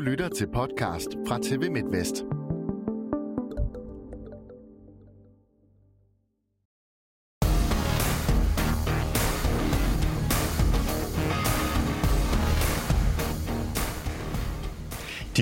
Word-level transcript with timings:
Du 0.00 0.04
lytter 0.04 0.28
til 0.28 0.46
podcast 0.46 1.08
fra 1.28 1.38
TV 1.42 1.70
MidtVest. 1.70 2.24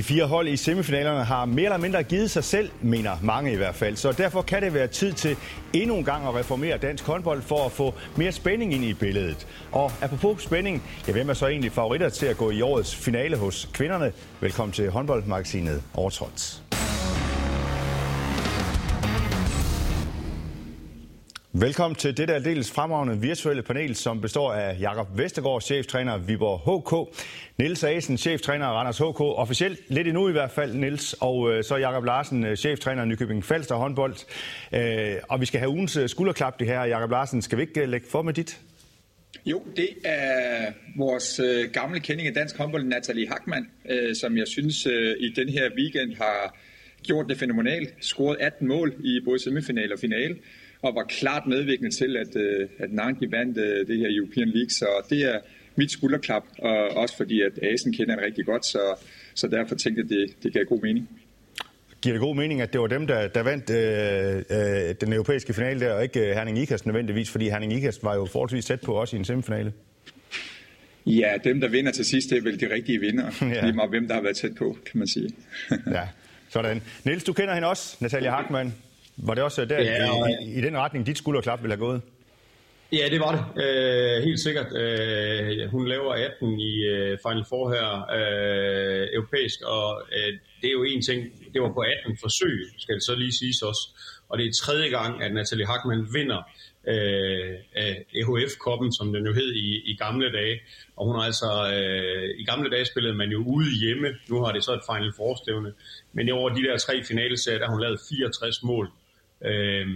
Fire 0.09 0.25
hold 0.25 0.49
i 0.49 0.57
semifinalerne 0.57 1.25
har 1.25 1.45
mere 1.45 1.65
eller 1.65 1.77
mindre 1.77 2.03
givet 2.03 2.31
sig 2.31 2.45
selv, 2.45 2.71
mener 2.81 3.17
mange 3.23 3.53
i 3.53 3.57
hvert 3.57 3.75
fald. 3.75 3.97
Så 3.97 4.13
derfor 4.13 4.43
kan 4.43 4.63
det 4.63 4.75
være 4.75 4.87
tid 4.87 5.13
til 5.13 5.37
endnu 5.73 5.97
en 5.97 6.05
gang 6.05 6.29
at 6.29 6.35
reformere 6.35 6.79
dansk 6.79 7.07
håndbold 7.07 7.43
for 7.43 7.67
at 7.67 7.73
få 7.73 7.95
mere 8.17 8.33
spænding 8.33 8.75
ind 8.75 8.85
i 8.85 8.95
billedet. 8.95 9.47
Og 9.73 9.93
apropos 10.03 10.43
spænding, 10.43 10.83
ja, 11.09 11.13
hvem 11.13 11.31
er 11.31 11.35
så 11.35 11.47
egentlig 11.47 11.73
favoritter 11.73 12.09
til 12.09 12.27
at 12.27 12.37
gå 12.37 12.51
i 12.51 12.61
årets 12.61 12.97
finale 12.97 13.37
hos 13.37 13.69
kvinderne? 13.73 14.13
Velkommen 14.41 14.73
til 14.73 14.91
håndboldmagasinet 14.91 15.83
Overtrådt. 15.95 16.68
Velkommen 21.53 21.97
til 21.97 22.17
dette 22.17 22.35
aldeles 22.35 22.71
fremragende 22.71 23.21
virtuelle 23.21 23.63
panel, 23.63 23.95
som 23.95 24.21
består 24.21 24.53
af 24.53 24.81
Jakob 24.81 25.19
Vestergaard, 25.19 25.63
cheftræner 25.63 26.19
Viborg 26.19 26.61
HK, 26.61 27.17
Niels 27.59 27.85
Asen, 27.85 28.19
cheftræner 28.19 28.67
Randers 28.67 28.99
HK, 28.99 29.21
officielt 29.21 29.81
lidt 29.89 30.09
endnu 30.09 30.29
i 30.29 30.33
hvert 30.33 30.51
fald, 30.51 30.75
Niels, 30.75 31.15
og 31.21 31.53
øh, 31.53 31.65
så 31.65 31.77
Jakob 31.77 32.05
Larsen, 32.05 32.45
øh, 32.45 32.57
cheftræner 32.57 33.05
Nykøbing 33.05 33.45
Falster 33.45 33.75
håndbold. 33.75 34.15
Øh, 34.75 35.15
og 35.29 35.41
vi 35.41 35.47
skal 35.47 35.61
have 35.61 35.71
ugens 35.71 35.97
øh, 35.97 36.09
skulderklap 36.09 36.59
det 36.59 36.67
her. 36.67 36.85
Jakob 36.85 37.11
Larsen, 37.11 37.43
skal 37.43 37.59
vi 37.59 37.63
ikke 37.63 37.81
øh, 37.81 37.89
lægge 37.89 38.07
for 38.11 38.23
med 38.23 38.35
dit? 38.35 38.61
Jo, 39.47 39.63
det 39.77 39.89
er 40.05 40.73
vores 40.97 41.41
gamle 41.73 42.01
kending 42.01 42.29
af 42.29 42.35
dansk 42.35 42.57
håndbold, 42.57 42.85
Natalie 42.85 43.29
Hackmann, 43.29 43.67
som 44.15 44.37
jeg 44.37 44.49
synes 44.49 44.87
i 45.21 45.33
den 45.37 45.49
her 45.49 45.71
weekend 45.79 46.15
har 46.15 46.57
gjort 47.03 47.27
det 47.29 47.39
fænomenalt. 47.39 47.95
Scoret 48.01 48.37
18 48.41 48.69
mål 48.69 48.95
i 49.05 49.21
både 49.25 49.43
semifinal 49.43 49.93
og 49.93 49.99
finale 49.99 50.37
og 50.83 50.95
var 50.95 51.05
klart 51.05 51.47
medvirkende 51.47 51.91
til, 51.91 52.17
at, 52.17 52.37
øh, 52.37 52.69
at 52.79 52.93
Nanki 52.93 53.31
vandt 53.31 53.59
øh, 53.59 53.87
det 53.87 53.99
her 53.99 54.09
European 54.11 54.49
League. 54.49 54.71
Så 54.71 54.87
det 55.11 55.25
er 55.35 55.39
mit 55.77 55.91
skulderklap, 55.91 56.43
og 56.59 56.89
også 56.97 57.17
fordi, 57.17 57.43
at 57.43 57.53
Asen 57.63 57.93
kender 57.93 58.15
det 58.15 58.25
rigtig 58.25 58.47
godt, 58.47 58.67
så, 58.67 58.81
så 59.35 59.49
derfor 59.49 59.75
tænkte 59.75 60.03
jeg, 60.03 60.23
at 60.23 60.29
det, 60.29 60.43
det 60.43 60.53
gav 60.53 60.65
god 60.65 60.83
mening. 60.83 61.09
Giver 62.03 62.13
det 62.13 62.21
god 62.21 62.37
mening, 62.37 62.61
at 62.61 62.73
det 62.73 62.81
var 62.81 62.87
dem, 62.87 63.07
der, 63.07 63.29
der 63.29 63.43
vandt 63.43 63.71
øh, 63.71 64.37
øh, 64.51 64.95
den 65.01 65.13
europæiske 65.13 65.53
finale 65.53 65.81
der, 65.81 65.93
og 65.93 66.03
ikke 66.03 66.21
øh, 66.21 66.35
Herning 66.35 66.59
Ikast 66.59 66.87
nødvendigvis, 66.87 67.31
fordi 67.31 67.49
Herning 67.49 67.73
Ikast 67.73 68.05
var 68.05 68.15
jo 68.15 68.27
forholdsvis 68.27 68.65
tæt 68.65 68.81
på 68.81 68.93
også 68.93 69.17
i 69.17 69.19
en 69.19 69.25
semifinale? 69.25 69.73
Ja, 71.07 71.33
dem, 71.45 71.61
der 71.61 71.69
vinder 71.69 71.93
til 71.93 72.05
sidst, 72.05 72.31
det 72.31 72.39
er 72.39 72.43
vel 72.43 72.61
de 72.61 72.75
rigtige 72.75 73.01
vinder. 73.01 73.31
ja. 73.55 73.65
Lige 73.65 73.73
meget 73.73 73.91
hvem, 73.91 74.09
der 74.09 74.15
har 74.15 74.23
været 74.23 74.37
tæt 74.37 74.55
på, 74.55 74.77
kan 74.91 74.99
man 74.99 75.09
sige. 75.09 75.31
ja, 75.71 76.09
sådan. 76.49 76.83
Niels, 77.05 77.25
du 77.25 77.33
kender 77.33 77.55
hende 77.55 77.69
også, 77.69 77.97
Natalia 78.01 78.31
Hartmann. 78.31 78.75
Var 79.23 79.35
det 79.35 79.45
også 79.45 79.65
der 79.65 79.83
ja, 79.83 80.11
og... 80.11 80.31
i, 80.43 80.59
i 80.59 80.61
den 80.61 80.77
retning, 80.77 81.07
dit 81.07 81.19
skulderklap 81.19 81.63
ville 81.63 81.77
have 81.77 81.87
gået? 81.87 82.03
Ja, 82.93 83.09
det 83.11 83.21
var 83.21 83.33
det. 83.37 83.63
Øh, 83.65 84.23
helt 84.23 84.41
sikkert. 84.41 84.77
Øh, 84.77 85.71
hun 85.71 85.89
laver 85.89 86.13
18 86.13 86.61
i 86.61 86.85
øh, 86.85 87.19
Final 87.27 87.45
Four 87.49 87.71
her, 87.75 87.87
øh, 88.19 89.09
europæisk, 89.13 89.63
og 89.63 90.03
øh, 90.13 90.33
det 90.61 90.69
er 90.69 90.73
jo 90.73 90.83
en 90.83 91.03
ting, 91.03 91.21
det 91.53 91.63
var 91.63 91.73
på 91.73 91.81
18 91.81 92.19
forsøg, 92.21 92.67
skal 92.79 92.95
det 92.95 93.03
så 93.03 93.15
lige 93.15 93.33
siges 93.33 93.63
også. 93.63 93.89
Og 94.29 94.39
det 94.39 94.47
er 94.47 94.53
tredje 94.53 94.89
gang, 94.89 95.23
at 95.23 95.35
Natalie 95.35 95.67
Hackman 95.67 96.07
vinder 96.13 96.43
øh, 96.89 97.55
af 97.75 98.05
EHF-koppen, 98.15 98.93
som 98.93 99.13
den 99.13 99.27
jo 99.27 99.33
hed 99.33 99.53
i, 99.55 99.91
i 99.91 99.97
gamle 99.97 100.33
dage. 100.33 100.61
Og 100.97 101.07
hun 101.07 101.15
har 101.15 101.23
altså, 101.23 101.51
øh, 101.75 102.41
i 102.41 102.45
gamle 102.45 102.71
dage 102.71 102.85
spillede 102.85 103.15
man 103.15 103.31
jo 103.31 103.39
ude 103.47 103.71
hjemme, 103.81 104.09
nu 104.29 104.43
har 104.45 104.53
det 104.53 104.65
så 104.65 104.73
et 104.73 104.81
Final 104.91 105.13
Four-stævne. 105.17 105.73
Men 106.13 106.31
over 106.31 106.49
de 106.49 106.63
der 106.63 106.79
tre 106.79 107.05
finaleserier, 107.05 107.59
der 107.59 107.67
har 107.67 107.73
hun 107.73 107.83
lavet 107.83 108.01
64 108.09 108.63
mål. 108.63 108.91
Øh, 109.45 109.87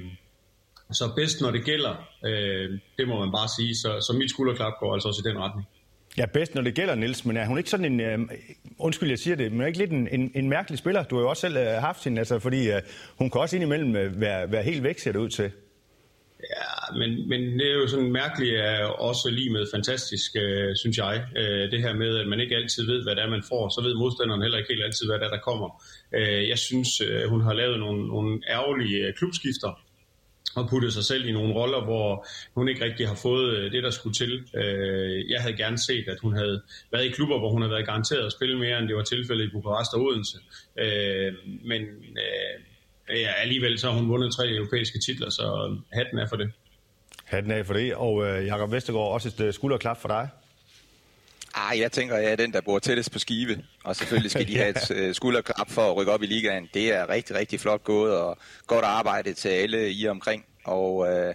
så 0.92 1.12
bedst 1.16 1.40
når 1.40 1.50
det 1.50 1.64
gælder, 1.64 2.08
øh, 2.24 2.78
det 2.98 3.08
må 3.08 3.20
man 3.20 3.32
bare 3.32 3.48
sige, 3.56 3.74
så, 3.74 3.88
så 4.00 4.16
mit 4.18 4.30
skulderklap 4.30 4.72
går 4.80 4.94
altså 4.94 5.08
også 5.08 5.22
i 5.26 5.28
den 5.30 5.38
retning. 5.38 5.66
Ja, 6.18 6.26
bedst 6.26 6.54
når 6.54 6.62
det 6.62 6.74
gælder, 6.74 6.94
Nils, 6.94 7.24
men 7.24 7.36
er 7.36 7.46
hun 7.46 7.58
ikke 7.58 7.70
sådan 7.70 7.92
en, 7.92 8.00
øh, 8.00 8.18
undskyld, 8.78 9.08
jeg 9.08 9.18
siger 9.18 9.36
det, 9.36 9.52
men 9.52 9.60
er 9.60 9.66
ikke 9.66 9.78
lidt 9.78 9.90
en, 9.90 10.08
en, 10.08 10.32
en 10.34 10.48
mærkelig 10.48 10.78
spiller? 10.78 11.02
Du 11.02 11.14
har 11.16 11.22
jo 11.22 11.28
også 11.28 11.40
selv 11.40 11.56
øh, 11.56 11.66
haft 11.66 12.04
hende, 12.04 12.18
altså, 12.18 12.38
fordi 12.38 12.70
øh, 12.70 12.80
hun 13.18 13.30
kan 13.30 13.40
også 13.40 13.56
indimellem 13.56 13.96
øh, 13.96 14.20
være, 14.20 14.52
være 14.52 14.62
helt 14.62 14.82
væk, 14.82 14.98
ser 14.98 15.12
det 15.12 15.18
ud 15.18 15.28
til. 15.28 15.50
Men, 16.98 17.28
men 17.28 17.40
det 17.58 17.70
er 17.70 17.74
jo 17.74 17.86
sådan 17.86 18.12
mærkeligt, 18.12 18.54
er 18.56 18.84
også 18.84 19.30
lige 19.30 19.50
med 19.50 19.66
fantastisk, 19.74 20.36
øh, 20.36 20.76
synes 20.76 20.98
jeg. 20.98 21.26
Øh, 21.36 21.70
det 21.70 21.80
her 21.82 21.94
med, 21.94 22.18
at 22.18 22.28
man 22.28 22.40
ikke 22.40 22.56
altid 22.56 22.86
ved, 22.86 23.02
hvad 23.02 23.16
det 23.16 23.22
er, 23.24 23.30
man 23.30 23.42
får, 23.48 23.68
så 23.68 23.80
ved 23.82 23.94
modstanderen 23.94 24.42
heller 24.42 24.58
ikke 24.58 24.72
helt 24.72 24.84
altid, 24.84 25.06
hvad 25.06 25.18
det 25.18 25.26
er, 25.26 25.30
der 25.30 25.46
kommer. 25.48 25.68
Øh, 26.14 26.48
jeg 26.48 26.58
synes, 26.58 27.00
øh, 27.00 27.28
hun 27.28 27.40
har 27.40 27.52
lavet 27.52 27.78
nogle, 27.78 28.08
nogle 28.08 28.40
ærgerlige 28.48 29.06
øh, 29.06 29.14
klubskifter, 29.14 29.80
og 30.56 30.68
puttet 30.70 30.92
sig 30.92 31.04
selv 31.04 31.26
i 31.26 31.32
nogle 31.32 31.54
roller, 31.54 31.84
hvor 31.84 32.26
hun 32.54 32.68
ikke 32.68 32.84
rigtig 32.84 33.08
har 33.08 33.18
fået 33.22 33.56
øh, 33.56 33.72
det, 33.72 33.82
der 33.82 33.90
skulle 33.90 34.14
til. 34.14 34.32
Øh, 34.56 35.30
jeg 35.30 35.40
havde 35.40 35.56
gerne 35.56 35.78
set, 35.78 36.08
at 36.08 36.18
hun 36.22 36.32
havde 36.36 36.62
været 36.92 37.04
i 37.04 37.10
klubber, 37.10 37.38
hvor 37.38 37.50
hun 37.50 37.62
havde 37.62 37.72
været 37.72 37.86
garanteret 37.86 38.26
at 38.26 38.32
spille 38.32 38.58
mere, 38.58 38.78
end 38.78 38.88
det 38.88 38.96
var 38.96 39.02
tilfældet 39.02 39.44
i 39.44 39.52
Bukarest 39.52 39.94
og 39.94 40.00
Odense. 40.00 40.38
Men 41.64 41.82
ja, 43.08 43.32
alligevel 43.42 43.78
så 43.78 43.90
har 43.90 43.98
hun 43.98 44.08
vundet 44.08 44.34
tre 44.34 44.50
europæiske 44.50 44.98
titler, 45.06 45.30
så 45.30 45.76
hatten 45.92 46.18
er 46.18 46.26
for 46.28 46.36
det. 46.36 46.50
Hatten 47.32 47.50
af 47.50 47.66
for 47.66 47.74
det. 47.74 47.94
Og 47.94 48.26
øh, 48.26 48.46
Jakob 48.46 48.72
Vestergaard, 48.72 49.12
også 49.12 49.44
et 49.44 49.54
skulderklap 49.54 50.00
for 50.00 50.08
dig. 50.08 50.28
Ah, 51.54 51.80
jeg 51.80 51.92
tænker, 51.92 52.16
jeg 52.16 52.32
er 52.32 52.36
den, 52.36 52.52
der 52.52 52.60
bor 52.60 52.78
tættest 52.78 53.12
på 53.12 53.18
skive. 53.18 53.64
Og 53.84 53.96
selvfølgelig 53.96 54.30
skal 54.30 54.48
de 54.48 54.56
have 54.62 55.08
et 55.08 55.16
skulderklap 55.16 55.70
for 55.70 55.82
at 55.82 55.96
rykke 55.96 56.12
op 56.12 56.22
i 56.22 56.26
ligaen. 56.26 56.68
Det 56.74 56.92
er 56.92 57.08
rigtig, 57.08 57.36
rigtig 57.36 57.60
flot 57.60 57.84
gået 57.84 58.16
og 58.16 58.38
godt 58.66 58.84
arbejde 58.84 59.32
til 59.32 59.48
alle 59.48 59.92
i 59.92 60.08
omkring. 60.08 60.44
Og 60.64 61.12
øh, 61.12 61.34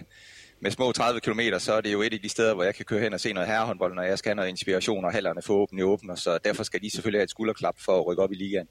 med 0.60 0.70
små 0.70 0.92
30 0.92 1.20
km, 1.20 1.40
så 1.58 1.72
er 1.72 1.80
det 1.80 1.92
jo 1.92 2.02
et 2.02 2.12
af 2.12 2.20
de 2.20 2.28
steder, 2.28 2.54
hvor 2.54 2.64
jeg 2.64 2.74
kan 2.74 2.84
køre 2.84 3.00
hen 3.00 3.14
og 3.14 3.20
se 3.20 3.32
noget 3.32 3.48
herrehåndbold, 3.48 3.94
når 3.94 4.02
jeg 4.02 4.18
skal 4.18 4.30
have 4.30 4.36
noget 4.36 4.48
inspiration, 4.48 5.04
og 5.04 5.12
hallerne 5.12 5.42
for 5.42 5.54
åbne 5.54 5.84
åbne. 5.84 6.16
Så 6.16 6.38
derfor 6.44 6.62
skal 6.62 6.82
de 6.82 6.90
selvfølgelig 6.90 7.18
have 7.18 7.24
et 7.24 7.30
skulderklap 7.30 7.74
for 7.78 7.98
at 7.98 8.06
rykke 8.06 8.22
op 8.22 8.32
i 8.32 8.36
ligaen. 8.36 8.68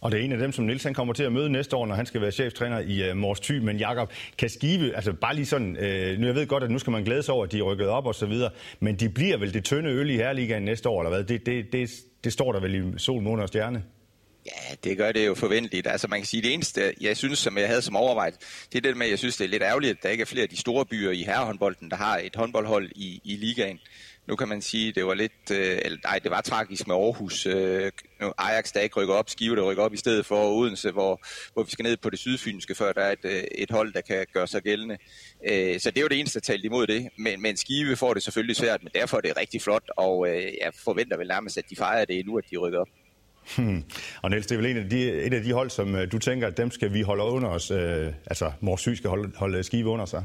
Og 0.00 0.12
det 0.12 0.20
er 0.20 0.24
en 0.24 0.32
af 0.32 0.38
dem, 0.38 0.52
som 0.52 0.64
Niels 0.64 0.84
han 0.84 0.94
kommer 0.94 1.14
til 1.14 1.22
at 1.22 1.32
møde 1.32 1.50
næste 1.50 1.76
år, 1.76 1.86
når 1.86 1.94
han 1.94 2.06
skal 2.06 2.20
være 2.20 2.30
cheftræner 2.30 2.80
i 2.80 3.10
uh, 3.10 3.16
Mors 3.16 3.40
Thy. 3.40 3.58
Men 3.58 3.76
Jakob, 3.76 4.12
kan 4.38 4.48
Skive, 4.48 4.96
altså 4.96 5.12
bare 5.12 5.34
lige 5.34 5.46
sådan, 5.46 5.76
øh, 5.76 6.18
nu 6.18 6.26
jeg 6.26 6.34
ved 6.34 6.46
godt, 6.46 6.64
at 6.64 6.70
nu 6.70 6.78
skal 6.78 6.90
man 6.90 7.04
glæde 7.04 7.22
sig 7.22 7.34
over, 7.34 7.44
at 7.44 7.52
de 7.52 7.58
er 7.58 7.62
rykket 7.62 7.88
op 7.88 8.06
og 8.06 8.14
så 8.14 8.26
videre, 8.26 8.50
men 8.80 8.96
de 8.96 9.08
bliver 9.08 9.36
vel 9.36 9.54
det 9.54 9.64
tynde 9.64 9.90
øl 9.90 10.10
i 10.10 10.16
Herligaen 10.16 10.62
næste 10.62 10.88
år, 10.88 11.02
eller 11.02 11.10
hvad? 11.10 11.24
Det, 11.24 11.46
det, 11.46 11.72
det, 11.72 11.90
det 12.24 12.32
står 12.32 12.52
der 12.52 12.60
vel 12.60 12.74
i 12.74 12.98
sol, 12.98 13.22
måne 13.22 13.42
og 13.42 13.48
stjerne? 13.48 13.82
Ja, 14.46 14.74
det 14.84 14.96
gør 14.96 15.12
det 15.12 15.26
jo 15.26 15.34
forventeligt. 15.34 15.86
Altså 15.86 16.08
man 16.08 16.18
kan 16.18 16.26
sige, 16.26 16.42
det 16.42 16.54
eneste, 16.54 16.94
jeg 17.00 17.16
synes, 17.16 17.38
som 17.38 17.58
jeg 17.58 17.68
havde 17.68 17.82
som 17.82 17.96
overvejet, 17.96 18.34
det 18.72 18.78
er 18.78 18.82
det 18.82 18.96
med, 18.96 19.06
at 19.06 19.10
jeg 19.10 19.18
synes, 19.18 19.36
det 19.36 19.44
er 19.44 19.48
lidt 19.48 19.62
ærgerligt, 19.62 19.90
at 19.90 20.02
der 20.02 20.08
ikke 20.08 20.22
er 20.22 20.26
flere 20.26 20.42
af 20.42 20.48
de 20.48 20.56
store 20.56 20.84
byer 20.84 21.10
i 21.10 21.22
herrehåndbolden, 21.22 21.90
der 21.90 21.96
har 21.96 22.18
et 22.18 22.36
håndboldhold 22.36 22.90
i, 22.94 23.20
i 23.24 23.36
ligaen. 23.36 23.78
Nu 24.28 24.36
kan 24.36 24.48
man 24.48 24.62
sige, 24.62 24.92
det 24.92 25.06
var 25.06 25.14
lidt, 25.14 25.50
øh, 25.52 25.78
eller, 25.84 25.98
nej, 26.04 26.18
det 26.18 26.30
var 26.30 26.40
tragisk 26.40 26.86
med 26.86 26.96
Aarhus. 26.96 27.46
Øh, 27.46 27.92
Ajax, 28.38 28.72
der 28.72 28.80
ikke 28.80 29.00
rykker 29.00 29.14
op, 29.14 29.30
Skive, 29.30 29.56
der 29.56 29.62
rykker 29.62 29.82
op 29.82 29.94
i 29.94 29.96
stedet 29.96 30.26
for 30.26 30.44
Odense, 30.44 30.90
hvor, 30.90 31.20
hvor 31.54 31.62
vi 31.62 31.70
skal 31.70 31.82
ned 31.82 31.96
på 31.96 32.10
det 32.10 32.18
sydfynske, 32.18 32.74
før 32.74 32.92
der 32.92 33.00
er 33.00 33.12
et, 33.12 33.24
øh, 33.24 33.42
et 33.54 33.70
hold, 33.70 33.92
der 33.92 34.00
kan 34.00 34.26
gøre 34.32 34.46
sig 34.46 34.62
gældende. 34.62 34.98
Øh, 35.50 35.80
så 35.80 35.90
det 35.90 35.98
er 35.98 36.02
jo 36.02 36.08
det 36.08 36.18
eneste, 36.18 36.40
der 36.40 36.44
talte 36.44 36.66
imod 36.66 36.86
det. 36.86 37.08
Men, 37.18 37.42
men 37.42 37.56
Skive 37.56 37.96
får 37.96 38.14
det 38.14 38.22
selvfølgelig 38.22 38.56
svært, 38.56 38.82
men 38.82 38.92
derfor 38.94 39.16
er 39.16 39.20
det 39.20 39.36
rigtig 39.36 39.62
flot, 39.62 39.84
og 39.96 40.28
øh, 40.28 40.42
jeg 40.42 40.72
forventer 40.84 41.16
vel 41.16 41.28
nærmest, 41.28 41.58
at 41.58 41.64
de 41.70 41.76
fejrer 41.76 42.04
det 42.04 42.26
nu, 42.26 42.38
at 42.38 42.44
de 42.50 42.56
rykker 42.56 42.78
op. 42.78 42.88
Hmm. 43.56 43.84
Og 44.22 44.30
Niels, 44.30 44.46
det 44.46 44.54
er 44.54 44.60
vel 44.60 44.70
en 44.70 44.76
af 44.76 44.90
de, 44.90 45.12
et 45.12 45.34
af 45.34 45.42
de 45.42 45.52
hold, 45.52 45.70
som 45.70 45.94
øh, 45.94 46.12
du 46.12 46.18
tænker, 46.18 46.46
at 46.46 46.56
dem 46.56 46.70
skal 46.70 46.92
vi 46.92 47.02
holde 47.02 47.24
under 47.24 47.48
os, 47.48 47.70
øh, 47.70 48.12
altså 48.26 48.52
Mors 48.60 48.80
skal 48.80 49.08
holde, 49.10 49.32
holde 49.36 49.62
Skive 49.62 49.88
under 49.88 50.06
sig? 50.06 50.24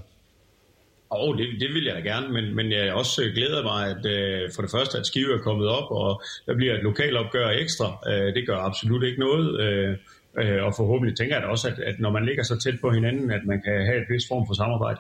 Og 1.09 1.28
oh, 1.28 1.38
det, 1.38 1.47
det 1.59 1.69
vil 1.74 1.84
jeg 1.84 1.96
da 1.96 2.00
gerne, 2.00 2.34
men, 2.34 2.56
men 2.56 2.72
jeg 2.72 2.94
også 2.94 3.24
øh, 3.24 3.34
glæder 3.34 3.64
mig, 3.64 3.81
at 3.94 4.06
øh, 4.06 4.50
for 4.56 4.62
det 4.62 4.72
første, 4.72 4.97
at 4.97 5.06
Skive 5.06 5.34
er 5.34 5.38
kommet 5.47 5.68
op, 5.68 5.91
og 5.91 6.22
der 6.46 6.56
bliver 6.56 6.74
et 6.74 6.84
lokalopgør 6.84 7.50
ekstra. 7.50 7.88
Øh, 8.08 8.34
det 8.36 8.47
gør 8.47 8.58
absolut 8.58 9.04
ikke 9.04 9.19
noget. 9.19 9.62
Øh, 9.62 9.98
øh 10.38 10.63
og 10.63 10.74
forhåbentlig 10.77 11.18
tænker 11.18 11.36
jeg 11.36 11.44
da 11.44 11.48
også, 11.48 11.68
at, 11.68 11.80
at 11.80 12.00
når 12.00 12.12
man 12.12 12.25
ligger 12.25 12.44
så 12.44 12.60
tæt 12.60 12.77
på 12.81 12.92
hinanden, 12.92 13.31
at 13.31 13.42
man 13.45 13.62
kan 13.62 13.86
have 13.86 13.98
et 14.01 14.10
vis 14.10 14.27
form 14.27 14.48
for 14.48 14.54
samarbejde. 14.54 15.00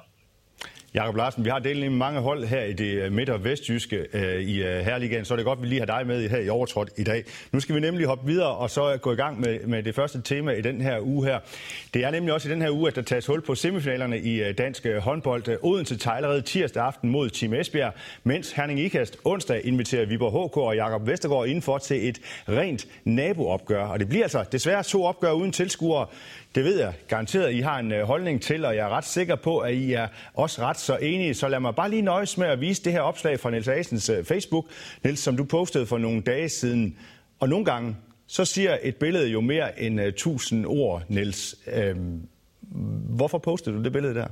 Jakob 0.95 1.15
Larsen, 1.15 1.45
vi 1.45 1.49
har 1.49 1.59
delt 1.59 1.91
mange 1.91 2.19
hold 2.19 2.43
her 2.45 2.63
i 2.63 2.73
det 2.73 2.93
øh, 2.93 3.11
midt- 3.11 3.29
og 3.29 3.43
vestjyske 3.43 4.05
øh, 4.13 4.41
i 4.41 4.63
øh, 4.63 4.79
Herligaen, 4.79 5.25
så 5.25 5.33
er 5.33 5.35
det 5.35 5.45
godt, 5.45 5.59
at 5.59 5.63
vi 5.63 5.67
lige 5.67 5.79
har 5.79 5.85
dig 5.85 6.07
med 6.07 6.29
her 6.29 6.37
i 6.37 6.49
Overtrådt 6.49 6.89
i 6.97 7.03
dag. 7.03 7.23
Nu 7.51 7.59
skal 7.59 7.75
vi 7.75 7.79
nemlig 7.79 8.07
hoppe 8.07 8.27
videre 8.27 8.47
og 8.47 8.69
så 8.69 8.93
øh, 8.93 8.99
gå 8.99 9.11
i 9.11 9.15
gang 9.15 9.39
med, 9.39 9.59
med 9.59 9.83
det 9.83 9.95
første 9.95 10.21
tema 10.21 10.51
i 10.51 10.61
den 10.61 10.81
her 10.81 10.99
uge 11.01 11.25
her. 11.25 11.39
Det 11.93 12.03
er 12.03 12.11
nemlig 12.11 12.33
også 12.33 12.49
i 12.49 12.51
den 12.51 12.61
her 12.61 12.69
uge, 12.69 12.87
at 12.87 12.95
der 12.95 13.01
tages 13.01 13.25
hul 13.25 13.41
på 13.41 13.55
semifinalerne 13.55 14.19
i 14.19 14.53
dansk 14.53 14.87
håndbold. 14.99 15.57
Odense 15.63 15.97
tager 15.97 16.15
allerede 16.15 16.41
tirsdag 16.41 16.83
aften 16.83 17.09
mod 17.09 17.29
Team 17.29 17.53
Esbjerg, 17.53 17.93
mens 18.23 18.51
Herning 18.51 18.79
Ikast 18.79 19.17
onsdag 19.25 19.61
inviterer 19.65 20.05
Viborg 20.05 20.49
HK 20.49 20.57
og 20.57 20.75
Jakob 20.75 21.07
Vestergaard 21.07 21.47
indenfor 21.47 21.77
til 21.77 22.09
et 22.09 22.19
rent 22.49 22.87
naboopgør. 23.05 23.85
Og 23.85 23.99
det 23.99 24.09
bliver 24.09 24.23
altså 24.23 24.45
desværre 24.51 24.83
to 24.83 25.03
opgør 25.03 25.31
uden 25.31 25.51
tilskuere. 25.51 26.05
Det 26.55 26.63
ved 26.63 26.79
jeg 26.79 26.93
garanteret, 27.07 27.53
I 27.53 27.59
har 27.59 27.79
en 27.79 27.93
holdning 28.03 28.41
til, 28.41 28.65
og 28.65 28.75
jeg 28.75 28.85
er 28.85 28.89
ret 28.89 29.05
sikker 29.05 29.35
på, 29.35 29.57
at 29.57 29.73
I 29.73 29.93
er 29.93 30.07
også 30.33 30.61
ret 30.61 30.82
så 30.83 30.97
enige. 30.97 31.33
Så 31.33 31.47
lad 31.47 31.59
mig 31.59 31.75
bare 31.75 31.89
lige 31.89 32.01
nøjes 32.01 32.37
med 32.37 32.47
at 32.47 32.61
vise 32.61 32.83
det 32.83 32.91
her 32.91 33.01
opslag 33.01 33.39
fra 33.39 33.49
Niels 33.49 33.67
Asens 33.67 34.09
øh, 34.09 34.23
Facebook. 34.23 34.65
Niels, 35.03 35.19
som 35.19 35.37
du 35.37 35.43
postede 35.43 35.85
for 35.85 35.97
nogle 35.97 36.21
dage 36.21 36.49
siden. 36.49 36.97
Og 37.39 37.49
nogle 37.49 37.65
gange, 37.65 37.95
så 38.27 38.45
siger 38.45 38.77
et 38.83 38.95
billede 38.95 39.29
jo 39.29 39.41
mere 39.41 39.81
end 39.81 40.01
øh, 40.01 40.07
1000 40.07 40.65
ord, 40.65 41.03
Niels. 41.09 41.55
Uh, 41.67 41.97
hvorfor 43.15 43.37
postede 43.37 43.75
du 43.75 43.83
det 43.83 43.91
billede 43.91 44.15
der? 44.15 44.27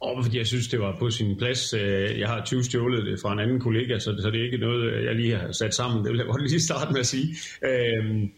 Og 0.00 0.24
fordi 0.24 0.38
jeg 0.38 0.46
synes, 0.46 0.68
det 0.68 0.80
var 0.80 0.96
på 0.98 1.10
sin 1.10 1.38
plads. 1.38 1.74
Øh, 1.74 2.20
jeg 2.20 2.28
har 2.28 2.44
20 2.44 2.64
stjålet 2.64 3.06
det 3.06 3.20
fra 3.22 3.32
en 3.32 3.38
anden 3.38 3.60
kollega, 3.60 3.98
så 3.98 4.10
det 4.10 4.40
er 4.40 4.44
ikke 4.44 4.58
noget, 4.58 5.04
jeg 5.04 5.14
lige 5.14 5.36
har 5.36 5.52
sat 5.52 5.74
sammen. 5.74 6.04
Det 6.04 6.10
vil 6.12 6.18
jeg 6.18 6.26
godt 6.26 6.50
lige 6.50 6.60
starte 6.60 6.92
med 6.92 7.00
at 7.00 7.06
sige. 7.06 7.36
Øhm, 7.64 8.30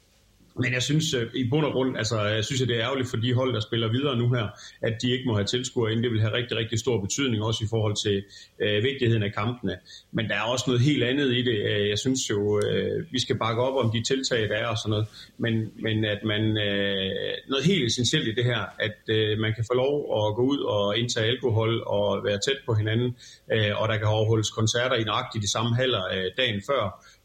men 0.63 0.73
jeg 0.73 0.83
synes 0.83 1.15
øh, 1.15 1.27
i 1.35 1.49
bund 1.51 1.67
og 1.67 1.73
grund, 1.73 1.99
altså 1.99 2.21
jeg 2.21 2.45
synes, 2.45 2.63
at 2.63 2.69
det 2.69 2.77
er 2.77 2.83
ærgerligt 2.83 3.11
for 3.11 3.17
de 3.17 3.35
hold, 3.35 3.55
der 3.55 3.61
spiller 3.61 3.89
videre 3.89 4.17
nu 4.17 4.33
her, 4.35 4.47
at 4.83 4.95
de 5.03 5.11
ikke 5.11 5.25
må 5.27 5.35
have 5.35 5.45
tilskuere 5.45 5.93
ind. 5.93 6.03
Det 6.03 6.11
vil 6.13 6.21
have 6.21 6.35
rigtig, 6.35 6.57
rigtig 6.57 6.79
stor 6.79 7.01
betydning, 7.01 7.43
også 7.43 7.65
i 7.65 7.71
forhold 7.71 7.97
til 8.05 8.17
øh, 8.63 8.85
vigtigheden 8.85 9.23
af 9.23 9.33
kampene. 9.33 9.77
Men 10.13 10.29
der 10.29 10.35
er 10.35 10.43
også 10.43 10.65
noget 10.67 10.81
helt 10.81 11.05
andet 11.05 11.29
i 11.39 11.43
det. 11.43 11.59
Øh, 11.71 11.89
jeg 11.89 11.99
synes 11.99 12.21
jo, 12.31 12.61
øh, 12.67 13.13
vi 13.13 13.21
skal 13.21 13.39
bakke 13.39 13.63
op 13.63 13.85
om 13.85 13.91
de 13.95 14.03
tiltag, 14.03 14.49
der 14.49 14.57
er 14.57 14.67
og 14.67 14.79
sådan 14.79 14.91
noget. 14.91 15.07
Men, 15.39 15.55
men 15.87 16.05
at 16.05 16.21
man, 16.25 16.43
øh, 16.67 17.33
noget 17.49 17.65
helt 17.65 17.85
essentielt 17.87 18.29
i 18.29 18.35
det 18.35 18.45
her, 18.45 18.61
at 18.87 18.99
øh, 19.09 19.39
man 19.39 19.53
kan 19.57 19.65
få 19.71 19.75
lov 19.75 19.95
at 20.19 20.35
gå 20.39 20.43
ud 20.53 20.59
og 20.59 20.99
indtage 20.99 21.27
alkohol 21.27 21.83
og 21.87 22.25
være 22.25 22.39
tæt 22.47 22.61
på 22.67 22.75
hinanden, 22.75 23.17
øh, 23.53 23.73
og 23.81 23.89
der 23.89 23.97
kan 23.97 24.07
overholdes 24.07 24.51
koncerter 24.51 24.97
i 24.97 25.05
nøjagtigt 25.05 25.43
de 25.43 25.53
samme 25.53 25.77
haller 25.77 26.03
øh, 26.15 26.31
dagen 26.37 26.63
før 26.69 26.83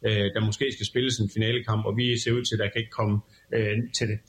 øh, 0.08 0.34
der 0.34 0.46
måske 0.46 0.66
skal 0.74 0.86
spilles 0.86 1.18
en 1.18 1.30
finalekamp, 1.34 1.86
og 1.86 1.98
vi 1.98 2.18
ser 2.18 2.32
ud 2.32 2.44
til, 2.44 2.56
at 2.56 2.60
der 2.60 2.70
kan 2.70 2.82
ikke 2.82 2.98
komme 3.00 3.20
øh, 3.54 3.77
til 3.98 4.07
det 4.07 4.19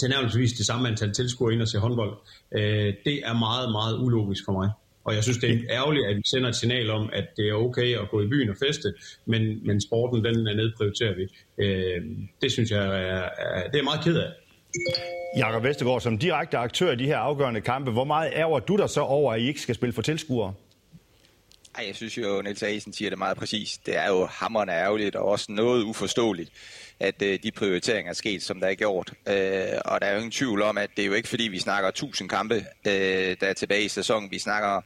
til 0.00 0.08
nærmest 0.08 0.58
det 0.58 0.66
samme 0.66 0.88
antal 0.88 1.12
tilskuere 1.12 1.52
ind 1.54 1.62
og 1.62 1.68
se 1.68 1.78
håndbold. 1.78 2.16
Øh, 2.54 2.94
det 3.04 3.20
er 3.24 3.38
meget, 3.38 3.72
meget 3.72 3.98
ulogisk 3.98 4.44
for 4.44 4.52
mig. 4.52 4.70
Og 5.04 5.14
jeg 5.14 5.22
synes, 5.22 5.38
det 5.38 5.50
er 5.50 5.58
ærgerligt, 5.70 6.06
at 6.06 6.16
vi 6.16 6.22
sender 6.26 6.48
et 6.48 6.56
signal 6.56 6.90
om, 6.90 7.10
at 7.12 7.24
det 7.36 7.48
er 7.48 7.54
okay 7.54 7.98
at 7.98 8.10
gå 8.10 8.22
i 8.22 8.26
byen 8.26 8.50
og 8.50 8.56
feste, 8.66 8.94
men, 9.26 9.66
men 9.66 9.80
sporten, 9.80 10.24
den 10.24 10.44
nedprioriterer 10.44 11.14
vi. 11.14 11.22
Øh, 11.64 12.02
det 12.42 12.52
synes 12.52 12.70
jeg 12.70 12.84
er, 12.84 13.28
er, 13.38 13.70
det 13.70 13.78
er 13.80 13.84
meget 13.84 14.04
ked 14.04 14.16
af. 14.16 14.28
Jakob 15.36 15.64
Vestergaard, 15.64 16.00
som 16.00 16.18
direkte 16.18 16.58
aktør 16.58 16.92
i 16.92 16.96
de 16.96 17.06
her 17.06 17.16
afgørende 17.16 17.60
kampe, 17.60 17.90
hvor 17.90 18.04
meget 18.04 18.32
ærger 18.34 18.58
du 18.58 18.76
dig 18.76 18.90
så 18.90 19.00
over, 19.00 19.32
at 19.32 19.40
I 19.40 19.48
ikke 19.48 19.60
skal 19.60 19.74
spille 19.74 19.92
for 19.92 20.02
tilskuere? 20.02 20.54
Ej, 21.78 21.84
jeg 21.86 21.96
synes 21.96 22.18
jo, 22.18 22.42
Niels 22.42 22.62
Asen 22.62 22.92
siger 22.92 23.10
det 23.10 23.18
meget 23.18 23.36
præcis. 23.36 23.78
Det 23.86 23.96
er 23.96 24.08
jo 24.08 24.26
hammerende 24.26 24.72
ærgerligt 24.72 25.16
og 25.16 25.24
også 25.24 25.46
noget 25.48 25.84
uforståeligt, 25.84 26.50
at 27.02 27.22
øh, 27.22 27.38
de 27.42 27.50
prioriteringer 27.50 28.10
er 28.10 28.14
sket, 28.14 28.42
som 28.42 28.60
der 28.60 28.66
er 28.66 28.74
gjort. 28.74 29.12
Øh, 29.28 29.78
og 29.84 30.00
der 30.00 30.06
er 30.06 30.12
jo 30.12 30.16
ingen 30.16 30.30
tvivl 30.30 30.62
om, 30.62 30.78
at 30.78 30.90
det 30.96 31.02
er 31.02 31.06
jo 31.06 31.12
ikke 31.12 31.28
fordi, 31.28 31.42
vi 31.42 31.58
snakker 31.58 31.88
1000 31.88 32.28
kampe, 32.28 32.54
øh, 32.86 33.36
der 33.40 33.46
er 33.46 33.52
tilbage 33.52 33.84
i 33.84 33.88
sæsonen. 33.88 34.30
Vi 34.30 34.38
snakker 34.38 34.80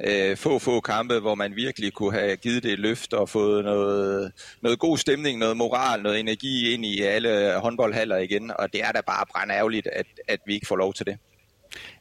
øh, 0.00 0.36
få, 0.36 0.58
få 0.58 0.80
kampe, 0.80 1.18
hvor 1.18 1.34
man 1.34 1.56
virkelig 1.56 1.92
kunne 1.92 2.12
have 2.12 2.36
givet 2.36 2.62
det 2.62 2.72
et 2.72 2.78
løft 2.78 3.12
og 3.12 3.28
fået 3.28 3.64
noget, 3.64 4.32
noget 4.62 4.78
god 4.78 4.98
stemning, 4.98 5.38
noget 5.38 5.56
moral, 5.56 6.02
noget 6.02 6.20
energi 6.20 6.74
ind 6.74 6.84
i 6.84 7.02
alle 7.02 7.54
håndboldhaller 7.56 8.16
igen. 8.16 8.52
Og 8.58 8.72
det 8.72 8.82
er 8.82 8.92
da 8.92 9.00
bare 9.06 9.26
brændærgerligt, 9.32 9.86
at, 9.92 10.06
at 10.28 10.40
vi 10.46 10.54
ikke 10.54 10.66
får 10.66 10.76
lov 10.76 10.94
til 10.94 11.06
det. 11.06 11.18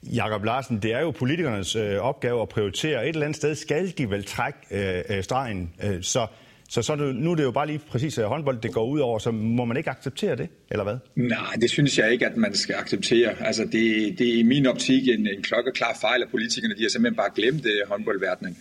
Jakob 0.03 0.43
Larsen, 0.43 0.81
det 0.81 0.93
er 0.93 0.99
jo 0.99 1.11
politikernes 1.11 1.75
øh, 1.75 1.97
opgave 1.97 2.41
at 2.41 2.49
prioritere. 2.49 3.03
Et 3.03 3.09
eller 3.09 3.25
andet 3.25 3.35
sted 3.35 3.55
skal 3.55 3.93
de 3.97 4.09
vel 4.09 4.25
trække 4.25 4.59
øh, 4.71 5.03
øh 5.09 5.23
stregen. 5.23 5.73
Øh, 5.83 6.03
så 6.03 6.27
så, 6.69 6.81
så 6.81 6.95
nu 6.95 7.31
er 7.31 7.35
det 7.35 7.43
jo 7.43 7.51
bare 7.51 7.67
lige 7.67 7.79
præcis 7.87 8.17
øh, 8.17 8.25
håndbold, 8.25 8.61
det 8.61 8.73
går 8.73 8.85
ud 8.85 8.99
over, 8.99 9.19
så 9.19 9.31
må 9.31 9.65
man 9.65 9.77
ikke 9.77 9.89
acceptere 9.89 10.35
det, 10.35 10.49
eller 10.71 10.83
hvad? 10.83 10.97
Nej, 11.15 11.53
det 11.61 11.69
synes 11.69 11.97
jeg 11.97 12.11
ikke, 12.11 12.25
at 12.25 12.37
man 12.37 12.55
skal 12.55 12.75
acceptere. 12.75 13.47
Altså, 13.47 13.63
det, 13.63 14.19
det 14.19 14.29
er 14.29 14.39
i 14.39 14.43
min 14.43 14.65
optik 14.65 15.07
en, 15.07 15.27
en 15.27 15.41
klokkeklar 15.41 15.97
fejl 16.01 16.21
af 16.21 16.29
politikerne. 16.29 16.75
De 16.75 16.81
har 16.81 16.89
simpelthen 16.89 17.15
bare 17.15 17.29
glemt 17.35 17.63
det, 17.63 17.81
håndboldverdenen. 17.87 18.57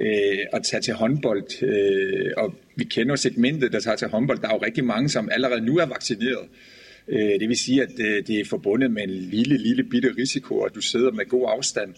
Øh, 0.00 0.38
at 0.52 0.62
tage 0.62 0.80
til 0.80 0.94
håndbold, 0.94 1.62
øh, 1.62 2.30
og 2.36 2.54
vi 2.76 2.84
kender 2.84 3.16
segmentet, 3.16 3.72
der 3.72 3.80
tager 3.80 3.96
til 3.96 4.08
håndbold. 4.08 4.38
Der 4.38 4.48
er 4.48 4.54
jo 4.54 4.64
rigtig 4.66 4.84
mange, 4.84 5.08
som 5.08 5.28
allerede 5.32 5.60
nu 5.60 5.78
er 5.78 5.86
vaccineret. 5.86 6.48
Øh, 7.08 7.40
det 7.40 7.48
vil 7.48 7.56
sige, 7.56 7.82
at 7.82 7.92
øh, 7.98 8.26
det 8.26 8.40
er 8.40 8.44
forbundet 8.44 8.90
med 8.90 9.02
en 9.02 9.10
lille, 9.10 9.58
lille 9.58 9.84
bitte 9.84 10.14
risiko, 10.18 10.60
at 10.60 10.74
du 10.74 10.80
sidder 10.80 11.10
med 11.10 11.28
god 11.28 11.44
afstand. 11.48 11.94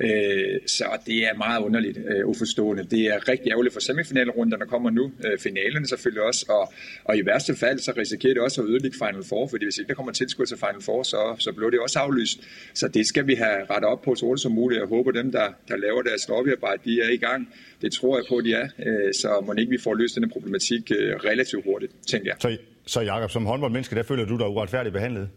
Øh, 0.00 0.60
så 0.66 0.84
det 1.06 1.18
er 1.28 1.34
meget 1.36 1.60
underligt 1.62 1.98
øh, 2.08 2.26
uforstående. 2.26 2.84
Det 2.84 3.02
er 3.06 3.28
rigtig 3.28 3.50
ærgerligt 3.50 3.72
for 3.72 3.80
semifinalrunderne 3.80 4.60
der 4.60 4.66
kommer 4.66 4.90
nu. 4.90 5.12
Øh, 5.24 5.38
finalerne 5.38 5.86
selvfølgelig 5.86 6.22
også. 6.22 6.46
Og, 6.48 6.72
og 7.04 7.16
i 7.16 7.26
værste 7.26 7.56
fald, 7.56 7.78
så 7.78 7.92
risikerer 7.96 8.34
det 8.34 8.42
også 8.42 8.62
at 8.62 8.68
ødelægge 8.68 8.96
Final 8.98 9.24
Four, 9.28 9.48
fordi 9.48 9.64
hvis 9.64 9.78
ikke 9.78 9.88
der 9.88 9.94
kommer 9.94 10.12
tilskud 10.12 10.46
til 10.46 10.56
Final 10.56 10.82
Four, 10.82 11.02
så, 11.02 11.36
så 11.38 11.52
bliver 11.52 11.70
det 11.70 11.80
også 11.80 11.98
aflyst. 11.98 12.40
Så 12.74 12.88
det 12.88 13.06
skal 13.06 13.26
vi 13.26 13.34
have 13.34 13.64
rettet 13.70 13.88
op 13.90 14.02
på 14.02 14.14
så 14.14 14.26
hurtigt 14.26 14.42
som 14.42 14.52
muligt. 14.52 14.80
Jeg 14.80 14.88
håber, 14.88 15.10
dem, 15.10 15.32
der, 15.32 15.46
der 15.68 15.76
laver 15.76 16.02
deres 16.02 16.28
lobbyarbejde, 16.28 16.82
de 16.84 17.00
er 17.00 17.10
i 17.10 17.16
gang. 17.16 17.54
Det 17.82 17.92
tror 17.92 18.16
jeg 18.16 18.24
på, 18.28 18.40
de 18.40 18.52
er. 18.52 18.68
Øh, 18.86 19.14
så 19.14 19.42
må 19.46 19.54
ikke 19.58 19.70
vi 19.70 19.78
får 19.78 19.94
løst 19.94 20.14
denne 20.14 20.28
problematik 20.28 20.92
relativt 21.24 21.64
hurtigt, 21.64 21.92
tænker 22.06 22.30
jeg. 22.30 22.36
Så 22.40 22.56
så 22.86 23.00
Jakob, 23.00 23.30
som 23.30 23.46
håndboldmenneske, 23.46 23.96
der 23.96 24.02
føler 24.02 24.24
du 24.24 24.38
dig 24.38 24.46
uretfærdigt 24.46 24.92
behandlet? 24.92 25.28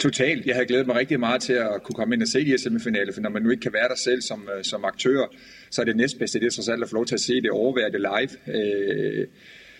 Totalt. 0.00 0.46
Jeg 0.46 0.54
havde 0.54 0.66
glædet 0.66 0.86
mig 0.86 0.96
rigtig 0.96 1.20
meget 1.20 1.42
til 1.42 1.52
at 1.52 1.82
kunne 1.82 1.94
komme 1.94 2.14
ind 2.14 2.22
og 2.22 2.28
se 2.28 2.40
de 2.40 2.44
her 2.44 2.56
semifinale, 2.58 3.12
for 3.12 3.20
når 3.20 3.30
man 3.30 3.42
nu 3.42 3.50
ikke 3.50 3.60
kan 3.60 3.72
være 3.72 3.88
der 3.88 3.96
selv 3.96 4.22
som, 4.22 4.48
øh, 4.56 4.64
som 4.64 4.84
aktør, 4.84 5.26
så 5.70 5.80
er 5.80 5.84
det 5.84 5.96
næstbedste, 5.96 6.40
det 6.40 6.46
er 6.46 6.50
trods 6.50 6.68
alt 6.68 6.82
at 6.82 6.88
få 6.88 6.94
lov 6.94 7.06
til 7.06 7.14
at 7.14 7.20
se 7.20 7.40
det, 7.40 7.50
overvære 7.50 7.90
det 7.90 8.00
live. 8.00 8.56
Øh, 8.56 9.26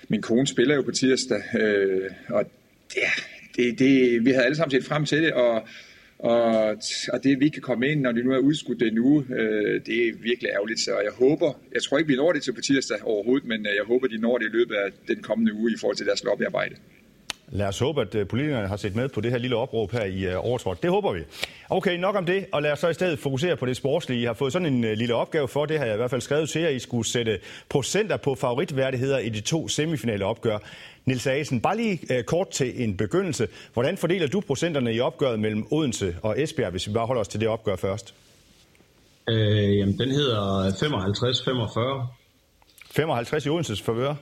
min 0.08 0.22
kone 0.22 0.46
spiller 0.46 0.74
jo 0.74 0.82
på 0.82 0.90
tirsdag, 0.90 1.42
øh, 1.60 2.10
og 2.28 2.44
ja, 2.96 3.10
det, 3.56 3.78
det, 3.78 4.24
vi 4.24 4.30
havde 4.30 4.44
alle 4.44 4.56
sammen 4.56 4.70
set 4.70 4.84
frem 4.84 5.04
til 5.04 5.22
det, 5.22 5.32
og, 5.32 5.62
og, 6.18 6.76
og 7.12 7.24
det, 7.24 7.40
vi 7.40 7.48
kan 7.48 7.62
komme 7.62 7.88
ind, 7.88 8.00
når 8.00 8.12
det 8.12 8.24
nu 8.24 8.32
er 8.32 8.38
udskudt 8.38 8.80
det 8.80 8.94
nu, 8.94 9.24
øh, 9.36 9.80
det 9.86 10.08
er 10.08 10.12
virkelig 10.22 10.50
ærgerligt. 10.54 10.80
Så 10.80 10.90
jeg 10.90 11.12
håber, 11.12 11.52
jeg 11.74 11.82
tror 11.82 11.98
ikke, 11.98 12.08
vi 12.08 12.16
når 12.16 12.32
det 12.32 12.42
til 12.42 12.52
på 12.52 12.60
tirsdag 12.60 13.02
overhovedet, 13.04 13.48
men 13.48 13.66
øh, 13.66 13.72
jeg 13.76 13.84
håber, 13.86 14.06
de 14.06 14.18
når 14.18 14.38
det 14.38 14.46
i 14.46 14.56
løbet 14.56 14.74
af 14.74 14.90
den 15.08 15.22
kommende 15.22 15.52
uge 15.52 15.72
i 15.72 15.76
forhold 15.80 15.96
til 15.96 16.06
deres 16.06 16.24
lobbyarbejde. 16.24 16.74
Lad 17.54 17.66
os 17.66 17.78
håbe, 17.78 18.00
at 18.00 18.14
øh, 18.14 18.26
politikerne 18.26 18.68
har 18.68 18.76
set 18.76 18.96
med 18.96 19.08
på 19.08 19.20
det 19.20 19.30
her 19.30 19.38
lille 19.38 19.56
opråb 19.56 19.92
her 19.92 20.04
i 20.04 20.34
uh, 20.34 20.46
Overtrådt. 20.46 20.82
Det 20.82 20.90
håber 20.90 21.12
vi. 21.12 21.20
Okay, 21.70 21.96
nok 21.98 22.16
om 22.16 22.26
det, 22.26 22.46
og 22.52 22.62
lad 22.62 22.72
os 22.72 22.78
så 22.78 22.88
i 22.88 22.94
stedet 22.94 23.18
fokusere 23.18 23.56
på 23.56 23.66
det 23.66 23.76
sportslige. 23.76 24.20
I 24.20 24.24
har 24.24 24.32
fået 24.32 24.52
sådan 24.52 24.74
en 24.74 24.84
uh, 24.84 24.90
lille 24.90 25.14
opgave 25.14 25.48
for, 25.48 25.66
det 25.66 25.78
har 25.78 25.86
jeg 25.86 25.94
i 25.94 25.96
hvert 25.96 26.10
fald 26.10 26.20
skrevet 26.20 26.48
til 26.48 26.62
jer. 26.62 26.68
I 26.68 26.78
skulle 26.78 27.08
sætte 27.08 27.38
procenter 27.68 28.16
på 28.16 28.34
favoritværdigheder 28.34 29.18
i 29.18 29.28
de 29.28 29.40
to 29.40 29.68
semifinale 29.68 30.24
opgør. 30.24 30.58
Nils 31.04 31.26
Asen, 31.26 31.60
bare 31.60 31.76
lige 31.76 32.22
kort 32.22 32.48
til 32.48 32.82
en 32.82 32.96
begyndelse. 32.96 33.48
Hvordan 33.72 33.96
fordeler 33.96 34.26
du 34.26 34.40
procenterne 34.40 34.94
i 34.94 35.00
opgøret 35.00 35.40
mellem 35.40 35.66
Odense 35.70 36.16
og 36.22 36.42
Esbjerg, 36.42 36.70
hvis 36.70 36.88
vi 36.88 36.92
bare 36.92 37.06
holder 37.06 37.20
os 37.20 37.28
til 37.28 37.40
det 37.40 37.48
opgør 37.48 37.76
først? 37.76 38.14
Øh, 39.28 39.78
jamen, 39.78 39.98
den 39.98 40.10
hedder 40.10 40.70
55-45. 42.06 42.06
55 42.90 43.46
i 43.46 43.48
Odenses 43.48 43.82
favør? 43.82 44.14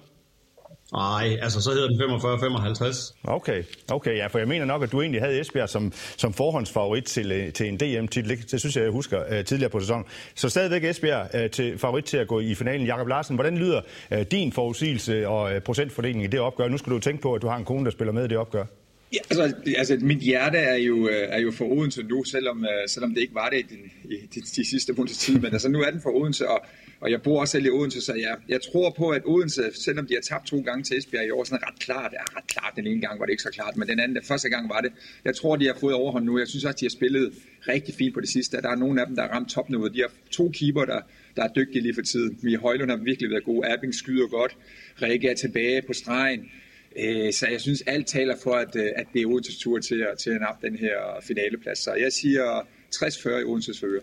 Nej, 0.93 1.39
altså 1.43 1.61
så 1.61 1.71
hedder 1.71 1.89
den 1.89 2.01
45-55. 2.01 3.15
Okay, 3.25 3.63
okay, 3.93 4.17
ja, 4.17 4.27
for 4.27 4.39
jeg 4.39 4.49
mener 4.49 4.65
nok, 4.65 4.83
at 4.83 4.93
du 4.93 5.01
egentlig 5.01 5.21
havde 5.21 5.41
Esbjerg 5.41 5.69
som, 5.69 5.93
som 6.17 6.33
forhåndsfavorit 6.33 7.05
til, 7.05 7.33
øh, 7.33 7.53
til 7.53 7.69
en 7.69 7.77
DM-titel. 7.77 8.43
Det 8.51 8.61
synes 8.61 8.77
jeg, 8.77 8.85
jeg 8.85 8.93
husker 8.93 9.39
uh, 9.39 9.45
tidligere 9.45 9.71
på 9.71 9.81
sæsonen. 9.81 10.05
Så 10.35 10.49
stadigvæk 10.49 10.85
Esbjerg 10.85 11.45
uh, 11.45 11.51
til 11.51 11.79
favorit 11.79 12.05
til 12.05 12.17
at 12.17 12.29
gå 12.29 12.41
i 12.41 12.55
finalen. 12.55 12.87
Jakob 12.87 13.09
Larsen, 13.09 13.35
hvordan 13.35 13.59
lyder 13.59 13.81
uh, 14.11 14.19
din 14.31 14.53
forudsigelse 14.53 15.29
og 15.29 15.55
uh, 15.55 15.63
procentfordeling 15.63 16.25
i 16.25 16.27
det 16.27 16.41
opgør? 16.41 16.69
Nu 16.69 16.79
skal 16.79 16.93
du 16.93 16.99
tænke 16.99 17.23
på, 17.23 17.35
at 17.35 17.43
du 17.43 17.49
har 17.49 17.57
en 17.57 17.65
kone, 17.65 17.85
der 17.85 17.91
spiller 17.91 18.13
med 18.13 18.25
i 18.25 18.29
det 18.29 18.39
opgør. 18.39 18.65
Ja, 19.13 19.19
altså, 19.31 19.55
altså 19.77 19.99
mit 20.01 20.19
hjerte 20.19 20.59
er 20.59 20.77
jo, 20.77 21.09
er 21.13 21.41
jo 21.41 21.53
for 21.53 21.65
Odense 21.65 22.03
nu, 22.03 22.25
selvom, 22.25 22.67
selvom 22.87 23.15
det 23.15 23.21
ikke 23.21 23.35
var 23.35 23.49
det 23.49 23.59
i, 23.59 23.63
den, 23.63 23.79
i 24.05 24.17
de, 24.35 24.41
de 24.41 24.71
sidste 24.71 24.93
måneds 24.93 25.19
tid. 25.19 25.39
Men 25.39 25.53
altså, 25.53 25.69
nu 25.69 25.81
er 25.83 25.91
den 25.91 26.01
for 26.03 26.11
Odense, 26.11 26.49
og 26.49 26.61
og 27.01 27.11
jeg 27.11 27.23
bor 27.23 27.41
også 27.41 27.53
selv 27.53 27.67
i 27.67 27.71
Odense, 27.71 28.01
så 28.01 28.15
jeg, 28.15 28.37
jeg 28.49 28.61
tror 28.73 28.91
på, 28.91 29.11
at 29.11 29.23
Odense, 29.25 29.63
selvom 29.75 30.07
de 30.07 30.15
har 30.15 30.21
tabt 30.21 30.47
to 30.47 30.61
gange 30.61 30.85
til 30.85 30.99
Esbjerg 30.99 31.27
i 31.27 31.31
år, 31.31 31.45
så 31.45 31.55
er 31.55 31.67
ret 31.69 31.79
klart. 31.79 32.13
Ja, 32.13 32.23
ret 32.39 32.47
klart. 32.47 32.73
Den 32.77 32.87
ene 32.87 33.01
gang 33.01 33.21
var 33.21 33.27
det 33.27 33.33
ikke 33.33 33.43
så 33.43 33.51
klart, 33.51 33.77
men 33.77 33.89
den 33.89 34.01
anden, 34.01 34.17
den 34.17 34.25
første 34.25 34.49
gang 34.49 34.69
var 34.69 34.81
det. 34.81 34.93
Jeg 35.25 35.37
tror, 35.37 35.57
de 35.57 35.67
har 35.67 35.77
fået 35.81 35.95
overhånd 35.95 36.25
nu. 36.25 36.39
Jeg 36.39 36.49
synes 36.49 36.65
også, 36.65 36.77
de 36.81 36.85
har 36.85 36.91
spillet 36.91 37.33
rigtig 37.69 37.95
fint 37.95 38.15
på 38.15 38.21
det 38.21 38.29
sidste. 38.29 38.63
Der 38.63 38.71
er 38.71 38.75
nogle 38.75 39.01
af 39.01 39.07
dem, 39.07 39.17
der 39.17 39.23
har 39.23 39.31
ramt 39.31 39.51
topniveauet. 39.51 39.95
De 39.95 40.01
har 40.01 40.11
to 40.31 40.51
keeper, 40.55 40.85
der, 40.85 41.01
der 41.37 41.43
er 41.43 41.53
dygtige 41.57 41.83
lige 41.83 41.95
for 41.95 42.03
tiden. 42.03 42.39
Vi 42.43 42.55
Højlund 42.55 42.91
har 42.91 42.97
virkelig 42.97 43.31
været 43.31 43.45
god. 43.45 43.65
Erbing 43.65 43.95
skyder 43.95 44.27
godt. 44.27 44.57
Rikke 45.03 45.29
er 45.29 45.35
tilbage 45.35 45.83
på 45.83 45.93
stregen. 45.93 46.51
Øh, 46.99 47.33
så 47.33 47.47
jeg 47.51 47.61
synes, 47.61 47.83
alt 47.87 48.07
taler 48.07 48.37
for, 48.43 48.55
at, 48.55 48.77
øh, 48.77 48.89
at 48.97 49.07
det 49.13 49.23
er 49.23 49.27
Odenses 49.27 49.59
tur 49.59 49.79
til 49.79 50.07
at, 50.13 50.19
til 50.19 50.31
at 50.31 50.41
nappe 50.41 50.67
den 50.67 50.77
her 50.77 50.95
finaleplads. 51.23 51.79
Så 51.79 51.95
jeg 51.95 52.13
siger 52.13 52.67
60-40 52.95 53.29
i 53.29 53.45
Odenses 53.45 53.81
fører. 53.81 54.01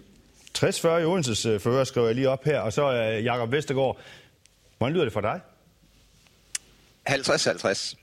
60-40 0.58 0.88
i 0.88 1.06
Odenses 1.06 1.46
øh, 1.46 1.60
fører, 1.60 1.84
skriver 1.84 2.08
jeg 2.08 2.16
lige 2.16 2.30
op 2.30 2.44
her. 2.44 2.60
Og 2.60 2.74
så 2.74 3.18
uh, 3.18 3.26
Jakob 3.26 3.52
Vestergaard. 3.52 4.00
Hvordan 4.78 4.94
lyder 4.94 5.04
det 5.04 5.14
for 5.14 5.22
dig? 5.22 5.40
50-50. 7.10 7.96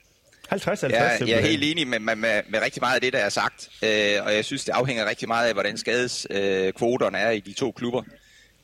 50 0.49 0.80
50 0.80 1.20
jeg, 1.20 1.28
jeg 1.28 1.38
er 1.38 1.46
helt 1.46 1.64
enig 1.64 1.88
med, 1.88 1.99
med, 1.99 2.16
med, 2.16 2.42
med 2.49 2.61
rigtig 2.61 2.82
meget 2.82 2.94
af 2.94 3.00
det, 3.00 3.12
der 3.12 3.18
er 3.18 3.28
sagt, 3.28 3.68
øh, 3.82 4.25
og 4.25 4.34
jeg 4.34 4.44
synes, 4.44 4.64
det 4.64 4.73
afhænger 4.73 5.08
rigtig 5.08 5.28
meget 5.28 5.49
af, 5.49 5.52
hvordan 5.52 5.78
skadeskvoterne 5.78 7.18
øh, 7.18 7.25
er 7.25 7.30
i 7.30 7.40
de 7.40 7.52
to 7.52 7.70
klubber. 7.70 8.02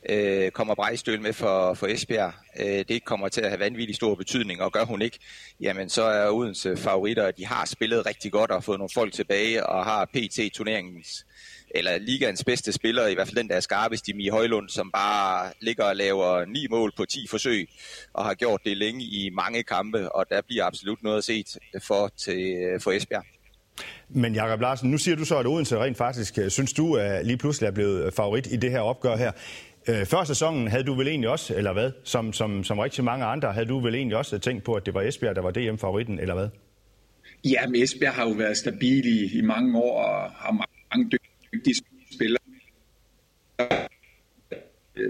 Øh, 0.09 0.51
kommer 0.51 0.75
Brejstøl 0.75 1.21
med 1.21 1.33
for, 1.33 1.73
for 1.73 1.87
Esbjerg, 1.87 2.33
øh, 2.59 2.85
det 2.87 3.05
kommer 3.05 3.29
til 3.29 3.41
at 3.41 3.49
have 3.49 3.59
vanvittig 3.59 3.95
stor 3.95 4.15
betydning, 4.15 4.61
og 4.61 4.71
gør 4.71 4.85
hun 4.85 5.01
ikke, 5.01 5.19
jamen 5.61 5.89
så 5.89 6.03
er 6.03 6.29
Odense 6.29 6.77
favoritter, 6.77 7.31
de 7.31 7.45
har 7.45 7.65
spillet 7.65 8.05
rigtig 8.05 8.31
godt 8.31 8.51
og 8.51 8.63
fået 8.63 8.79
nogle 8.79 8.89
folk 8.93 9.13
tilbage, 9.13 9.65
og 9.65 9.85
har 9.85 10.05
PT 10.05 10.39
turneringens 10.53 11.25
eller 11.75 11.97
ligaens 11.97 12.43
bedste 12.43 12.71
spiller, 12.71 13.07
i 13.07 13.13
hvert 13.13 13.27
fald 13.27 13.37
den 13.37 13.49
der 13.49 13.55
er 13.55 13.59
skarpest 13.59 14.07
i 14.07 14.13
Mie 14.13 14.31
Højlund, 14.31 14.69
som 14.69 14.91
bare 14.93 15.51
ligger 15.61 15.83
og 15.83 15.95
laver 15.95 16.45
ni 16.45 16.67
mål 16.69 16.91
på 16.97 17.05
10 17.05 17.27
forsøg, 17.29 17.69
og 18.13 18.25
har 18.25 18.33
gjort 18.33 18.61
det 18.65 18.77
længe 18.77 19.03
i 19.03 19.29
mange 19.33 19.63
kampe, 19.63 20.11
og 20.11 20.25
der 20.29 20.41
bliver 20.47 20.65
absolut 20.65 21.03
noget 21.03 21.17
at 21.17 21.23
se 21.23 21.43
for, 21.87 22.11
til, 22.17 22.57
for 22.79 22.91
Esbjerg. 22.91 23.25
Men 24.09 24.35
Jakob 24.35 24.61
Larsen, 24.61 24.91
nu 24.91 24.97
siger 24.97 25.15
du 25.15 25.25
så, 25.25 25.37
at 25.37 25.47
Odense 25.47 25.77
rent 25.77 25.97
faktisk, 25.97 26.37
øh, 26.37 26.49
synes 26.49 26.73
du, 26.73 26.93
er 26.93 27.21
lige 27.21 27.37
pludselig 27.37 27.67
er 27.67 27.71
blevet 27.71 28.13
favorit 28.13 28.47
i 28.51 28.55
det 28.55 28.71
her 28.71 28.79
opgør 28.79 29.15
her. 29.15 29.31
Øh, 29.89 30.05
før 30.05 30.23
sæsonen 30.23 30.67
havde 30.67 30.83
du 30.83 30.93
vel 30.93 31.07
egentlig 31.07 31.29
også, 31.29 31.55
eller 31.55 31.73
hvad, 31.73 31.91
som, 32.03 32.33
som, 32.33 32.63
som 32.63 32.79
rigtig 32.79 33.03
mange 33.03 33.25
andre, 33.25 33.53
havde 33.53 33.65
du 33.65 33.79
vel 33.79 33.95
egentlig 33.95 34.17
også 34.17 34.37
tænkt 34.39 34.63
på, 34.63 34.73
at 34.73 34.85
det 34.85 34.93
var 34.93 35.01
Esbjerg, 35.01 35.35
der 35.35 35.41
var 35.41 35.51
DM-favoritten, 35.51 36.19
eller 36.19 36.33
hvad? 36.33 36.49
Ja, 37.45 37.67
men 37.67 37.83
Esbjerg 37.83 38.13
har 38.13 38.27
jo 38.27 38.33
været 38.33 38.57
stabil 38.57 39.05
i, 39.05 39.37
i 39.37 39.41
mange 39.41 39.79
år, 39.79 40.03
og 40.03 40.31
har 40.31 40.51
mange 40.51 41.09
dygtige 41.11 41.30
spillere. 42.15 42.43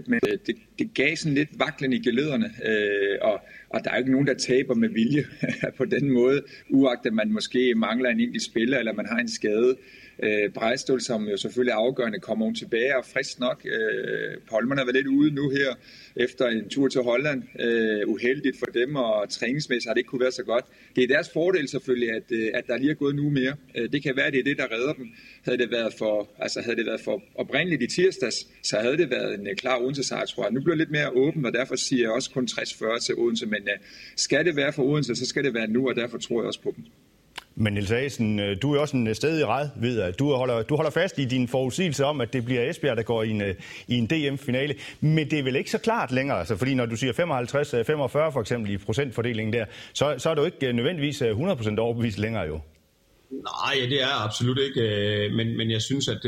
Men 0.07 0.19
øh, 0.27 0.37
det, 0.47 0.55
det 0.81 0.93
gav 0.93 1.15
sådan 1.15 1.33
lidt 1.33 1.49
vaklen 1.59 1.93
i 1.93 1.99
gelederne, 1.99 2.51
øh, 2.65 3.17
og, 3.21 3.41
og 3.69 3.83
der 3.83 3.89
er 3.91 3.95
jo 3.95 3.99
ikke 3.99 4.11
nogen, 4.11 4.27
der 4.27 4.33
taber 4.33 4.75
med 4.75 4.89
vilje 4.89 5.25
på 5.77 5.85
den 5.85 6.11
måde, 6.11 6.41
uagtet 6.69 7.13
man 7.13 7.31
måske 7.31 7.75
mangler 7.75 8.09
en 8.09 8.19
enkelt 8.19 8.43
spiller, 8.43 8.77
eller 8.79 8.93
man 8.93 9.05
har 9.05 9.17
en 9.17 9.29
skade. 9.29 9.77
Øh, 10.23 10.49
Brejstol, 10.53 11.01
som 11.01 11.27
jo 11.27 11.37
selvfølgelig 11.37 11.71
er 11.71 11.75
afgørende, 11.75 12.19
kommer 12.19 12.45
hun 12.45 12.55
tilbage 12.55 12.97
og 12.97 13.05
frisk 13.05 13.39
nok. 13.39 13.65
Øh, 13.65 14.37
Polman 14.49 14.77
har 14.77 14.85
været 14.85 14.95
lidt 14.95 15.07
ude 15.07 15.31
nu 15.31 15.49
her 15.49 15.75
efter 16.15 16.47
en 16.47 16.69
tur 16.69 16.87
til 16.87 17.01
Holland. 17.01 17.43
Øh, 17.59 18.07
uheldigt 18.07 18.59
for 18.59 18.65
dem, 18.65 18.95
og 18.95 19.29
træningsmæssigt 19.29 19.89
har 19.89 19.93
det 19.93 19.99
ikke 19.99 20.07
kunne 20.07 20.21
være 20.21 20.31
så 20.31 20.43
godt. 20.43 20.65
Det 20.95 21.03
er 21.03 21.07
deres 21.07 21.29
fordel 21.29 21.67
selvfølgelig, 21.67 22.11
at, 22.11 22.23
øh, 22.31 22.49
at 22.53 22.67
der 22.67 22.77
lige 22.77 22.91
er 22.91 22.95
gået 22.95 23.15
nu 23.15 23.29
mere. 23.29 23.55
Øh, 23.75 23.91
det 23.91 24.03
kan 24.03 24.15
være, 24.15 24.25
at 24.25 24.33
det 24.33 24.39
er 24.39 24.43
det, 24.43 24.57
der 24.57 24.71
redder 24.71 24.93
dem. 24.93 25.07
Havde 25.45 25.57
det 25.57 25.71
været 25.71 25.93
for, 25.93 26.29
altså 26.39 26.61
havde 26.61 26.77
det 26.77 26.85
været 26.85 27.01
for 27.01 27.23
oprindeligt 27.35 27.81
i 27.83 27.87
tirsdags, 27.87 28.47
så 28.63 28.77
havde 28.77 28.97
det 28.97 29.09
været 29.09 29.39
en 29.39 29.47
øh, 29.47 29.55
klar 29.55 29.79
Odense 29.81 30.03
sejr, 30.03 30.25
tror 30.25 30.43
jeg. 30.43 30.51
Nu 30.51 30.61
bliver 30.71 30.85
det 30.85 30.91
lidt 30.91 30.91
mere 30.91 31.25
åben, 31.25 31.45
og 31.45 31.53
derfor 31.53 31.75
siger 31.75 32.01
jeg 32.01 32.11
også 32.11 32.31
kun 32.31 32.47
60-40 32.51 32.99
til 33.05 33.15
Odense, 33.15 33.45
men 33.45 33.61
uh, 33.61 33.85
skal 34.15 34.45
det 34.45 34.55
være 34.55 34.73
for 34.73 34.83
Odense, 34.83 35.15
så 35.15 35.25
skal 35.25 35.43
det 35.43 35.53
være 35.53 35.67
nu, 35.67 35.89
og 35.89 35.95
derfor 35.95 36.17
tror 36.17 36.41
jeg 36.41 36.47
også 36.47 36.61
på 36.61 36.73
dem. 36.75 36.85
Men 37.55 37.73
Niels 37.73 37.91
Asen, 37.91 38.39
øh, 38.39 38.57
du 38.61 38.73
er 38.73 38.79
også 38.79 38.97
en 38.97 39.15
sted 39.15 39.39
i 39.39 39.43
red 39.45 39.69
ved, 39.75 40.01
at 40.01 40.19
du 40.19 40.33
holder, 40.33 40.63
du 40.63 40.75
holder 40.75 40.91
fast 40.91 41.19
i 41.19 41.25
din 41.25 41.47
forudsigelse 41.47 42.05
om, 42.05 42.21
at 42.21 42.33
det 42.33 42.45
bliver 42.45 42.69
Esbjerg, 42.69 42.97
der 42.97 43.03
går 43.03 43.23
i 43.23 43.29
en, 43.29 43.41
øh, 43.41 43.55
i 43.87 43.95
en 43.95 44.05
DM-finale. 44.05 44.75
Men 45.01 45.31
det 45.31 45.39
er 45.39 45.43
vel 45.43 45.55
ikke 45.55 45.71
så 45.71 45.77
klart 45.77 46.11
længere, 46.11 46.39
altså, 46.39 46.57
fordi 46.57 46.73
når 46.73 46.85
du 46.85 46.95
siger 46.95 47.13
55-45 47.13 47.17
øh, 47.17 48.33
for 48.33 48.41
eksempel 48.41 48.71
i 48.71 48.77
procentfordelingen 48.77 49.53
der, 49.53 49.65
så, 49.93 50.15
så 50.17 50.29
er 50.29 50.35
du 50.35 50.43
ikke 50.43 50.73
nødvendigvis 50.73 51.21
100% 51.21 51.79
overbevist 51.79 52.17
længere 52.17 52.43
jo. 52.43 52.59
Nej, 53.31 53.89
det 53.89 54.01
er 54.01 54.25
absolut 54.25 54.59
ikke, 54.59 54.81
men, 55.35 55.57
men 55.57 55.71
jeg 55.71 55.81
synes, 55.81 56.07
at 56.07 56.25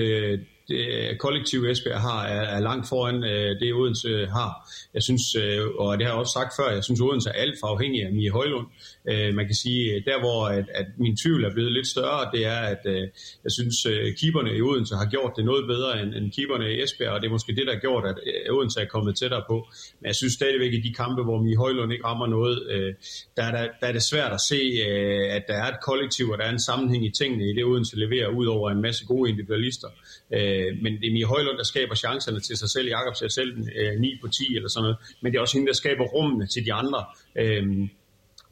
det, 0.68 0.82
øh, 0.94 1.18
kollektiv 1.18 1.66
Esbjerg 1.66 2.02
har 2.02 2.26
er, 2.26 2.42
er 2.56 2.60
langt 2.60 2.90
foran 2.90 3.24
øh, 3.24 3.60
det 3.60 3.74
Odense 3.74 4.28
har. 4.38 4.52
Jeg 4.94 5.04
synes, 5.04 5.36
øh, 5.36 5.68
og 5.78 5.98
det 5.98 6.06
har 6.06 6.14
jeg 6.14 6.20
også 6.20 6.34
sagt 6.40 6.52
før, 6.60 6.74
jeg 6.74 6.84
synes 6.84 7.02
Odense 7.02 7.30
er 7.30 7.34
alt 7.34 7.58
for 7.62 7.68
afhængig 7.68 8.06
af 8.06 8.12
Mie 8.12 8.32
Højlund. 8.32 8.68
Øh, 9.12 9.34
man 9.36 9.46
kan 9.46 9.56
sige, 9.56 10.04
der 10.06 10.20
hvor 10.20 10.46
at, 10.46 10.66
at 10.76 10.88
min 10.98 11.18
tvivl 11.18 11.44
er 11.44 11.54
blevet 11.54 11.72
lidt 11.72 11.88
større, 11.88 12.32
det 12.34 12.46
er, 12.46 12.62
at 12.74 12.84
øh, 12.86 13.02
jeg 13.46 13.52
synes, 13.58 13.86
øh, 13.86 14.16
keeperne 14.22 14.58
i 14.58 14.62
Odense 14.62 14.96
har 14.96 15.06
gjort 15.06 15.34
det 15.38 15.46
noget 15.46 15.68
bedre 15.68 16.02
end, 16.02 16.14
end 16.18 16.32
keeperne 16.32 16.74
i 16.74 16.84
Esbjerg, 16.84 17.14
og 17.16 17.22
det 17.22 17.28
er 17.28 17.32
måske 17.32 17.56
det, 17.56 17.68
der 17.68 17.74
har 17.74 17.80
gjort, 17.80 18.06
at 18.12 18.18
øh, 18.28 18.56
Odense 18.56 18.82
er 18.82 18.86
kommet 18.86 19.18
tættere 19.18 19.44
på. 19.50 19.68
Men 20.00 20.06
jeg 20.08 20.16
synes 20.16 20.34
stadigvæk 20.34 20.74
i 20.74 20.82
de 20.88 20.94
kampe, 20.94 21.24
hvor 21.24 21.42
Mie 21.42 21.58
Højlund 21.58 21.92
ikke 21.94 22.06
rammer 22.06 22.28
noget, 22.28 22.58
øh, 22.70 22.94
der, 23.38 23.44
er 23.44 23.52
der, 23.58 23.64
der 23.82 23.88
er 23.88 23.92
det 23.92 24.04
svært 24.04 24.32
at 24.32 24.42
se, 24.50 24.62
øh, 24.88 25.36
at 25.36 25.44
der 25.48 25.54
er 25.54 25.68
et 25.74 25.80
kollektiv, 25.90 26.26
og 26.30 26.38
der 26.38 26.44
er 26.44 26.52
en 26.52 26.66
sammenhæng 26.70 27.06
i 27.06 27.12
tingene 27.20 27.50
i 27.50 27.54
det, 27.56 27.64
Odense 27.66 28.00
leverer, 28.00 28.28
ud 28.28 28.46
over 28.46 28.72
en 28.72 28.82
masse 28.82 29.06
gode 29.06 29.30
individualister. 29.30 29.88
Øh, 30.34 30.70
men 30.84 30.92
det 31.00 31.08
er 31.08 31.14
Mie 31.18 31.26
Højlund, 31.26 31.58
der 31.58 31.64
skaber 31.64 31.96
chancerne 31.96 32.40
til 32.40 32.58
sig 32.58 32.70
selv. 32.70 32.88
Jakob 32.88 33.16
ser 33.16 33.28
selv 33.28 33.52
øh, 33.76 34.00
9 34.00 34.18
på 34.22 34.28
10 34.28 34.56
eller 34.56 34.70
sådan 34.70 34.84
noget. 34.84 34.98
Men 35.22 35.32
det 35.32 35.38
er 35.38 35.42
også 35.42 35.58
hende, 35.58 35.68
der 35.68 35.74
skaber 35.74 36.04
rummene 36.04 36.48
til 36.48 36.66
de 36.66 36.74
andre. 36.74 37.06
Øh, 37.36 37.88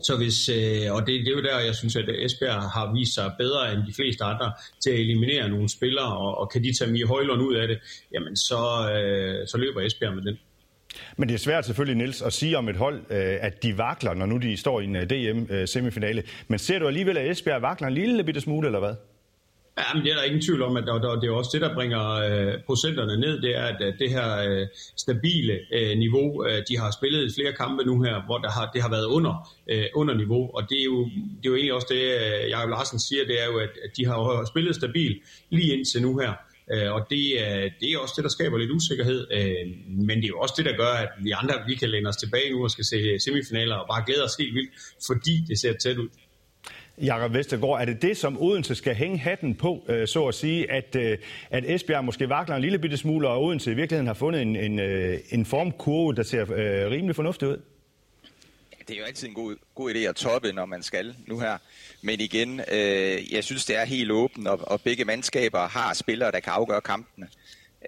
så 0.04 0.18
hvis, 0.18 0.50
øh, 0.50 0.94
og 0.96 1.00
det, 1.08 1.14
det 1.26 1.28
er 1.28 1.38
jo 1.40 1.44
der, 1.44 1.60
jeg 1.60 1.76
synes, 1.76 1.96
at 1.96 2.10
Esbjerg 2.26 2.62
har 2.62 2.94
vist 2.94 3.14
sig 3.14 3.32
bedre 3.38 3.74
end 3.74 3.82
de 3.88 3.94
fleste 3.94 4.24
andre 4.24 4.54
til 4.84 4.90
at 4.90 5.00
eliminere 5.00 5.50
nogle 5.50 5.70
spillere, 5.70 6.18
og, 6.18 6.38
og 6.38 6.52
kan 6.52 6.64
de 6.64 6.78
tage 6.78 6.92
Mie 6.92 7.08
Højlund 7.08 7.42
ud 7.42 7.56
af 7.56 7.68
det, 7.68 7.78
jamen 8.14 8.36
så, 8.36 8.62
øh, 8.96 9.48
så 9.48 9.58
løber 9.58 9.82
Esbjerg 9.82 10.16
med 10.16 10.24
den. 10.24 10.38
Men 11.18 11.30
det 11.30 11.36
er 11.36 11.40
svært 11.40 11.66
selvfølgelig, 11.66 11.98
Nils, 11.98 12.22
at 12.22 12.34
sige 12.34 12.58
om 12.58 12.70
et 12.70 12.76
hold, 12.76 13.00
øh, 13.10 13.38
at 13.42 13.64
de 13.64 13.78
vakler, 13.78 14.14
når 14.14 14.26
nu 14.26 14.38
de 14.38 14.58
står 14.58 14.82
i 14.82 14.84
en 14.84 14.96
øh, 14.96 15.04
DM-semifinale. 15.04 16.22
Øh, 16.22 16.28
men 16.48 16.60
ser 16.60 16.80
du 16.80 16.88
alligevel, 16.88 17.18
at 17.18 17.32
Esbjerg 17.32 17.62
vakler 17.62 17.88
en 17.88 17.94
lille 17.94 18.24
bitte 18.24 18.42
smule, 18.42 18.68
eller 18.68 18.80
hvad? 18.80 18.96
Ja, 19.78 19.94
men 19.94 20.04
det 20.04 20.12
er 20.12 20.16
der 20.16 20.24
ingen 20.24 20.42
tvivl 20.42 20.62
om, 20.62 20.78
at 20.78 20.84
der, 20.88 20.94
der, 20.94 21.20
det 21.20 21.28
er 21.28 21.32
også 21.32 21.50
det, 21.54 21.62
der 21.62 21.74
bringer 21.74 22.04
øh, 22.12 22.54
procenterne 22.66 23.18
ned, 23.18 23.42
det 23.42 23.58
er, 23.58 23.64
at, 23.64 23.82
at 23.82 23.96
det 24.00 24.10
her 24.10 24.28
øh, 24.50 24.68
stabile 24.98 25.60
øh, 25.74 25.98
niveau, 25.98 26.46
øh, 26.46 26.64
de 26.70 26.78
har 26.78 26.92
spillet 26.92 27.22
i 27.26 27.34
flere 27.38 27.54
kampe 27.54 27.84
nu 27.84 28.04
her, 28.04 28.26
hvor 28.26 28.38
der 28.38 28.52
har, 28.52 28.72
det 28.74 28.82
har 28.82 28.90
været 28.90 29.06
under, 29.06 29.34
øh, 29.72 29.86
under 29.96 30.14
niveau, 30.14 30.50
og 30.56 30.70
det 30.70 30.80
er, 30.80 30.84
jo, 30.84 31.06
det 31.06 31.46
er 31.46 31.50
jo 31.50 31.56
egentlig 31.56 31.74
også 31.74 31.88
det, 31.90 32.04
øh, 32.04 32.50
Jacob 32.50 32.70
Larsen 32.70 33.00
siger, 33.00 33.26
det 33.26 33.42
er 33.44 33.46
jo, 33.46 33.58
at, 33.58 33.74
at 33.86 33.92
de 33.98 34.06
har 34.06 34.46
spillet 34.46 34.76
stabilt 34.76 35.18
lige 35.50 35.74
indtil 35.74 36.02
nu 36.02 36.18
her, 36.18 36.34
øh, 36.74 36.92
og 36.96 37.02
det, 37.10 37.24
det 37.80 37.88
er 37.92 37.98
også 37.98 38.14
det, 38.18 38.24
der 38.24 38.30
skaber 38.30 38.58
lidt 38.58 38.72
usikkerhed, 38.72 39.28
øh, 39.38 39.66
men 39.88 40.18
det 40.18 40.26
er 40.26 40.34
jo 40.36 40.40
også 40.40 40.56
det, 40.58 40.66
der 40.66 40.78
gør, 40.78 40.94
at 41.04 41.10
vi 41.24 41.32
andre 41.32 41.54
vi 41.68 41.76
kan 41.76 41.90
læne 41.90 42.10
os 42.10 42.18
tilbage 42.18 42.52
nu 42.52 42.64
og 42.64 42.72
skal 42.72 42.86
se 42.86 42.96
øh, 42.96 43.20
semifinaler 43.20 43.76
og 43.76 43.88
bare 43.92 44.04
glæde 44.06 44.24
os 44.24 44.36
helt 44.40 44.54
vildt, 44.54 44.72
fordi 45.08 45.36
det 45.48 45.60
ser 45.60 45.74
tæt 45.74 45.98
ud. 45.98 46.10
Jakob 47.02 47.34
Vestergaard, 47.34 47.82
er 47.82 47.86
det 47.86 48.02
det, 48.02 48.18
som 48.18 48.42
Odense 48.42 48.76
skal 48.76 48.96
hænge 48.96 49.18
hatten 49.18 49.56
på, 49.56 49.86
øh, 49.88 50.08
så 50.08 50.26
at 50.26 50.36
sige, 50.36 50.72
at, 50.72 50.96
øh, 50.96 51.18
at 51.50 51.64
Esbjerg 51.68 52.06
måske 52.06 52.30
vakler 52.30 52.56
en 52.56 52.62
lille 52.62 52.80
bitte 52.80 52.98
smule, 52.98 53.28
og 53.28 53.44
Odense 53.44 53.72
i 53.72 53.76
virkeligheden 53.76 54.08
har 54.08 54.14
fundet 54.14 54.42
en, 54.42 54.56
en, 54.56 54.80
øh, 54.80 55.20
en 55.30 55.46
formkurve, 55.46 56.16
der 56.16 56.24
ser 56.24 56.42
øh, 56.42 56.92
rimelig 56.92 57.16
fornuftig 57.16 57.48
ud? 57.48 57.58
det 58.88 58.98
er 58.98 59.02
jo 59.02 59.06
altid 59.06 59.28
en 59.28 59.34
god, 59.34 59.56
god 59.76 59.94
idé 59.94 59.98
at 59.98 60.16
toppe, 60.16 60.54
når 60.54 60.66
man 60.66 60.84
skal 60.84 61.16
nu 61.28 61.40
her. 61.40 61.58
Men 62.02 62.20
igen, 62.20 62.62
øh, 62.72 63.34
jeg 63.34 63.44
synes, 63.44 63.66
det 63.66 63.78
er 63.78 63.86
helt 63.86 64.12
åbent, 64.12 64.48
og, 64.48 64.60
og 64.62 64.82
begge 64.82 65.06
mandskaber 65.06 65.68
har 65.68 65.94
spillere, 65.94 66.32
der 66.32 66.40
kan 66.40 66.54
afgøre 66.54 66.82
kampene. 66.82 67.28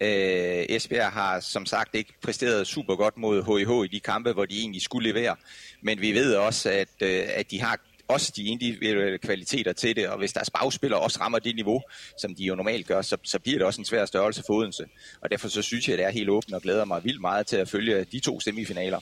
Øh, 0.01 0.65
Esbjerg 0.69 1.11
har 1.11 1.39
som 1.39 1.65
sagt 1.65 1.95
ikke 1.95 2.13
præsteret 2.21 2.67
super 2.67 2.95
godt 2.95 3.17
mod 3.17 3.43
HIH 3.43 3.85
i 3.85 3.95
de 3.95 3.99
kampe, 3.99 4.33
hvor 4.33 4.45
de 4.45 4.59
egentlig 4.59 4.81
skulle 4.81 5.09
levere. 5.09 5.35
Men 5.81 6.01
vi 6.01 6.11
ved 6.11 6.35
også, 6.35 6.69
at, 6.69 6.87
øh, 7.01 7.23
at 7.35 7.51
de 7.51 7.61
har 7.61 7.79
også 8.13 8.33
de 8.35 8.43
individuelle 8.43 9.17
kvaliteter 9.17 9.73
til 9.73 9.95
det, 9.95 10.07
og 10.07 10.17
hvis 10.17 10.33
deres 10.33 10.49
bagspillere 10.49 10.99
også 10.99 11.19
rammer 11.21 11.39
det 11.39 11.55
niveau, 11.55 11.81
som 12.17 12.35
de 12.35 12.43
jo 12.43 12.55
normalt 12.55 12.87
gør, 12.87 13.01
så, 13.01 13.17
så 13.23 13.39
bliver 13.39 13.57
det 13.57 13.67
også 13.67 13.81
en 13.81 13.85
svær 13.85 14.05
størrelse 14.05 14.43
for 14.47 14.53
Odense. 14.53 14.83
Og 15.21 15.31
derfor 15.31 15.47
så 15.47 15.61
synes 15.61 15.87
jeg, 15.87 15.93
at 15.93 15.99
det 15.99 16.05
er 16.05 16.11
helt 16.11 16.29
åbent 16.29 16.55
og 16.55 16.61
glæder 16.61 16.85
mig 16.85 17.03
vildt 17.03 17.21
meget 17.21 17.47
til 17.47 17.57
at 17.57 17.69
følge 17.69 18.05
de 18.11 18.19
to 18.19 18.39
semifinaler. 18.39 18.99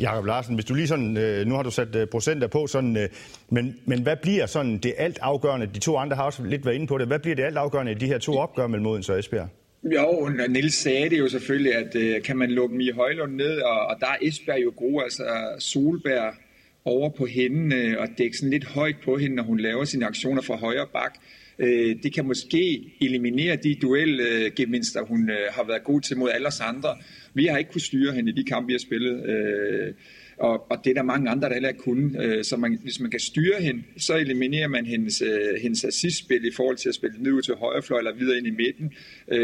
Jakob 0.00 0.24
Larsen, 0.24 0.54
hvis 0.54 0.64
du 0.64 0.74
lige 0.74 0.88
sådan, 0.88 1.16
øh, 1.16 1.46
nu 1.46 1.54
har 1.54 1.62
du 1.62 1.70
sat 1.70 1.96
øh, 1.96 2.06
procenter 2.06 2.46
på, 2.46 2.66
sådan, 2.66 2.96
øh, 2.96 3.08
men, 3.48 3.76
men 3.84 4.02
hvad 4.02 4.16
bliver 4.16 4.46
sådan 4.46 4.78
det 4.78 4.94
alt 4.98 5.18
afgørende, 5.22 5.66
de 5.66 5.78
to 5.78 5.96
andre 5.96 6.16
har 6.16 6.24
også 6.24 6.44
lidt 6.44 6.66
været 6.66 6.74
inde 6.74 6.86
på 6.86 6.98
det, 6.98 7.06
hvad 7.06 7.18
bliver 7.18 7.36
det 7.36 7.42
alt 7.42 7.56
afgørende 7.56 7.92
i 7.92 7.94
de 7.94 8.06
her 8.06 8.18
to 8.18 8.38
opgør 8.38 8.66
mellem 8.66 8.86
Odense 8.86 9.12
og 9.12 9.18
Esbjerg? 9.18 9.48
Jo, 9.84 10.08
og 10.08 10.32
Niels 10.48 10.74
sagde 10.74 11.10
det 11.10 11.18
jo 11.18 11.28
selvfølgelig, 11.28 11.74
at 11.74 12.22
kan 12.22 12.36
man 12.36 12.50
lukke 12.50 12.76
Mie 12.76 12.92
Højlund 12.92 13.34
ned, 13.34 13.60
og, 13.60 13.80
og 13.86 13.96
der 14.00 14.06
er 14.06 14.16
Esbjerg 14.22 14.62
jo 14.64 14.72
gode, 14.76 15.04
altså 15.04 15.24
Solberg, 15.58 16.34
over 16.84 17.08
på 17.08 17.26
hende 17.26 17.76
øh, 17.76 17.96
og 17.98 18.08
dække 18.18 18.36
sådan 18.36 18.50
lidt 18.50 18.64
højt 18.64 18.96
på 19.04 19.16
hende, 19.18 19.36
når 19.36 19.42
hun 19.42 19.60
laver 19.60 19.84
sine 19.84 20.06
aktioner 20.06 20.42
fra 20.42 20.56
højre 20.56 20.86
bak. 20.92 21.18
Øh, 21.58 21.96
det 22.02 22.14
kan 22.14 22.26
måske 22.26 22.92
eliminere 23.00 23.56
de 23.56 23.74
duelgevinster, 23.74 25.02
øh, 25.02 25.08
hun 25.08 25.30
har 25.50 25.64
været 25.66 25.84
god 25.84 26.00
til 26.00 26.18
mod 26.18 26.30
alle 26.34 26.46
os 26.46 26.60
andre. 26.60 26.96
Vi 27.34 27.46
har 27.46 27.58
ikke 27.58 27.70
kunnet 27.70 27.84
styre 27.84 28.12
hende 28.12 28.30
i 28.30 28.34
de 28.34 28.44
kampe, 28.44 28.66
vi 28.66 28.72
har 28.72 28.78
spillet. 28.78 29.24
Og, 30.38 30.70
og 30.70 30.84
det 30.84 30.90
er 30.90 30.94
der 30.94 31.02
mange 31.02 31.30
andre, 31.30 31.48
der 31.48 31.54
heller 31.54 31.68
ikke 31.68 31.80
kunne. 31.80 32.44
Så 32.44 32.56
man, 32.56 32.78
hvis 32.82 33.00
man 33.00 33.10
kan 33.10 33.20
styre 33.20 33.60
hende, 33.60 33.82
så 33.96 34.16
eliminerer 34.16 34.68
man 34.68 34.86
hendes, 34.86 35.22
hendes 35.62 35.84
assistspil 35.84 36.44
i 36.44 36.50
forhold 36.56 36.76
til 36.76 36.88
at 36.88 36.94
spille 36.94 37.22
ned 37.22 37.32
ud 37.32 37.42
til 37.42 37.54
højrefløj 37.54 37.98
eller 37.98 38.14
videre 38.14 38.38
ind 38.38 38.46
i 38.46 38.50
midten, 38.50 38.92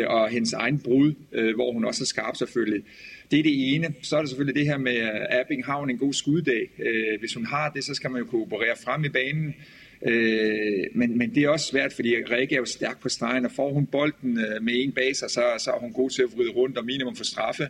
og 0.07 0.29
hendes 0.29 0.53
egen 0.53 0.79
brud, 0.79 1.13
hvor 1.55 1.73
hun 1.73 1.85
også 1.85 2.05
er 2.05 2.07
skarp 2.07 2.37
selvfølgelig. 2.37 2.83
Det 3.31 3.39
er 3.39 3.43
det 3.43 3.75
ene. 3.75 3.95
Så 4.03 4.17
er 4.17 4.21
det 4.21 4.31
selvfølgelig 4.31 4.61
det 4.61 4.67
her 4.67 4.79
med, 4.79 4.97
at 4.97 5.41
Abing 5.41 5.65
har 5.65 5.83
en 5.83 5.99
god 5.99 6.13
skuddag. 6.13 6.71
Øh, 6.79 7.19
hvis 7.19 7.35
hun 7.35 7.47
har 7.47 7.71
det, 7.71 7.85
så 7.85 7.95
skal 7.95 8.11
man 8.11 8.23
jo 8.23 8.27
kunne 8.27 8.43
operere 8.43 8.77
frem 8.85 9.05
i 9.05 9.09
banen. 9.09 9.55
Øh, 10.03 10.85
men, 10.95 11.19
men 11.19 11.35
det 11.35 11.45
er 11.45 11.49
også 11.49 11.67
svært, 11.67 11.93
fordi 11.93 12.17
Rikke 12.17 12.55
er 12.55 12.59
jo 12.59 12.65
stærk 12.65 13.01
på 13.01 13.09
stregen, 13.09 13.45
og 13.45 13.51
får 13.51 13.73
hun 13.73 13.87
bolden 13.87 14.39
øh, 14.39 14.63
med 14.63 14.75
en 14.77 14.93
baser, 14.93 15.29
så, 15.29 15.43
så 15.59 15.71
er 15.71 15.79
hun 15.79 15.93
god 15.93 16.11
til 16.11 16.23
at 16.23 16.29
vride 16.37 16.51
rundt 16.51 16.79
og 16.79 16.85
minimum 16.85 17.17
for 17.17 17.25
straffe. 17.25 17.69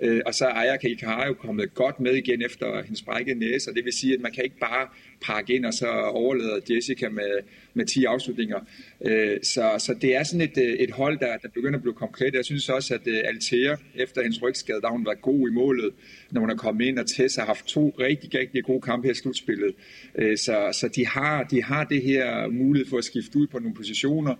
Øh, 0.00 0.20
og 0.26 0.34
så 0.34 0.44
er 0.46 0.50
Aya 0.50 0.76
Kalkar 0.76 1.26
jo 1.26 1.34
kommet 1.34 1.74
godt 1.74 2.00
med 2.00 2.14
igen 2.14 2.42
efter 2.42 2.82
hendes 2.82 3.02
brækkede 3.02 3.38
næse, 3.38 3.70
og 3.70 3.76
det 3.76 3.84
vil 3.84 3.92
sige, 3.92 4.14
at 4.14 4.20
man 4.20 4.32
kan 4.32 4.44
ikke 4.44 4.58
bare 4.58 4.88
pakke 5.20 5.54
ind, 5.54 5.66
og 5.66 5.74
så 5.74 5.88
overlader 5.88 6.60
Jessica 6.70 7.08
med, 7.08 7.38
med 7.74 7.86
10 7.86 8.04
afslutninger. 8.04 8.60
Øh, 9.04 9.36
så, 9.42 9.74
så 9.78 9.94
det 10.00 10.16
er 10.16 10.22
sådan 10.22 10.40
et, 10.40 10.58
øh, 10.58 10.72
et 10.72 10.90
hold, 10.90 11.18
der, 11.18 11.36
der 11.36 11.48
begynder 11.48 11.78
at 11.78 11.82
blive 11.82 11.94
komplet. 11.94 12.34
Jeg 12.34 12.44
synes 12.44 12.68
også, 12.68 12.94
at 12.94 13.00
øh, 13.06 13.18
Altea, 13.24 13.76
efter 13.94 14.22
hendes 14.22 14.42
rygskade, 14.42 14.80
der 14.80 14.86
har 14.86 14.92
hun 14.92 15.06
været 15.06 15.22
god 15.22 15.48
i 15.48 15.52
målet, 15.52 15.90
når 16.30 16.40
hun 16.40 16.50
er 16.50 16.56
kommet 16.56 16.84
ind, 16.84 16.98
og 16.98 17.06
Tessa 17.06 17.40
har 17.40 17.46
haft 17.46 17.66
to 17.66 17.94
rigtig, 18.00 18.40
rigtig 18.40 18.64
gode 18.64 18.80
kampe 18.80 19.06
her 19.06 19.12
i 19.12 19.14
slutspillet. 19.14 19.74
Øh, 20.14 20.38
så, 20.38 20.68
så 20.72 20.88
de, 20.88 21.06
har, 21.06 21.42
de 21.42 21.62
har 21.62 21.84
det 21.84 22.02
her 22.02 22.48
mulighed 22.48 22.90
for 22.90 22.98
at 22.98 23.04
skifte 23.04 23.38
ud 23.38 23.46
på 23.46 23.58
nogle 23.58 23.74
positioner, 23.74 24.34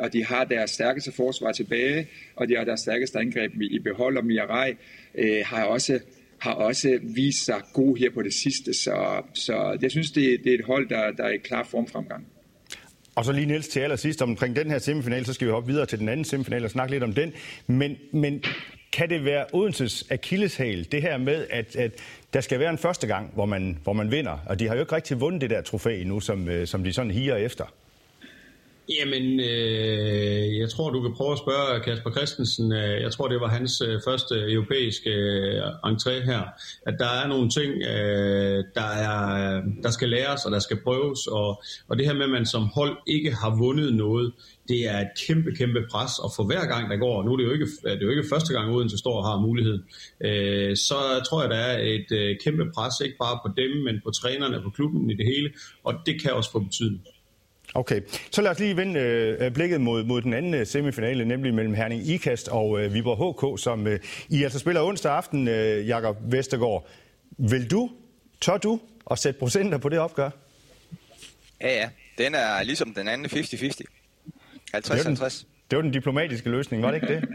og 0.00 0.12
de 0.12 0.24
har 0.24 0.44
deres 0.44 0.70
stærkeste 0.70 1.12
forsvar 1.12 1.52
tilbage, 1.52 2.08
og 2.36 2.48
de 2.48 2.56
har 2.56 2.64
deres 2.64 2.80
stærkeste 2.80 3.18
angreb 3.18 3.52
i 3.60 3.78
behold, 3.78 4.16
og 4.16 4.26
Mirai 4.26 4.74
Øh, 5.14 5.42
har 5.44 5.64
også 5.64 5.98
har 6.38 6.52
også 6.52 6.98
vist 7.02 7.44
sig 7.44 7.60
god 7.72 7.96
her 7.96 8.10
på 8.10 8.22
det 8.22 8.34
sidste. 8.34 8.74
Så, 8.74 9.22
så 9.34 9.78
jeg 9.82 9.90
synes, 9.90 10.10
det, 10.10 10.40
det 10.44 10.50
er 10.50 10.58
et 10.58 10.64
hold, 10.64 10.88
der, 10.88 11.10
der 11.10 11.24
er 11.24 11.32
i 11.32 11.36
klar 11.36 11.64
formfremgang. 11.64 12.26
Og 13.14 13.24
så 13.24 13.32
lige 13.32 13.46
Niels 13.46 13.68
til 13.68 13.80
allersidst 13.80 14.22
omkring 14.22 14.56
den 14.56 14.70
her 14.70 14.78
semifinal, 14.78 15.26
så 15.26 15.32
skal 15.32 15.46
vi 15.46 15.52
hoppe 15.52 15.68
videre 15.68 15.86
til 15.86 15.98
den 15.98 16.08
anden 16.08 16.24
semifinal 16.24 16.64
og 16.64 16.70
snakke 16.70 16.92
lidt 16.94 17.04
om 17.04 17.12
den. 17.12 17.32
Men, 17.66 17.96
men 18.12 18.42
kan 18.92 19.10
det 19.10 19.24
være 19.24 19.46
Odenses 19.52 20.06
akilleshæl, 20.10 20.92
det 20.92 21.02
her 21.02 21.18
med, 21.18 21.46
at, 21.50 21.76
at 21.76 21.92
der 22.32 22.40
skal 22.40 22.60
være 22.60 22.70
en 22.70 22.78
første 22.78 23.06
gang, 23.06 23.30
hvor 23.34 23.46
man, 23.46 23.78
hvor 23.82 23.92
man 23.92 24.10
vinder? 24.10 24.38
Og 24.46 24.58
de 24.58 24.68
har 24.68 24.74
jo 24.74 24.80
ikke 24.80 24.96
rigtig 24.96 25.20
vundet 25.20 25.40
det 25.40 25.50
der 25.50 25.62
trofæ 25.62 26.04
nu, 26.04 26.20
som, 26.20 26.48
øh, 26.48 26.66
som 26.66 26.84
de 26.84 26.92
sådan 26.92 27.10
higer 27.10 27.36
efter. 27.36 27.74
Jamen, 28.96 29.40
øh, 29.40 30.58
jeg 30.58 30.68
tror, 30.70 30.90
du 30.90 31.02
kan 31.02 31.14
prøve 31.14 31.32
at 31.32 31.38
spørge 31.38 31.80
Kasper 31.80 32.10
Christensen. 32.10 32.72
Øh, 32.72 33.02
jeg 33.02 33.12
tror, 33.12 33.28
det 33.28 33.40
var 33.40 33.48
hans 33.48 33.80
øh, 33.80 34.00
første 34.06 34.34
europæiske 34.52 35.10
øh, 35.10 35.62
entré 35.86 36.24
her. 36.24 36.42
At 36.86 36.94
der 36.98 37.08
er 37.22 37.26
nogle 37.28 37.50
ting, 37.50 37.70
øh, 37.92 38.64
der, 38.74 38.90
er, 39.06 39.18
øh, 39.56 39.62
der 39.82 39.90
skal 39.90 40.08
læres 40.08 40.44
og 40.44 40.52
der 40.52 40.58
skal 40.58 40.78
prøves. 40.84 41.26
Og, 41.26 41.62
og 41.88 41.98
det 41.98 42.06
her 42.06 42.14
med, 42.14 42.24
at 42.24 42.30
man 42.30 42.46
som 42.46 42.62
hold 42.74 42.96
ikke 43.06 43.32
har 43.32 43.56
vundet 43.58 43.94
noget, 43.94 44.32
det 44.68 44.88
er 44.88 44.98
et 44.98 45.10
kæmpe, 45.26 45.50
kæmpe 45.58 45.86
pres. 45.90 46.18
Og 46.18 46.30
for 46.36 46.44
hver 46.44 46.64
gang, 46.66 46.90
der 46.90 46.96
går, 46.96 47.22
nu 47.22 47.32
er 47.32 47.36
det 47.36 47.44
jo 47.44 47.52
ikke, 47.52 47.68
øh, 47.86 47.92
det 47.92 48.02
er 48.02 48.06
jo 48.06 48.10
ikke 48.10 48.28
første 48.32 48.52
gang, 48.52 48.70
Odense 48.74 48.98
står 48.98 49.16
og 49.20 49.24
har 49.24 49.40
muligheden, 49.40 49.82
øh, 50.20 50.76
så 50.76 50.98
tror 51.28 51.42
jeg, 51.42 51.50
der 51.50 51.56
er 51.56 51.78
et 51.78 52.10
øh, 52.12 52.36
kæmpe 52.44 52.64
pres, 52.74 52.94
ikke 53.04 53.16
bare 53.18 53.38
på 53.46 53.52
dem, 53.56 53.70
men 53.84 54.00
på 54.04 54.10
trænerne, 54.10 54.62
på 54.62 54.70
klubben 54.70 55.10
i 55.10 55.14
det 55.14 55.26
hele. 55.26 55.50
Og 55.84 55.94
det 56.06 56.22
kan 56.22 56.32
også 56.32 56.50
få 56.52 56.58
betydning. 56.58 57.02
Okay, 57.74 58.00
så 58.30 58.42
lad 58.42 58.50
os 58.50 58.58
lige 58.58 58.76
vende 58.76 59.00
øh, 59.00 59.50
blikket 59.50 59.80
mod, 59.80 60.04
mod 60.04 60.22
den 60.22 60.32
anden 60.34 60.54
øh, 60.54 60.66
semifinale, 60.66 61.24
nemlig 61.24 61.54
mellem 61.54 61.74
Herning 61.74 62.08
Ikast 62.08 62.48
og 62.48 62.80
øh, 62.80 62.94
Viborg 62.94 63.54
HK, 63.54 63.62
som 63.62 63.86
øh, 63.86 64.00
I 64.28 64.42
altså 64.42 64.58
spiller 64.58 64.82
onsdag 64.82 65.12
aften, 65.12 65.48
øh, 65.48 65.88
Jakob 65.88 66.16
Vestergaard. 66.22 66.88
Vil 67.38 67.70
du, 67.70 67.90
tør 68.40 68.56
du 68.56 68.80
at 69.10 69.18
sætte 69.18 69.38
procenter 69.40 69.78
på 69.78 69.88
det 69.88 69.98
opgør? 69.98 70.30
Ja, 71.60 71.80
ja. 71.80 71.88
Den 72.18 72.34
er 72.34 72.62
ligesom 72.62 72.94
den 72.94 73.08
anden 73.08 73.26
50-50. 73.26 73.80
50-50. 74.76 75.44
Det 75.70 75.76
var 75.76 75.82
den 75.82 75.90
diplomatiske 75.90 76.50
løsning, 76.50 76.82
var 76.82 76.90
det 76.90 77.02
ikke 77.02 77.14
det? 77.14 77.28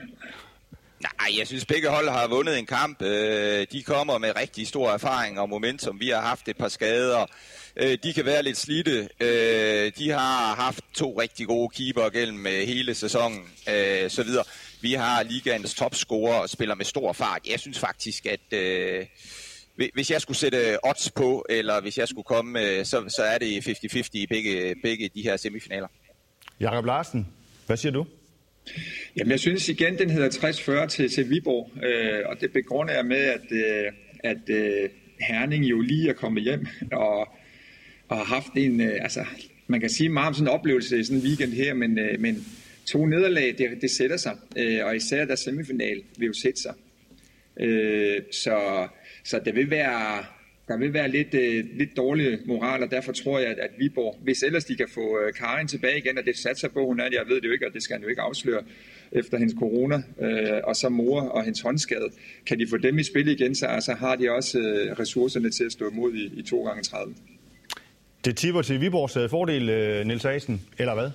Nej, 1.04 1.40
jeg 1.40 1.48
synes 1.48 1.66
begge 1.66 1.90
hold 1.90 2.10
har 2.10 2.28
vundet 2.28 2.60
en 2.60 2.66
kamp. 2.66 3.02
Øh, 3.02 3.68
de 3.72 3.84
kommer 3.84 4.18
med 4.18 4.36
rigtig 4.36 4.68
stor 4.68 4.92
erfaring 4.92 5.40
og 5.40 5.50
momentum. 5.50 6.00
Vi 6.00 6.10
har 6.10 6.22
haft 6.22 6.48
et 6.48 6.58
par 6.58 6.68
skader. 6.68 7.26
Øh, 7.78 7.98
de 8.04 8.14
kan 8.14 8.26
være 8.26 8.44
lidt 8.44 8.58
slidte. 8.58 9.10
Øh, 9.20 9.92
de 9.98 10.10
har 10.10 10.56
haft 10.56 10.82
to 10.94 11.22
rigtig 11.22 11.48
gode 11.48 11.70
keeper 11.70 12.10
gennem 12.10 12.46
hele 12.46 12.96
sæsonen, 12.96 13.40
så 14.08 14.24
videre. 14.26 14.44
Vi 14.82 14.94
har 14.94 15.24
ligaens 15.24 15.74
topscorer 15.74 16.40
og 16.40 16.50
spiller 16.50 16.76
med 16.76 16.86
stor 16.86 17.14
fart. 17.14 17.42
Jeg 17.50 17.60
synes 17.60 17.80
faktisk, 17.80 18.26
at 18.26 18.60
hvis 19.94 20.12
jeg 20.12 20.22
skulle 20.22 20.38
sætte 20.38 20.86
odds 20.86 21.12
på, 21.12 21.46
eller 21.50 21.82
hvis 21.82 21.98
jeg 21.98 22.08
skulle 22.08 22.26
komme, 22.26 22.86
så, 22.86 23.14
så 23.16 23.24
er 23.24 23.38
det 23.38 23.68
50-50 23.68 24.10
i 24.14 24.28
begge, 24.28 24.76
begge 24.84 25.10
de 25.16 25.22
her 25.22 25.38
semifinaler. 25.38 25.88
Jakob 26.60 26.86
Larsen, 26.86 27.28
hvad 27.68 27.78
siger 27.78 27.92
du? 27.92 28.06
Jamen, 29.16 29.32
jeg 29.32 29.40
synes 29.40 29.70
igen, 29.70 29.98
den 29.98 30.10
hedder 30.10 30.30
60-40 30.84 30.88
til, 30.88 31.10
til 31.10 31.30
Viborg, 31.30 31.72
øh, 31.84 32.22
og 32.26 32.42
det 32.42 32.52
begrunder 32.52 32.94
jeg 32.94 33.06
med, 33.06 33.18
at, 33.18 33.52
øh, 33.52 33.92
at 34.20 34.50
øh, 34.50 34.90
Herning 35.20 35.66
jo 35.66 35.82
lige 35.82 36.10
er 36.10 36.14
kommet 36.14 36.44
hjem 36.44 36.68
og, 36.92 37.20
og 38.08 38.18
har 38.18 38.24
haft 38.24 38.54
en, 38.56 38.82
øh, 38.82 39.00
altså, 39.02 39.26
man 39.68 39.80
kan 39.80 39.90
sige 39.90 40.10
meget 40.10 40.28
om 40.28 40.34
sådan 40.34 40.48
en 40.48 40.54
oplevelse 40.54 41.00
i 41.00 41.04
sådan 41.04 41.18
en 41.18 41.26
weekend 41.28 41.54
her, 41.54 41.74
men, 41.74 42.00
øh, 42.00 42.20
men 42.20 42.46
to 42.86 43.06
nederlag, 43.06 43.56
det, 43.58 43.82
det 43.82 43.92
sætter 43.92 44.18
sig, 44.18 44.38
øh, 44.58 44.86
og 44.86 44.96
især 44.96 45.26
der 45.26 45.36
semifinal 45.36 46.02
vil 46.18 46.26
jo 46.26 46.34
sætte 46.34 46.62
sig. 46.62 46.74
Øh, 47.60 48.22
så, 48.32 48.88
så 49.24 49.42
det 49.46 49.56
vil 49.56 49.70
være, 49.70 50.26
der 50.68 50.78
vil 50.78 50.94
være 50.94 51.10
lidt, 51.10 51.34
øh, 51.34 51.66
lidt 51.78 51.98
dårlig 51.98 52.40
moral, 52.46 52.84
og 52.84 52.92
derfor 52.92 53.12
tror 53.12 53.40
jeg, 53.40 53.50
at, 53.50 53.60
at 53.60 53.70
Viborg, 53.80 54.20
hvis 54.24 54.44
ellers 54.44 54.66
de 54.66 54.76
kan 54.76 54.88
få 54.94 55.20
øh, 55.20 55.34
Karin 55.34 55.68
tilbage 55.68 55.98
igen, 55.98 56.18
og 56.18 56.26
det 56.26 56.38
satser 56.38 56.70
på, 56.70 56.86
hun 56.86 57.00
er, 57.00 57.04
jeg 57.04 57.22
ved 57.28 57.36
det 57.42 57.48
jo 57.48 57.52
ikke, 57.52 57.68
og 57.68 57.74
det 57.74 57.84
skal 57.84 57.94
han 57.94 58.04
jo 58.04 58.10
ikke 58.10 58.22
afsløre 58.22 58.64
efter 59.12 59.38
hendes 59.38 59.56
corona, 59.60 60.04
øh, 60.22 60.62
og 60.64 60.76
så 60.76 60.90
mor 60.90 61.22
og 61.22 61.44
hendes 61.44 61.62
håndskade, 61.62 62.10
kan 62.46 62.60
de 62.60 62.68
få 62.68 62.78
dem 62.78 63.00
i 63.00 63.04
spil 63.04 63.28
igen, 63.28 63.56
så 63.56 63.78
så 63.80 63.94
har 63.94 64.16
de 64.16 64.32
også 64.32 64.60
øh, 64.60 65.00
ressourcerne 65.00 65.50
til 65.50 65.64
at 65.64 65.72
stå 65.72 65.90
imod 65.90 66.14
i, 66.14 66.40
i 66.40 66.42
2 66.42 66.64
gange 66.64 66.84
30 66.84 67.16
Det 68.26 68.38
tipper 68.38 68.62
til 68.62 68.82
Viborgs 68.82 69.18
øh, 69.18 69.30
fordel, 69.30 69.70
øh, 69.70 70.06
Nils 70.06 70.26
Asen, 70.26 70.62
eller 70.78 70.94
hvad? 70.94 71.10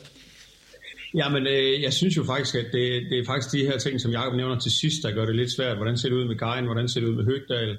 Jamen, 1.14 1.46
øh, 1.46 1.82
jeg 1.82 1.92
synes 1.92 2.16
jo 2.16 2.24
faktisk, 2.24 2.54
at 2.54 2.66
det, 2.72 3.02
det 3.10 3.18
er 3.18 3.24
faktisk 3.26 3.52
de 3.52 3.66
her 3.66 3.78
ting, 3.78 4.00
som 4.00 4.12
Jacob 4.12 4.34
nævner 4.34 4.58
til 4.58 4.72
sidst, 4.72 5.02
der 5.02 5.10
gør 5.10 5.24
det 5.24 5.36
lidt 5.36 5.52
svært. 5.52 5.76
Hvordan 5.76 5.98
ser 5.98 6.08
det 6.08 6.16
ud 6.16 6.24
med 6.24 6.36
Karin? 6.36 6.64
Hvordan 6.64 6.88
ser 6.88 7.00
det 7.00 7.08
ud 7.08 7.14
med 7.14 7.24
Høgdal? 7.24 7.70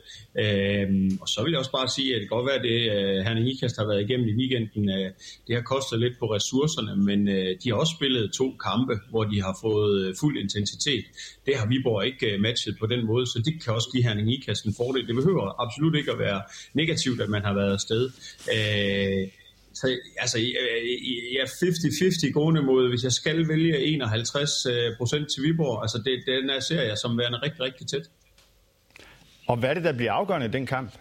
Øh, 0.44 1.12
og 1.22 1.28
så 1.28 1.44
vil 1.44 1.52
jeg 1.52 1.60
også 1.60 1.72
bare 1.72 1.88
sige, 1.88 2.16
at 2.16 2.22
det 2.22 2.30
kan 2.30 2.38
godt 2.38 2.48
være, 2.50 2.56
at 2.56 2.68
det 2.70 2.80
øh, 2.96 3.26
Herning 3.26 3.50
Ikast 3.50 3.78
har 3.78 3.88
været 3.88 4.02
igennem 4.02 4.28
i 4.28 4.34
weekenden, 4.34 4.90
øh, 4.90 5.12
det 5.48 5.56
har 5.56 5.62
kostet 5.62 6.00
lidt 6.00 6.20
på 6.20 6.26
ressourcerne, 6.36 7.04
men 7.04 7.28
øh, 7.28 7.50
de 7.64 7.70
har 7.70 7.76
også 7.76 7.94
spillet 7.98 8.34
to 8.34 8.48
kampe, 8.68 8.94
hvor 9.10 9.24
de 9.24 9.42
har 9.42 9.58
fået 9.62 10.08
øh, 10.08 10.16
fuld 10.20 10.38
intensitet. 10.38 11.06
Det 11.46 11.54
har 11.58 11.68
Viborg 11.68 12.06
ikke 12.06 12.26
øh, 12.32 12.40
matchet 12.42 12.76
på 12.80 12.86
den 12.86 13.06
måde, 13.06 13.26
så 13.28 13.42
det 13.46 13.64
kan 13.64 13.74
også 13.74 13.90
give 13.94 14.04
Herning 14.04 14.34
Ikast 14.34 14.66
en 14.66 14.74
fordel. 14.78 15.08
Det 15.08 15.16
behøver 15.16 15.62
absolut 15.64 15.96
ikke 15.96 16.12
at 16.12 16.20
være 16.20 16.42
negativt, 16.74 17.22
at 17.22 17.30
man 17.30 17.44
har 17.44 17.54
været 17.54 17.74
afsted. 17.74 18.04
Øh, 18.56 19.28
så 19.74 20.00
altså, 20.18 20.38
jeg 21.34 21.42
er 21.42 21.46
50-50 21.46 22.32
gående 22.32 22.62
mod, 22.62 22.90
hvis 22.90 23.04
jeg 23.04 23.12
skal 23.12 23.48
vælge 23.48 23.78
51 23.86 24.66
øh, 24.66 24.98
procent 24.98 25.28
til 25.34 25.44
Viborg. 25.44 25.82
Altså, 25.82 25.98
det, 25.98 26.24
den 26.28 26.50
er 26.50 26.60
ser 26.60 26.82
jeg 26.82 26.98
som 26.98 27.18
værende 27.18 27.38
rigtig, 27.38 27.62
rigtig 27.62 27.88
tæt. 27.88 28.10
Og 29.48 29.58
hvad 29.58 29.70
er 29.70 29.74
det, 29.74 29.84
der 29.84 29.94
bliver 29.94 30.14
afgørende 30.14 30.48
i 30.48 30.50
den 30.50 30.66
kamp? 30.66 30.94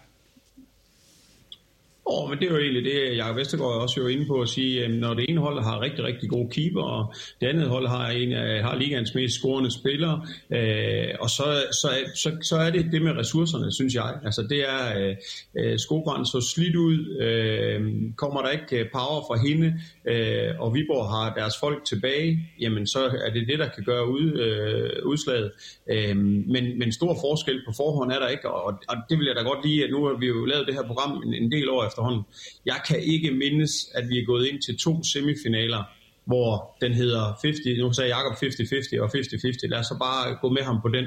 Oh, 2.10 2.30
men 2.30 2.38
det 2.38 2.46
er 2.46 2.52
jo 2.52 2.58
egentlig 2.58 2.84
det, 2.84 3.16
Jakob 3.16 3.36
Vestergaard 3.36 3.70
er 3.70 3.80
også 3.80 4.00
jo 4.00 4.06
inde 4.06 4.26
på 4.26 4.40
at 4.40 4.48
sige, 4.48 4.84
at 4.84 4.90
når 4.90 5.14
det 5.14 5.24
ene 5.28 5.40
hold 5.40 5.62
har 5.62 5.80
rigtig, 5.80 6.04
rigtig 6.04 6.30
gode 6.30 6.48
keeper, 6.50 6.82
og 6.82 7.14
det 7.40 7.46
andet 7.46 7.68
hold 7.68 7.88
har 7.88 8.08
en 8.08 8.32
har 8.64 8.76
ligands 8.76 9.14
mest 9.14 9.34
scorende 9.34 9.70
spillere, 9.70 10.26
øh, 10.52 11.08
og 11.20 11.30
så, 11.30 11.44
så, 11.72 11.88
så, 12.14 12.30
så 12.42 12.56
er 12.56 12.70
det 12.70 12.92
det 12.92 13.02
med 13.02 13.12
ressourcerne, 13.16 13.72
synes 13.72 13.94
jeg. 13.94 14.14
Altså 14.24 14.42
det 14.42 14.60
er, 14.76 14.82
øh, 14.98 15.16
øh 15.58 15.78
så 16.24 16.52
slidt 16.54 16.76
ud, 16.76 16.98
øh, 17.20 17.80
kommer 18.16 18.42
der 18.42 18.50
ikke 18.50 18.78
øh, 18.78 18.86
power 18.92 19.20
fra 19.28 19.36
hende, 19.46 19.68
øh, 20.12 20.50
og 20.58 20.74
Viborg 20.74 21.06
har 21.14 21.34
deres 21.34 21.54
folk 21.60 21.84
tilbage, 21.84 22.38
jamen 22.60 22.86
så 22.86 23.00
er 23.26 23.30
det 23.30 23.48
det, 23.48 23.58
der 23.58 23.68
kan 23.68 23.84
gøre 23.84 24.08
ud, 24.08 24.26
øh, 24.44 25.06
udslaget. 25.06 25.52
Øh, 25.90 26.16
men, 26.54 26.78
men 26.78 26.92
stor 26.92 27.16
forskel 27.24 27.62
på 27.66 27.72
forhånd 27.76 28.12
er 28.12 28.18
der 28.18 28.28
ikke, 28.28 28.50
og, 28.50 28.72
og 28.88 28.96
det 29.08 29.18
vil 29.18 29.26
jeg 29.26 29.36
da 29.36 29.42
godt 29.42 29.66
lide, 29.66 29.84
at 29.84 29.90
nu 29.90 30.04
har 30.06 30.16
vi 30.18 30.26
jo 30.26 30.44
lavet 30.44 30.66
det 30.66 30.74
her 30.74 30.86
program 30.90 31.22
en, 31.26 31.34
en 31.34 31.52
del 31.52 31.68
år 31.70 31.86
efter 31.86 31.97
efterhånden. 31.98 32.22
Jeg 32.66 32.80
kan 32.88 32.98
ikke 33.02 33.30
mindes, 33.30 33.72
at 33.94 34.08
vi 34.08 34.18
er 34.18 34.24
gået 34.24 34.46
ind 34.46 34.62
til 34.62 34.78
to 34.78 35.02
semifinaler, 35.02 35.82
hvor 36.24 36.76
den 36.80 36.92
hedder 36.92 37.22
50, 37.42 37.78
nu 37.78 37.92
sagde 37.92 38.16
Jacob 38.16 38.32
50-50 38.32 39.00
og 39.02 39.08
50-50, 39.14 39.68
lad 39.68 39.78
os 39.78 39.86
så 39.86 39.96
bare 39.98 40.36
gå 40.42 40.48
med 40.48 40.62
ham 40.62 40.78
på 40.82 40.88
den. 40.88 41.06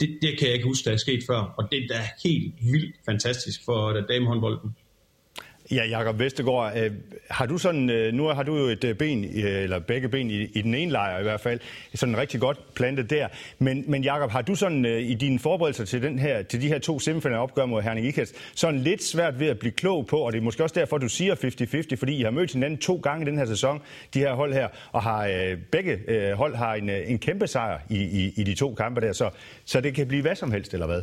Det, 0.00 0.18
det 0.22 0.38
kan 0.38 0.46
jeg 0.48 0.54
ikke 0.54 0.66
huske, 0.66 0.84
der 0.84 0.92
er 0.92 0.96
sket 0.96 1.22
før, 1.26 1.54
og 1.58 1.68
det 1.70 1.78
er 1.84 1.88
da 1.88 2.00
helt 2.24 2.54
vildt 2.72 2.94
fantastisk 3.08 3.64
for 3.64 3.86
øh, 3.86 4.02
damehåndbolden. 4.08 4.70
Ja, 5.70 5.84
Jakob 5.84 6.18
Vestergaard, 6.18 6.78
øh, 6.78 6.90
har 7.30 7.46
du 7.46 7.58
sådan, 7.58 7.90
øh, 7.90 8.12
nu 8.14 8.26
har 8.26 8.42
du 8.42 8.56
jo 8.56 8.64
et 8.64 8.84
øh, 8.84 8.94
ben, 8.94 9.24
øh, 9.24 9.62
eller 9.62 9.78
begge 9.78 10.08
ben 10.08 10.30
i, 10.30 10.42
i 10.42 10.62
den 10.62 10.74
ene 10.74 10.92
lejr 10.92 11.18
i 11.18 11.22
hvert 11.22 11.40
fald, 11.40 11.60
sådan 11.94 12.16
rigtig 12.16 12.40
godt 12.40 12.74
plantet 12.74 13.10
der. 13.10 13.28
Men, 13.58 13.84
men 13.86 14.04
Jakob, 14.04 14.30
har 14.30 14.42
du 14.42 14.54
sådan 14.54 14.84
øh, 14.86 15.02
i 15.02 15.14
dine 15.14 15.38
forberedelser 15.38 15.84
til, 15.84 16.02
den 16.02 16.18
her, 16.18 16.42
til 16.42 16.62
de 16.62 16.68
her 16.68 16.78
to 16.78 17.00
semifinaler 17.00 17.38
opgør 17.38 17.66
mod 17.66 17.82
Herning 17.82 18.06
Ikast, 18.06 18.34
sådan 18.54 18.80
lidt 18.80 19.04
svært 19.04 19.40
ved 19.40 19.46
at 19.46 19.58
blive 19.58 19.72
klog 19.72 20.06
på, 20.06 20.18
og 20.18 20.32
det 20.32 20.38
er 20.38 20.42
måske 20.42 20.62
også 20.62 20.74
derfor, 20.74 20.98
du 20.98 21.08
siger 21.08 21.34
50-50, 21.92 21.96
fordi 21.96 22.16
I 22.16 22.22
har 22.22 22.30
mødt 22.30 22.52
hinanden 22.52 22.78
to 22.78 23.00
gange 23.02 23.26
i 23.26 23.30
den 23.30 23.38
her 23.38 23.46
sæson, 23.46 23.80
de 24.14 24.18
her 24.18 24.34
hold 24.34 24.52
her, 24.52 24.68
og 24.92 25.02
har 25.02 25.26
øh, 25.26 25.58
begge 25.72 25.98
hold 26.34 26.54
har 26.56 26.74
en, 26.74 26.90
en 26.90 27.18
kæmpe 27.18 27.46
sejr 27.46 27.78
i, 27.90 28.02
i, 28.02 28.32
i 28.36 28.44
de 28.44 28.54
to 28.54 28.74
kampe 28.74 29.00
der, 29.00 29.12
så, 29.12 29.30
så 29.64 29.80
det 29.80 29.94
kan 29.94 30.06
blive 30.06 30.22
hvad 30.22 30.36
som 30.36 30.52
helst, 30.52 30.74
eller 30.74 30.86
hvad? 30.86 31.02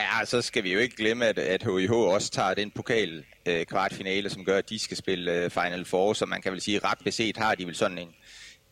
Ja, 0.00 0.24
så 0.24 0.42
skal 0.42 0.64
vi 0.64 0.72
jo 0.72 0.78
ikke 0.78 0.96
glemme, 0.96 1.26
at, 1.26 1.38
at 1.38 1.62
HIH 1.62 1.92
også 1.92 2.30
tager 2.30 2.54
den 2.54 2.70
pokal 2.70 3.24
øh, 3.46 3.66
kvartfinale, 3.66 4.30
som 4.30 4.44
gør, 4.44 4.58
at 4.58 4.70
de 4.70 4.78
skal 4.78 4.96
spille 4.96 5.32
øh, 5.32 5.50
Final 5.50 5.84
Four, 5.84 6.12
så 6.12 6.26
man 6.26 6.42
kan 6.42 6.52
vel 6.52 6.60
sige, 6.60 6.78
ret 6.78 6.98
beset 7.04 7.36
har 7.36 7.54
de 7.54 7.66
vel 7.66 7.74
sådan 7.74 7.98
en, 7.98 8.08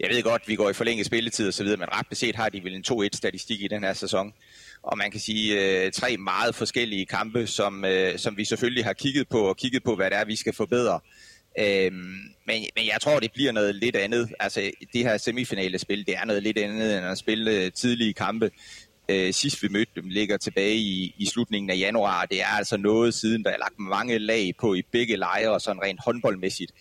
jeg 0.00 0.10
ved 0.10 0.22
godt, 0.22 0.48
vi 0.48 0.56
går 0.56 0.70
i 0.70 0.72
forlænget 0.72 1.06
spilletid 1.06 1.48
og 1.48 1.54
så 1.54 1.62
videre, 1.62 1.78
men 1.78 1.88
ret 1.92 2.06
beset 2.08 2.36
har 2.36 2.48
de 2.48 2.64
vel 2.64 2.74
en 2.74 2.84
2-1-statistik 2.90 3.62
i 3.62 3.68
den 3.68 3.84
her 3.84 3.92
sæson. 3.92 4.32
Og 4.82 4.98
man 4.98 5.10
kan 5.10 5.20
sige 5.20 5.84
øh, 5.84 5.92
tre 5.92 6.16
meget 6.16 6.54
forskellige 6.54 7.06
kampe, 7.06 7.46
som, 7.46 7.84
øh, 7.84 8.18
som 8.18 8.36
vi 8.36 8.44
selvfølgelig 8.44 8.84
har 8.84 8.92
kigget 8.92 9.28
på 9.28 9.40
og 9.40 9.56
kigget 9.56 9.84
på, 9.84 9.96
hvad 9.96 10.10
det 10.10 10.18
er, 10.18 10.24
vi 10.24 10.36
skal 10.36 10.52
forbedre. 10.52 11.00
Øhm, 11.58 11.94
men, 12.46 12.64
men 12.76 12.86
jeg 12.86 12.98
tror, 13.02 13.20
det 13.20 13.32
bliver 13.32 13.52
noget 13.52 13.74
lidt 13.74 13.96
andet. 13.96 14.28
Altså, 14.40 14.70
det 14.92 15.04
her 15.04 15.16
semifinale 15.16 15.78
spil, 15.78 16.06
det 16.06 16.16
er 16.16 16.24
noget 16.24 16.42
lidt 16.42 16.58
andet 16.58 16.98
end 16.98 17.06
at 17.06 17.18
spille 17.18 17.50
øh, 17.50 17.72
tidlige 17.72 18.12
kampe. 18.12 18.50
Øh, 19.08 19.32
sidst 19.32 19.62
vi 19.62 19.68
mødte 19.68 19.92
dem 19.96 20.08
ligger 20.08 20.36
tilbage 20.36 20.76
i, 20.76 21.14
i 21.18 21.26
slutningen 21.26 21.70
af 21.70 21.78
januar. 21.78 22.24
Det 22.24 22.40
er 22.40 22.56
altså 22.58 22.76
noget 22.76 23.14
siden, 23.14 23.44
der 23.44 23.50
er 23.50 23.58
lagt 23.58 23.78
mange 23.78 24.18
lag 24.18 24.52
på 24.60 24.74
i 24.74 24.82
begge 24.92 25.16
lejre, 25.16 25.60
sådan 25.60 25.82
rent 25.82 26.00
håndboldmæssigt. 26.04 26.72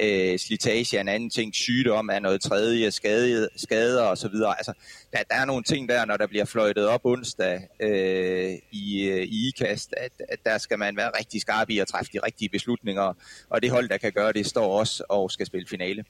Øh, 0.00 0.38
slitage 0.38 0.96
er 0.96 1.00
en 1.00 1.08
anden 1.08 1.30
ting, 1.30 1.54
sygdom 1.54 2.08
er 2.08 2.18
noget 2.18 2.40
tredje, 2.40 2.90
skade, 2.90 3.48
skader 3.56 4.02
osv. 4.02 4.34
Altså, 4.58 4.72
der, 5.12 5.18
der 5.30 5.36
er 5.36 5.44
nogle 5.44 5.62
ting 5.62 5.88
der, 5.88 6.04
når 6.04 6.16
der 6.16 6.26
bliver 6.26 6.44
fløjtet 6.44 6.86
op 6.86 7.00
onsdag 7.04 7.68
øh, 7.80 8.52
i, 8.72 9.08
øh, 9.08 9.22
i 9.22 9.48
IKAST, 9.48 9.94
at, 9.96 10.12
at 10.28 10.38
der 10.44 10.58
skal 10.58 10.78
man 10.78 10.96
være 10.96 11.10
rigtig 11.18 11.40
skarp 11.40 11.70
i 11.70 11.78
at 11.78 11.88
træffe 11.88 12.12
de 12.12 12.18
rigtige 12.26 12.48
beslutninger, 12.48 13.14
og 13.50 13.62
det 13.62 13.70
hold, 13.70 13.88
der 13.88 13.96
kan 13.96 14.12
gøre 14.12 14.32
det, 14.32 14.46
står 14.46 14.78
også 14.78 15.04
og 15.08 15.30
skal 15.30 15.46
spille 15.46 15.66
finale. 15.68 16.04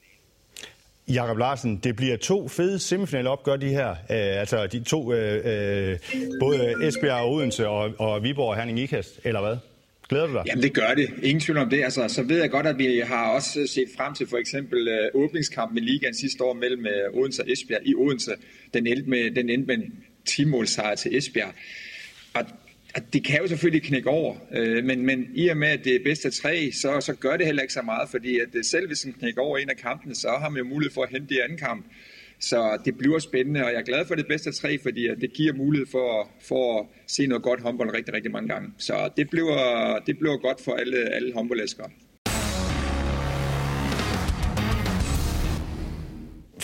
Jakob 1.08 1.38
Larsen, 1.38 1.76
det 1.76 1.96
bliver 1.96 2.16
to 2.16 2.48
fede 2.48 2.78
semifinale 2.78 3.30
opgør 3.30 3.56
de 3.56 3.68
her. 3.68 3.90
Øh, 3.90 3.96
altså 4.10 4.66
de 4.66 4.80
to, 4.80 5.12
øh, 5.12 5.90
øh, 5.90 5.98
både 6.40 6.74
Esbjerg 6.82 7.20
og 7.20 7.32
Odense 7.32 7.68
og, 7.68 7.94
og 7.98 8.22
Viborg 8.22 8.48
og 8.48 8.56
Herning 8.56 8.78
Ikast, 8.78 9.20
eller 9.24 9.40
hvad? 9.40 9.56
Glæder 10.08 10.26
du 10.26 10.32
dig? 10.32 10.42
Jamen 10.46 10.62
det 10.62 10.74
gør 10.74 10.94
det. 10.94 11.10
Ingen 11.22 11.40
tvivl 11.40 11.58
om 11.58 11.70
det. 11.70 11.84
Altså, 11.84 12.08
så 12.08 12.22
ved 12.22 12.40
jeg 12.40 12.50
godt, 12.50 12.66
at 12.66 12.78
vi 12.78 13.02
har 13.06 13.30
også 13.30 13.66
set 13.66 13.88
frem 13.96 14.14
til 14.14 14.26
for 14.26 14.36
eksempel 14.36 14.88
øh, 14.88 15.22
åbningskampen 15.22 15.78
i 15.78 15.80
ligaen 15.80 16.14
sidste 16.14 16.44
år 16.44 16.52
mellem 16.52 16.86
øh, 16.86 17.20
Odense 17.20 17.42
og 17.42 17.52
Esbjerg 17.52 17.80
i 17.84 17.94
Odense. 17.94 18.30
Den 18.74 18.86
endte 18.86 19.10
med, 19.10 19.34
den 19.34 19.50
endte 19.50 19.66
med 19.66 19.74
en 19.74 19.92
10 20.26 20.44
til 20.96 21.16
Esbjerg. 21.16 21.52
Og 22.34 22.40
at 22.40 22.46
det 23.12 23.24
kan 23.24 23.40
jo 23.40 23.46
selvfølgelig 23.46 23.83
knække 23.83 24.11
over, 24.11 24.37
øh, 24.52 24.85
men, 24.85 25.07
men 25.07 25.26
i 25.35 25.48
og 25.48 25.57
med, 25.57 25.68
at 25.68 25.85
det 25.85 25.94
er 25.94 26.04
bedst 26.04 26.26
af 26.26 26.33
tre, 26.33 26.72
så, 26.72 27.00
så 27.00 27.14
gør 27.14 27.37
det 27.37 27.46
heller 27.46 27.62
ikke 27.62 27.74
så 27.74 27.83
meget, 27.83 28.09
fordi 28.09 28.38
at 28.38 28.48
øh, 28.54 28.64
selv 28.64 28.87
hvis 28.87 28.98
den 28.98 29.12
knækker 29.12 29.42
over 29.42 29.59
en 29.59 29.70
af 29.70 29.76
kampene, 29.76 30.14
så 30.14 30.28
har 30.40 30.48
man 30.48 30.59
jo 30.59 30.68
mulighed 30.68 30.94
for 30.94 31.02
at 31.02 31.11
hente 31.11 31.28
det 31.28 31.35
i 31.35 31.40
anden 31.40 31.59
kamp. 31.59 31.87
Så 32.40 32.78
det 32.85 32.98
bliver 32.98 33.18
spændende, 33.18 33.64
og 33.64 33.72
jeg 33.72 33.78
er 33.78 33.85
glad 33.85 34.07
for 34.07 34.14
det 34.14 34.26
bedste 34.26 34.48
af 34.48 34.54
tre, 34.54 34.78
fordi 34.78 35.07
at 35.07 35.18
det 35.20 35.33
giver 35.33 35.52
mulighed 35.52 35.87
for, 35.87 36.30
for 36.40 36.80
at 36.80 36.87
se 37.07 37.26
noget 37.26 37.42
godt 37.42 37.61
håndbold 37.61 37.94
rigtig, 37.94 38.14
rigtig 38.14 38.33
mange 38.33 38.48
gange. 38.48 38.72
Så 38.78 39.11
det 39.16 39.30
bliver, 39.30 39.98
det 40.07 40.18
bliver 40.18 40.37
godt 40.37 40.61
for 40.61 40.72
alle, 40.72 41.14
alle 41.14 41.35
håndboldæskere. 41.35 41.90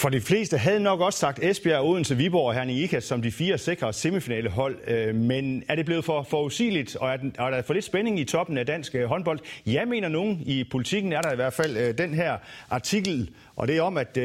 For 0.00 0.08
de 0.08 0.20
fleste 0.20 0.58
havde 0.58 0.80
nok 0.80 1.00
også 1.00 1.18
sagt 1.18 1.38
Esbjerg, 1.42 1.84
Odense, 1.84 2.16
Viborg 2.16 2.46
og 2.46 2.54
Herning 2.54 2.78
Ikast 2.78 3.06
som 3.06 3.22
de 3.22 3.32
fire 3.32 3.58
sikre 3.58 3.92
semifinalehold. 3.92 4.78
Øh, 4.86 5.14
men 5.14 5.62
er 5.68 5.74
det 5.74 5.86
blevet 5.86 6.04
for 6.04 6.22
forudsigeligt, 6.22 6.96
og 6.96 7.10
er 7.10 7.50
der 7.50 7.62
for 7.62 7.74
lidt 7.74 7.84
spænding 7.84 8.20
i 8.20 8.24
toppen 8.24 8.58
af 8.58 8.66
dansk 8.66 8.94
øh, 8.94 9.04
håndbold? 9.04 9.38
Jeg 9.66 9.88
mener 9.88 10.08
nogen 10.08 10.42
i 10.46 10.64
politikken 10.64 11.12
er 11.12 11.20
der 11.20 11.32
i 11.32 11.36
hvert 11.36 11.52
fald 11.52 11.76
øh, 11.76 11.98
den 11.98 12.14
her 12.14 12.36
artikel 12.70 13.30
og 13.60 13.68
det 13.68 13.76
er 13.76 13.82
om, 13.82 13.96
at, 13.96 14.18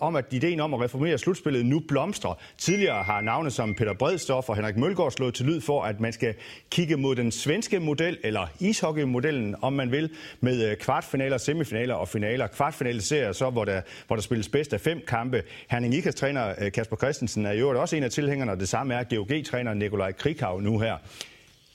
om, 0.00 0.16
at 0.16 0.24
ideen 0.30 0.60
om 0.60 0.74
at 0.74 0.80
reformere 0.80 1.18
slutspillet 1.18 1.66
nu 1.66 1.80
blomstrer. 1.88 2.34
Tidligere 2.58 3.02
har 3.02 3.20
navne 3.20 3.50
som 3.50 3.74
Peter 3.74 3.92
Bredstof 3.92 4.48
og 4.48 4.56
Henrik 4.56 4.76
Mølgaard 4.76 5.10
slået 5.10 5.34
til 5.34 5.46
lyd 5.46 5.60
for, 5.60 5.82
at 5.82 6.00
man 6.00 6.12
skal 6.12 6.34
kigge 6.70 6.96
mod 6.96 7.16
den 7.16 7.32
svenske 7.32 7.80
model, 7.80 8.18
eller 8.24 8.46
ishockeymodellen, 8.60 9.56
om 9.62 9.72
man 9.72 9.92
vil, 9.92 10.10
med 10.40 10.76
kvartfinaler, 10.76 11.38
semifinaler 11.38 11.94
og 11.94 12.08
finaler. 12.08 12.46
Kvartfinale 12.46 13.02
ser 13.02 13.32
så, 13.32 13.50
hvor 13.50 13.64
der, 13.64 13.80
hvor 14.06 14.16
der 14.16 14.22
spilles 14.22 14.48
bedst 14.48 14.72
af 14.72 14.80
fem 14.80 15.02
kampe 15.08 15.19
kampe. 15.20 15.42
Herning 15.70 15.94
Ikas 15.94 16.14
træner 16.14 16.54
øh, 16.60 16.72
Kasper 16.72 16.96
Christensen 16.96 17.46
er 17.46 17.52
jo 17.52 17.80
også 17.80 17.96
en 17.96 18.02
af 18.02 18.10
tilhængerne, 18.10 18.52
og 18.52 18.60
det 18.60 18.68
samme 18.68 18.94
er 18.94 19.04
GOG-træner 19.04 19.74
Nikolaj 19.74 20.12
Krikau 20.12 20.60
nu 20.60 20.78
her. 20.78 20.96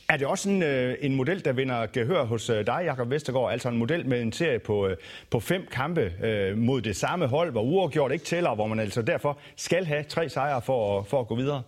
Er 0.09 0.17
det 0.17 0.27
også 0.27 0.49
en, 0.49 0.63
øh, 0.63 0.95
en 1.01 1.15
model, 1.15 1.45
der 1.45 1.53
vinder 1.53 1.85
gehør 1.93 2.23
hos 2.23 2.49
øh, 2.49 2.65
dig, 2.65 2.81
Jakob 2.85 3.09
Vestergaard? 3.09 3.51
Altså 3.51 3.69
en 3.69 3.77
model 3.77 4.07
med 4.07 4.21
en 4.21 4.31
serie 4.31 4.59
på, 4.59 4.87
øh, 4.87 4.97
på 5.29 5.39
fem 5.39 5.67
kampe 5.71 6.13
øh, 6.23 6.57
mod 6.57 6.81
det 6.81 6.95
samme 6.95 7.27
hold, 7.27 7.51
hvor 7.51 7.61
uafgjort 7.61 8.11
ikke 8.11 8.25
tæller, 8.25 8.55
hvor 8.55 8.67
man 8.67 8.79
altså 8.79 9.01
derfor 9.01 9.37
skal 9.55 9.85
have 9.85 10.03
tre 10.03 10.29
sejre 10.29 10.61
for, 10.61 11.03
for 11.03 11.19
at 11.19 11.27
gå 11.27 11.35
videre? 11.35 11.61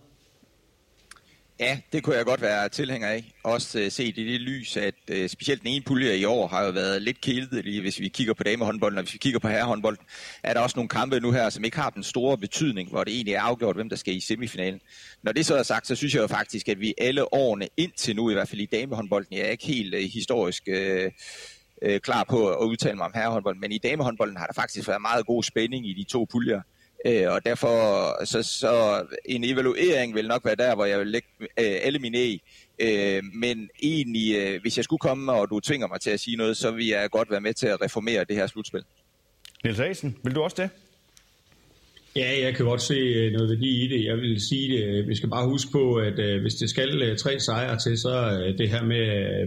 Ja, 1.60 1.80
det 1.92 2.02
kunne 2.02 2.16
jeg 2.16 2.24
godt 2.24 2.40
være 2.40 2.68
tilhænger 2.68 3.08
af. 3.08 3.32
Også 3.44 3.78
uh, 3.78 3.88
set 3.88 4.18
i 4.18 4.32
det 4.32 4.40
lys, 4.40 4.76
at 4.76 4.94
uh, 5.12 5.26
specielt 5.26 5.62
den 5.62 5.70
ene 5.70 5.84
pulje 5.84 6.16
i 6.16 6.24
år 6.24 6.46
har 6.46 6.64
jo 6.64 6.70
været 6.70 7.02
lidt 7.02 7.20
kedelig, 7.20 7.80
hvis 7.80 8.00
vi 8.00 8.08
kigger 8.08 8.34
på 8.34 8.42
damehåndbolden, 8.42 8.98
og 8.98 9.04
hvis 9.04 9.12
vi 9.12 9.18
kigger 9.18 9.38
på 9.38 9.48
herrehåndbolden, 9.48 10.04
er 10.42 10.54
der 10.54 10.60
også 10.60 10.76
nogle 10.76 10.88
kampe 10.88 11.20
nu 11.20 11.32
her, 11.32 11.50
som 11.50 11.64
ikke 11.64 11.76
har 11.76 11.90
den 11.90 12.02
store 12.02 12.38
betydning, 12.38 12.90
hvor 12.90 13.04
det 13.04 13.14
egentlig 13.14 13.34
er 13.34 13.40
afgjort, 13.40 13.76
hvem 13.76 13.88
der 13.88 13.96
skal 13.96 14.16
i 14.16 14.20
semifinalen. 14.20 14.80
Når 15.22 15.32
det 15.32 15.46
så 15.46 15.56
er 15.56 15.62
sagt, 15.62 15.86
så 15.86 15.94
synes 15.94 16.14
jeg 16.14 16.20
jo 16.20 16.26
faktisk, 16.26 16.68
at 16.68 16.80
vi 16.80 16.94
alle 16.98 17.34
årene 17.34 17.68
indtil 17.76 18.16
nu, 18.16 18.30
i 18.30 18.34
hvert 18.34 18.48
fald 18.48 18.60
i 18.60 18.66
damehåndbolden, 18.66 19.36
jeg 19.36 19.46
er 19.46 19.50
ikke 19.50 19.66
helt 19.66 19.94
uh, 19.94 20.00
historisk 20.00 20.68
uh, 20.68 21.04
uh, 21.88 21.98
klar 21.98 22.24
på 22.24 22.48
at 22.48 22.66
udtale 22.66 22.96
mig 22.96 23.06
om 23.06 23.12
herrehåndbolden, 23.14 23.60
men 23.60 23.72
i 23.72 23.78
damehåndbolden 23.78 24.36
har 24.36 24.46
der 24.46 24.54
faktisk 24.54 24.88
været 24.88 25.02
meget 25.02 25.26
god 25.26 25.42
spænding 25.42 25.88
i 25.88 25.92
de 25.92 26.04
to 26.04 26.26
puljer. 26.32 26.60
Øh, 27.06 27.32
og 27.32 27.44
derfor, 27.44 27.74
så, 28.24 28.42
så 28.42 29.02
en 29.24 29.44
evaluering 29.44 30.14
vil 30.14 30.28
nok 30.28 30.44
være 30.44 30.54
der, 30.54 30.74
hvor 30.74 30.84
jeg 30.84 30.98
vil 30.98 31.06
lægge 31.06 31.28
øh, 31.40 31.46
alle 31.56 31.98
mine 31.98 32.18
æg. 32.18 32.40
Øh, 32.78 33.22
men 33.34 33.68
egentlig, 33.82 34.36
øh, 34.36 34.60
hvis 34.62 34.76
jeg 34.76 34.84
skulle 34.84 35.00
komme, 35.00 35.32
og 35.32 35.50
du 35.50 35.60
tvinger 35.60 35.88
mig 35.88 36.00
til 36.00 36.10
at 36.10 36.20
sige 36.20 36.36
noget, 36.36 36.56
så 36.56 36.70
vil 36.70 36.86
jeg 36.86 37.10
godt 37.10 37.30
være 37.30 37.40
med 37.40 37.54
til 37.54 37.66
at 37.66 37.82
reformere 37.82 38.24
det 38.24 38.36
her 38.36 38.46
slutspil. 38.46 38.82
Niels 39.64 39.80
Asen, 39.80 40.16
vil 40.24 40.34
du 40.34 40.42
også 40.42 40.62
det? 40.62 40.70
Ja, 42.16 42.30
jeg 42.42 42.54
kan 42.54 42.64
godt 42.64 42.82
se 42.82 42.94
øh, 42.94 43.32
noget 43.32 43.48
værdi 43.48 43.84
i 43.84 43.88
det. 43.88 44.04
Jeg 44.04 44.16
vil 44.16 44.40
sige 44.40 44.76
det. 44.76 45.08
Vi 45.08 45.14
skal 45.14 45.28
bare 45.28 45.48
huske 45.48 45.72
på, 45.72 45.94
at 45.94 46.18
øh, 46.18 46.40
hvis 46.40 46.54
det 46.54 46.70
skal 46.70 47.02
øh, 47.02 47.18
tre 47.18 47.40
sejre 47.40 47.78
til, 47.78 47.98
så 47.98 48.12
det 48.58 48.68
her 48.70 48.82
med, 48.82 49.04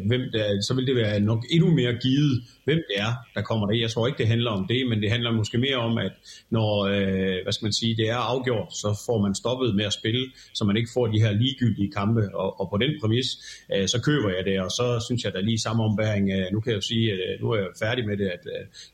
hvem 0.07 0.21
der, 0.33 0.61
så 0.61 0.73
vil 0.73 0.87
det 0.87 0.95
være 0.95 1.19
nok 1.19 1.45
endnu 1.49 1.71
mere 1.71 1.93
givet, 1.93 2.43
hvem 2.63 2.81
det 2.89 2.97
er, 2.99 3.13
der 3.35 3.41
kommer 3.41 3.67
der. 3.67 3.75
Jeg 3.75 3.89
tror 3.91 4.07
ikke, 4.07 4.17
det 4.17 4.27
handler 4.27 4.51
om 4.51 4.67
det, 4.67 4.87
men 4.89 5.01
det 5.01 5.11
handler 5.11 5.31
måske 5.31 5.57
mere 5.57 5.75
om, 5.75 5.97
at 5.97 6.11
når 6.49 6.85
øh, 6.85 7.43
hvad 7.43 7.53
skal 7.53 7.65
man 7.65 7.73
sige, 7.73 7.95
det 7.97 8.09
er 8.09 8.15
afgjort, 8.15 8.73
så 8.73 9.03
får 9.05 9.21
man 9.21 9.35
stoppet 9.35 9.75
med 9.75 9.85
at 9.85 9.93
spille, 9.93 10.31
så 10.53 10.65
man 10.65 10.77
ikke 10.77 10.89
får 10.93 11.07
de 11.07 11.19
her 11.19 11.31
ligegyldige 11.31 11.91
kampe. 11.91 12.29
Og, 12.33 12.59
og 12.61 12.69
på 12.69 12.77
den 12.77 12.91
præmis, 13.01 13.27
øh, 13.73 13.87
så 13.87 14.01
køber 14.01 14.29
jeg 14.29 14.45
det, 14.45 14.61
og 14.61 14.71
så 14.71 15.03
synes 15.07 15.23
jeg, 15.23 15.33
der 15.33 15.41
lige 15.41 15.59
samme 15.59 15.83
ombæring. 15.83 16.29
Øh, 16.31 16.45
nu 16.53 16.59
kan 16.59 16.69
jeg 16.71 16.75
jo 16.75 16.81
sige, 16.81 17.11
at 17.11 17.41
nu 17.41 17.51
er 17.51 17.57
jeg 17.57 17.67
færdig 17.79 18.07
med 18.07 18.17
det, 18.17 18.27
at 18.27 18.43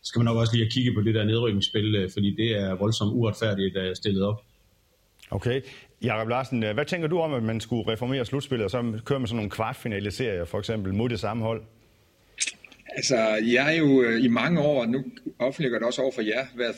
skal 0.03 0.19
man 0.19 0.25
nok 0.25 0.37
også 0.37 0.55
lige 0.55 0.69
kigge 0.69 0.93
på 0.93 1.01
det 1.01 1.15
der 1.15 1.23
nedrykningsspil, 1.23 2.09
fordi 2.13 2.35
det 2.35 2.49
er 2.59 2.75
voldsomt 2.75 3.13
uretfærdigt 3.13 3.77
øh, 3.77 3.89
er 3.89 3.93
stillet 3.93 4.23
op. 4.23 4.41
Okay. 5.31 5.61
Jakob 6.03 6.29
Larsen, 6.29 6.59
hvad 6.73 6.85
tænker 6.85 7.07
du 7.07 7.19
om, 7.19 7.33
at 7.33 7.43
man 7.43 7.59
skulle 7.59 7.91
reformere 7.91 8.25
slutspillet, 8.25 8.65
og 8.65 8.71
så 8.71 9.01
køre 9.05 9.19
med 9.19 9.27
sådan 9.27 9.35
nogle 9.35 9.49
kvartfinale-serier, 9.49 10.45
for 10.45 10.59
eksempel, 10.59 10.93
mod 10.93 11.09
det 11.09 11.19
samme 11.19 11.43
hold? 11.43 11.61
Altså, 12.97 13.17
jeg 13.35 13.75
er 13.75 13.77
jo 13.77 14.03
øh, 14.03 14.23
i 14.23 14.27
mange 14.27 14.61
år, 14.61 14.85
nu 14.85 15.05
offentliggør 15.39 15.77
det 15.77 15.87
også 15.87 16.01
over 16.01 16.11
for 16.11 16.21
jer, 16.21 16.45
været 16.55 16.75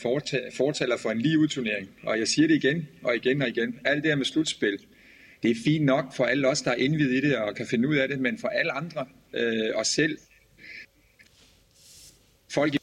fortaler 0.53 0.97
for 0.97 1.11
en 1.11 1.19
lige 1.19 1.39
udturnering. 1.39 1.89
Og 2.03 2.19
jeg 2.19 2.27
siger 2.27 2.47
det 2.47 2.55
igen 2.55 2.87
og 3.03 3.15
igen 3.15 3.41
og 3.41 3.47
igen. 3.47 3.79
Alt 3.85 4.03
det 4.03 4.11
her 4.11 4.15
med 4.15 4.25
slutspil, 4.25 4.77
det 5.43 5.51
er 5.51 5.55
fint 5.65 5.85
nok 5.85 6.15
for 6.15 6.25
alle 6.25 6.47
os, 6.47 6.61
der 6.61 6.71
er 6.71 6.75
indvidet 6.75 7.23
i 7.23 7.27
det 7.27 7.37
og 7.37 7.55
kan 7.55 7.65
finde 7.67 7.87
ud 7.87 7.95
af 7.95 8.07
det, 8.07 8.19
men 8.19 8.37
for 8.37 8.47
alle 8.47 8.71
andre, 8.71 9.05
øh, 9.33 9.75
os 9.75 9.87
selv, 9.87 10.17
folk 12.53 12.75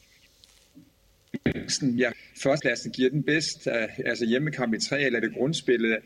ja, 1.99 2.11
førstklassen 2.43 2.93
giver 2.93 3.11
den 3.11 3.23
bedst, 3.23 3.69
altså 4.05 4.27
hjemmekamp 4.27 4.75
i 4.75 4.79
tre, 4.89 5.03
eller 5.03 5.21
det 5.21 5.35
grundspillet, 5.35 5.99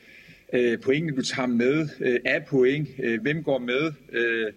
øh, 0.53 0.81
pointene 0.81 1.16
du 1.16 1.23
tager 1.23 1.47
med, 1.47 1.88
øh, 2.01 2.21
af 2.25 2.45
point, 2.47 2.88
øh, 2.99 3.21
hvem 3.23 3.43
går 3.43 3.59
med, 3.59 3.93
øh, 4.12 4.53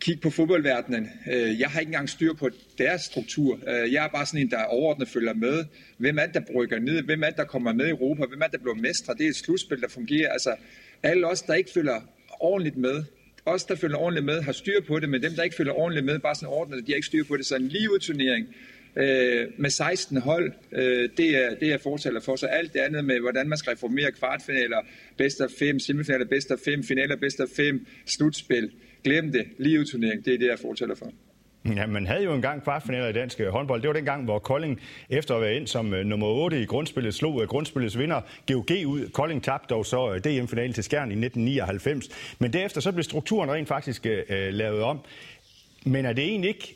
kig 0.00 0.20
på 0.20 0.30
fodboldverdenen. 0.30 1.10
Øh, 1.32 1.60
jeg 1.60 1.68
har 1.68 1.80
ikke 1.80 1.90
engang 1.90 2.08
styr 2.08 2.32
på 2.32 2.50
deres 2.78 3.02
struktur. 3.02 3.58
Øh, 3.68 3.92
jeg 3.92 4.04
er 4.04 4.08
bare 4.08 4.26
sådan 4.26 4.40
en, 4.40 4.50
der 4.50 4.64
overordnet 4.64 5.08
følger 5.08 5.34
med. 5.34 5.64
Hvem 5.98 6.18
er 6.18 6.26
det, 6.26 6.34
der 6.34 6.52
brygger 6.52 6.78
ned? 6.78 7.02
Hvem 7.02 7.22
er 7.22 7.26
det, 7.26 7.36
der 7.36 7.44
kommer 7.44 7.72
med 7.72 7.86
i 7.86 7.90
Europa? 7.90 8.24
Hvem 8.26 8.40
er 8.40 8.44
det, 8.44 8.52
der 8.52 8.58
bliver 8.58 8.74
mestre? 8.74 9.14
Det 9.14 9.24
er 9.24 9.28
et 9.28 9.36
slutspil, 9.36 9.80
der 9.80 9.88
fungerer. 9.88 10.32
Altså, 10.32 10.54
alle 11.02 11.26
os, 11.26 11.42
der 11.42 11.54
ikke 11.54 11.70
følger 11.74 12.00
ordentligt 12.40 12.76
med, 12.76 13.04
os, 13.46 13.64
der 13.64 13.74
følger 13.74 13.96
ordentligt 13.96 14.26
med, 14.26 14.42
har 14.42 14.52
styr 14.52 14.80
på 14.80 14.98
det, 14.98 15.08
men 15.08 15.22
dem, 15.22 15.32
der 15.32 15.42
ikke 15.42 15.56
følger 15.56 15.72
ordentligt 15.72 16.06
med, 16.06 16.18
bare 16.18 16.34
sådan 16.34 16.48
ordnet, 16.48 16.86
de 16.86 16.92
har 16.92 16.96
ikke 16.96 17.06
styr 17.06 17.24
på 17.24 17.36
det. 17.36 17.46
Så 17.46 17.56
en 17.56 17.68
lige 17.68 17.92
udturnering, 17.92 18.46
øh, 18.96 19.46
med 19.58 19.70
16 19.70 20.16
hold. 20.16 20.52
Øh, 20.72 21.08
det, 21.16 21.44
er, 21.44 21.54
det 21.54 21.72
er 21.72 21.78
fortæller 21.78 22.20
for 22.20 22.36
Så 22.36 22.46
Alt 22.46 22.72
det 22.72 22.80
andet 22.80 23.04
med, 23.04 23.20
hvordan 23.20 23.48
man 23.48 23.58
skal 23.58 23.70
reformere 23.70 24.12
kvartfinaler, 24.12 24.78
bedst 25.16 25.40
af 25.40 25.48
fem, 25.58 25.78
semifinaler, 25.78 26.26
bedst 26.26 26.50
af 26.50 26.58
fem, 26.64 26.82
finaler, 26.82 27.16
bedst 27.16 27.40
af 27.40 27.48
fem, 27.56 27.86
slutspil. 28.06 28.70
Glem 29.04 29.32
det. 29.32 29.46
Liveturnering, 29.58 30.24
det 30.24 30.34
er 30.34 30.38
det, 30.38 30.46
jeg 30.46 30.58
fortæller 30.58 30.94
for. 30.94 31.12
Ja, 31.64 31.86
man 31.86 32.06
havde 32.06 32.24
jo 32.24 32.34
engang 32.34 32.62
kvartfinaler 32.62 33.08
i 33.08 33.12
dansk 33.12 33.40
øh, 33.40 33.48
håndbold. 33.48 33.80
Det 33.80 33.88
var 33.88 33.94
den 33.94 34.04
gang, 34.04 34.24
hvor 34.24 34.38
Kolding, 34.38 34.80
efter 35.10 35.34
at 35.34 35.42
være 35.42 35.54
ind 35.54 35.66
som 35.66 35.92
uh, 35.92 35.98
nummer 35.98 36.26
8 36.26 36.62
i 36.62 36.64
grundspillet, 36.64 37.14
slog 37.14 37.34
uh, 37.34 37.42
grundspillets 37.42 37.98
vinder 37.98 38.20
GOG 38.46 38.70
ud. 38.86 39.10
Kolding 39.12 39.42
tabte 39.42 39.74
dog 39.74 39.86
så 39.86 40.10
uh, 40.10 40.16
DM-finalen 40.16 40.72
til 40.72 40.84
Skjern 40.84 41.10
i 41.10 41.14
1999. 41.14 42.08
Men 42.38 42.52
derefter 42.52 42.80
så 42.80 42.92
blev 42.92 43.02
strukturen 43.02 43.50
rent 43.50 43.68
faktisk 43.68 44.06
uh, 44.06 44.36
lavet 44.50 44.82
om. 44.82 45.00
Men 45.86 46.06
er 46.06 46.12
det 46.12 46.24
egentlig 46.24 46.48
ikke, 46.48 46.74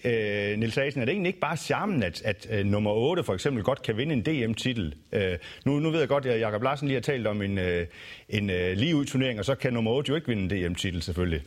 øh, 0.53 0.59
Niels 0.59 0.79
Asen, 0.79 1.01
er 1.01 1.05
det 1.05 1.13
egentlig 1.13 1.29
ikke 1.29 1.41
bare 1.41 1.57
charmen, 1.57 2.03
at, 2.03 2.23
at 2.25 2.47
øh, 2.51 2.67
nummer 2.67 2.91
8 2.91 3.25
for 3.25 3.35
eksempel 3.35 3.63
godt 3.63 3.83
kan 3.83 3.97
vinde 3.97 4.13
en 4.13 4.23
DM-titel? 4.23 4.95
Øh, 5.13 5.39
nu, 5.65 5.79
nu 5.79 5.91
ved 5.91 5.99
jeg 5.99 6.09
godt, 6.09 6.27
at 6.27 6.41
Jakob 6.41 6.63
Larsen 6.63 6.89
lige 6.89 6.97
har 6.97 7.03
talt 7.03 7.27
om 7.27 7.43
en, 7.43 7.59
øh, 7.59 7.87
en 8.29 8.51
øh, 8.51 8.77
lige 8.77 8.97
udturnering, 8.97 9.39
og 9.39 9.45
så 9.45 9.55
kan 9.55 9.73
nummer 9.73 9.91
8 9.91 10.09
jo 10.09 10.15
ikke 10.15 10.29
vinde 10.29 10.43
en 10.43 10.71
DM-titel 10.73 11.03
selvfølgelig. 11.03 11.43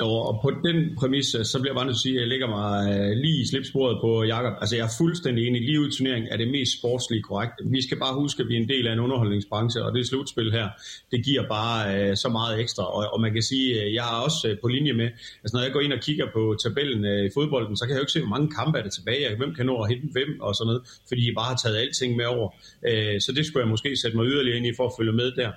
Og 0.00 0.38
på 0.42 0.50
den 0.50 0.96
præmis, 0.98 1.34
øh, 1.34 1.44
så 1.44 1.58
bliver 1.60 1.72
jeg 1.72 1.78
bare 1.80 1.86
nødt 1.86 1.96
til 1.96 2.00
at 2.00 2.06
sige, 2.08 2.16
at 2.16 2.20
jeg 2.20 2.28
lægger 2.28 2.48
mig 2.58 2.72
øh, 2.92 3.10
lige 3.24 3.40
i 3.42 3.46
slipsporet 3.46 3.96
på 4.04 4.10
Jakob. 4.24 4.54
Altså 4.60 4.76
jeg 4.76 4.84
er 4.84 4.94
fuldstændig 4.98 5.46
enig. 5.46 5.60
Lige 5.62 5.80
ud 5.80 5.90
turnering 5.90 6.26
er 6.30 6.36
det 6.36 6.48
mest 6.56 6.72
sportslige 6.78 7.22
korrekt. 7.22 7.54
Vi 7.76 7.82
skal 7.82 7.98
bare 8.04 8.14
huske, 8.22 8.42
at 8.42 8.48
vi 8.48 8.54
er 8.56 8.60
en 8.60 8.68
del 8.68 8.86
af 8.88 8.92
en 8.92 9.00
underholdningsbranche, 9.06 9.84
og 9.84 9.94
det 9.94 10.08
slutspil 10.08 10.52
her, 10.52 10.68
det 11.12 11.24
giver 11.24 11.44
bare 11.48 11.78
øh, 11.94 12.16
så 12.16 12.28
meget 12.28 12.60
ekstra. 12.60 12.84
Og, 12.96 13.02
og 13.14 13.20
man 13.20 13.32
kan 13.32 13.42
sige, 13.42 13.82
at 13.82 13.94
jeg 13.98 14.06
er 14.14 14.20
også 14.26 14.56
på 14.62 14.68
linje 14.68 14.92
med, 14.92 15.08
altså 15.42 15.52
når 15.56 15.62
jeg 15.62 15.72
går 15.72 15.80
ind 15.80 15.92
og 15.92 16.00
kigger 16.00 16.26
på 16.36 16.42
tabellen 16.62 17.04
øh, 17.04 17.24
i 17.26 17.30
fodbolden, 17.34 17.76
så 17.76 17.84
kan 17.84 17.90
jeg 17.92 17.98
jo 18.00 18.02
ikke 18.02 18.16
se, 18.16 18.20
hvor 18.20 18.34
mange 18.36 18.48
kampe 18.58 18.78
er 18.78 18.82
der 18.82 18.90
tilbage, 18.90 19.30
og 19.30 19.36
hvem 19.36 19.54
kan 19.54 19.66
nå 19.66 19.74
at 19.82 19.88
hente 19.92 20.08
hvem 20.12 20.40
og 20.40 20.54
sådan 20.54 20.66
noget, 20.70 20.82
fordi 21.08 21.26
jeg 21.26 21.34
bare 21.34 21.50
har 21.52 21.60
taget 21.64 21.76
alting 21.76 22.16
med 22.16 22.24
over. 22.24 22.48
Øh, 22.88 23.20
så 23.20 23.32
det 23.36 23.46
skulle 23.46 23.62
jeg 23.64 23.70
måske 23.74 23.96
sætte 24.02 24.16
mig 24.16 24.26
yderligere 24.26 24.56
ind 24.58 24.66
i 24.66 24.72
for 24.76 24.86
at 24.86 24.94
følge 24.98 25.12
med 25.12 25.28
der. 25.40 25.50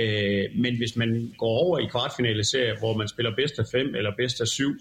Øh, 0.00 0.44
men 0.64 0.76
hvis 0.76 0.96
man 0.96 1.10
går 1.38 1.54
over 1.64 1.78
i 1.78 1.86
kvartfinale 1.94 2.44
serie, 2.44 2.74
hvor 2.78 2.96
man 2.96 3.08
spiller 3.08 3.32
bedst 3.36 3.58
af 3.58 3.66
fem, 3.74 3.87
eller 3.94 4.10
bedst 4.16 4.40
af 4.40 4.46
syv, 4.46 4.74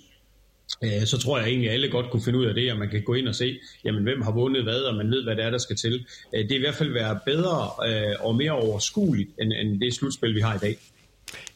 øh, 0.83 1.05
så 1.05 1.17
tror 1.17 1.37
jeg 1.37 1.47
egentlig, 1.47 1.69
at 1.69 1.73
alle 1.73 1.89
godt 1.89 2.11
kunne 2.11 2.23
finde 2.23 2.39
ud 2.39 2.45
af 2.45 2.53
det, 2.53 2.71
og 2.71 2.77
man 2.77 2.89
kan 2.89 3.03
gå 3.03 3.13
ind 3.13 3.27
og 3.27 3.35
se, 3.35 3.59
jamen, 3.85 4.03
hvem 4.03 4.21
har 4.21 4.31
vundet 4.31 4.63
hvad, 4.63 4.79
og 4.79 4.95
man 4.95 5.11
ved, 5.11 5.23
hvad 5.23 5.35
det 5.35 5.45
er, 5.45 5.49
der 5.49 5.57
skal 5.57 5.75
til. 5.75 6.05
Øh, 6.35 6.43
det 6.43 6.51
er 6.51 6.55
i 6.55 6.59
hvert 6.59 6.75
fald 6.75 6.93
være 6.93 7.19
bedre 7.25 7.71
øh, 7.89 8.15
og 8.19 8.35
mere 8.35 8.51
overskueligt, 8.51 9.29
end 9.41 9.81
det 9.81 9.93
slutspil, 9.93 10.35
vi 10.35 10.41
har 10.41 10.55
i 10.55 10.57
dag. 10.57 10.77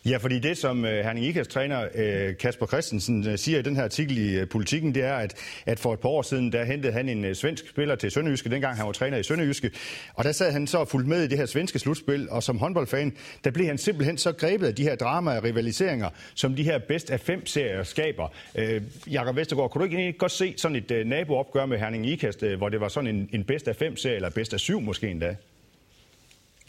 Ja, 0.06 0.18
fordi 0.18 0.40
det, 0.40 0.58
som 0.58 0.86
øh, 0.86 1.04
Herning 1.04 1.26
Ikas 1.26 1.48
træner 1.48 1.88
øh, 1.96 2.38
Kasper 2.38 2.66
Christensen 2.66 3.28
øh, 3.28 3.38
siger 3.38 3.60
i 3.60 3.62
den 3.62 3.76
her 3.76 3.84
artikel 3.84 4.18
i 4.18 4.46
Politiken, 4.46 4.96
det 4.96 5.04
er, 5.04 5.14
at, 5.14 5.34
at 5.66 5.80
for 5.80 5.94
et 5.94 6.00
par 6.00 6.10
år 6.10 6.22
siden, 6.22 6.52
der 6.52 6.64
hentede 6.64 6.94
han 6.94 7.10
en 7.10 7.36
svensk 7.36 7.70
spiller 7.70 7.96
til 7.96 8.12
Sønderjyske, 8.12 8.50
dengang 8.50 8.78
han 8.78 8.86
var 8.86 8.92
træner 8.92 9.18
i 9.18 9.24
Sønderjyske, 9.24 9.72
og 10.14 10.24
der 10.24 10.32
sad 10.32 10.52
han 10.52 10.68
så 10.68 10.86
fuldt 10.86 11.08
med 11.08 11.24
i 11.24 11.28
det 11.28 11.38
her 11.38 11.46
svenske 11.46 11.80
slutspil, 11.80 12.30
og 12.30 12.44
som 12.44 12.58
håndboldfan, 12.58 13.14
der 13.44 13.52
blev 13.52 13.68
han 13.68 13.78
simpelthen 13.78 14.18
så 14.18 14.32
grebet 14.32 14.68
af 14.68 14.76
de 14.76 14.84
her 14.84 14.96
drama 14.96 15.38
og 15.38 15.44
rivaliseringer, 15.44 16.10
som 16.36 16.56
de 16.56 16.64
her 16.64 16.78
bedst 16.78 17.10
af 17.10 17.20
fem 17.20 17.46
serier 17.46 17.84
skaber. 17.84 18.28
Øh, 18.56 18.82
Jakob 19.12 19.36
Vestergaard, 19.36 19.72
kunne 19.72 19.90
du 19.90 19.98
ikke 19.98 20.18
godt 20.18 20.32
se 20.32 20.54
sådan 20.58 20.76
et 20.76 21.08
naboopgør 21.08 21.66
med 21.66 21.78
Herning 21.78 22.08
Ikast, 22.08 22.44
hvor 22.44 22.70
det 22.70 22.80
var 22.80 22.88
sådan 22.88 23.16
en, 23.16 23.30
en 23.34 23.44
bedst 23.44 23.68
af 23.68 23.76
fem 23.76 23.98
serie, 23.98 24.16
eller 24.16 24.30
bedst 24.30 24.54
af 24.54 24.60
syv 24.60 24.82
måske 24.82 25.08
endda? 25.08 25.36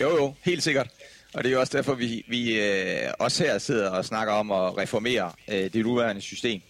Jo, 0.00 0.16
jo, 0.16 0.34
helt 0.44 0.62
sikkert. 0.62 0.88
Og 1.34 1.44
det 1.44 1.48
er 1.48 1.52
jo 1.52 1.60
også 1.60 1.76
derfor, 1.76 1.94
vi, 1.94 2.24
vi 2.28 2.60
øh, 2.60 3.12
også 3.18 3.44
her 3.44 3.58
sidder 3.58 3.90
og 3.90 4.04
snakker 4.04 4.34
om 4.34 4.50
at 4.50 4.78
reformere 4.78 5.32
øh, 5.48 5.72
det 5.72 5.84
nuværende 5.84 6.20
system. 6.20 6.60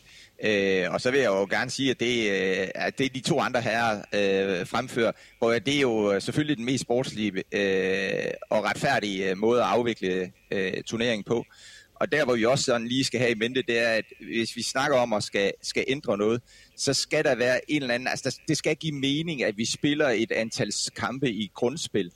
Øh, 0.44 0.90
og 0.90 1.00
så 1.00 1.10
vil 1.10 1.20
jeg 1.20 1.26
jo 1.26 1.46
gerne 1.50 1.70
sige, 1.70 1.90
at 1.90 2.00
det, 2.00 2.30
øh, 2.30 2.68
at 2.74 2.98
det 2.98 3.14
de 3.14 3.20
to 3.20 3.40
andre 3.40 3.60
herrer 3.60 3.98
øh, 3.98 4.66
fremfører, 4.66 5.12
hvor 5.38 5.52
det 5.52 5.76
er 5.76 5.80
jo 5.80 6.12
øh, 6.12 6.22
selvfølgelig 6.22 6.56
den 6.56 6.64
mest 6.64 6.82
sportslige 6.82 7.32
øh, 7.52 8.30
og 8.50 8.64
retfærdige 8.64 9.30
øh, 9.30 9.38
måde 9.38 9.60
at 9.60 9.66
afvikle 9.66 10.32
øh, 10.50 10.82
turneringen 10.86 11.24
på. 11.24 11.44
Og 11.94 12.12
der, 12.12 12.24
hvor 12.24 12.34
vi 12.34 12.44
også 12.44 12.64
sådan 12.64 12.86
lige 12.86 13.04
skal 13.04 13.20
have 13.20 13.32
i 13.32 13.34
mente, 13.34 13.62
det 13.62 13.78
er, 13.78 13.88
at 13.88 14.04
hvis 14.20 14.56
vi 14.56 14.62
snakker 14.62 14.96
om 14.96 15.12
at 15.12 15.22
skal, 15.22 15.52
skal 15.62 15.84
ændre 15.88 16.18
noget, 16.18 16.42
så 16.76 16.94
skal 16.94 17.24
der 17.24 17.34
være 17.34 17.70
en 17.70 17.82
eller 17.82 17.94
anden, 17.94 18.08
altså 18.08 18.40
det 18.48 18.56
skal 18.56 18.76
give 18.76 18.94
mening, 18.94 19.42
at 19.42 19.56
vi 19.56 19.64
spiller 19.64 20.08
et 20.08 20.32
antal 20.32 20.72
kampe 20.96 21.30
i 21.30 21.50
grundspil 21.54 22.10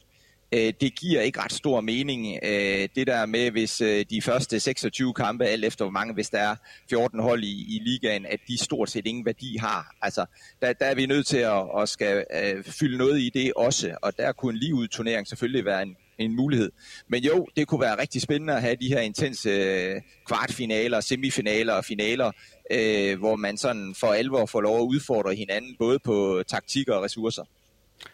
øh, 0.56 0.72
det 0.80 0.94
giver 0.94 1.20
ikke 1.20 1.40
ret 1.40 1.52
stor 1.52 1.80
mening, 1.80 2.38
øh, 2.42 2.88
det 2.96 3.06
der 3.06 3.26
med, 3.26 3.50
hvis 3.50 3.80
øh, 3.80 4.04
de 4.10 4.22
første 4.22 4.60
26 4.60 5.14
kampe, 5.14 5.44
alt 5.44 5.64
efter 5.64 5.84
hvor 5.84 5.92
mange, 5.92 6.14
hvis 6.14 6.30
der 6.30 6.38
er 6.38 6.56
14 6.90 7.20
hold 7.20 7.44
i, 7.44 7.76
i 7.76 7.80
ligaen, 7.84 8.26
at 8.26 8.40
de 8.48 8.58
stort 8.58 8.90
set 8.90 9.06
ingen 9.06 9.26
værdi 9.26 9.56
har. 9.56 9.94
Altså, 10.02 10.26
der, 10.62 10.72
der 10.72 10.86
er 10.86 10.94
vi 10.94 11.06
nødt 11.06 11.26
til 11.26 11.38
at, 11.38 11.62
at 11.78 11.88
skal 11.88 12.24
øh, 12.42 12.64
fylde 12.64 12.98
noget 12.98 13.20
i 13.20 13.30
det 13.34 13.52
også, 13.56 13.96
og 14.02 14.16
der 14.16 14.32
kunne 14.32 14.52
en 14.52 14.58
ligeudturnering 14.58 15.28
selvfølgelig 15.28 15.64
være 15.64 15.82
en, 15.82 15.96
en 16.18 16.36
mulighed. 16.36 16.72
Men 17.08 17.24
jo, 17.24 17.46
det 17.56 17.66
kunne 17.66 17.80
være 17.80 18.00
rigtig 18.00 18.22
spændende 18.22 18.54
at 18.54 18.62
have 18.62 18.76
de 18.76 18.88
her 18.88 19.00
intense 19.00 19.50
øh, 19.50 20.00
kvartfinaler, 20.26 21.00
semifinaler 21.00 21.72
og 21.72 21.84
finaler, 21.84 22.32
øh, 22.70 23.18
hvor 23.18 23.36
man 23.36 23.56
sådan 23.56 23.94
for 24.00 24.06
alvor 24.06 24.46
får 24.46 24.60
lov 24.60 24.76
at 24.76 24.82
udfordre 24.82 25.34
hinanden, 25.34 25.76
både 25.78 25.98
på 25.98 26.42
taktik 26.48 26.88
og 26.88 27.02
ressourcer. 27.02 27.44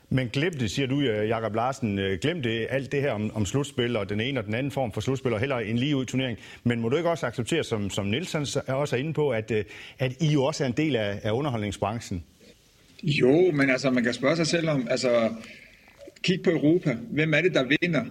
Men 0.08 0.28
glem 0.28 0.52
det, 0.52 0.70
siger 0.70 0.88
du, 0.88 1.00
øh, 1.00 1.28
Jakob 1.28 1.54
Larsen. 1.54 1.98
Øh, 1.98 2.18
glem 2.18 2.42
det, 2.42 2.66
alt 2.70 2.92
det 2.92 3.00
her 3.00 3.10
om, 3.10 3.30
om 3.34 3.46
slutspil 3.46 3.96
og 3.96 4.08
den 4.08 4.20
ene 4.20 4.40
og 4.40 4.46
den 4.46 4.54
anden 4.54 4.72
form 4.72 4.92
for 4.92 5.00
slutspil, 5.00 5.32
og 5.32 5.40
heller 5.40 5.58
en 5.58 5.78
lige 5.78 5.96
ud 5.96 6.04
turnering. 6.04 6.38
Men 6.64 6.80
må 6.80 6.88
du 6.88 6.96
ikke 6.96 7.10
også 7.10 7.26
acceptere, 7.26 7.64
som, 7.64 7.90
som 7.90 8.06
Nielsen 8.06 8.42
er 8.42 8.74
øh, 8.74 8.80
også 8.80 8.96
er 8.96 9.00
inde 9.00 9.12
på, 9.12 9.30
at, 9.30 9.50
at 9.98 10.12
I 10.20 10.32
jo 10.32 10.44
også 10.44 10.64
er 10.64 10.68
en 10.68 10.74
del 10.76 10.96
af, 10.96 11.20
af 11.22 11.30
underholdningsbranchen? 11.30 12.24
Jo, 13.02 13.50
men 13.50 13.70
altså, 13.70 13.90
man 13.90 14.04
kan 14.04 14.14
spørge 14.14 14.36
sig 14.36 14.46
selv 14.46 14.68
om, 14.68 14.86
altså, 14.90 15.30
kig 16.22 16.42
på 16.42 16.50
Europa. 16.50 16.96
Hvem 17.10 17.34
er 17.34 17.40
det, 17.40 17.54
der 17.54 17.64
vinder 17.80 18.04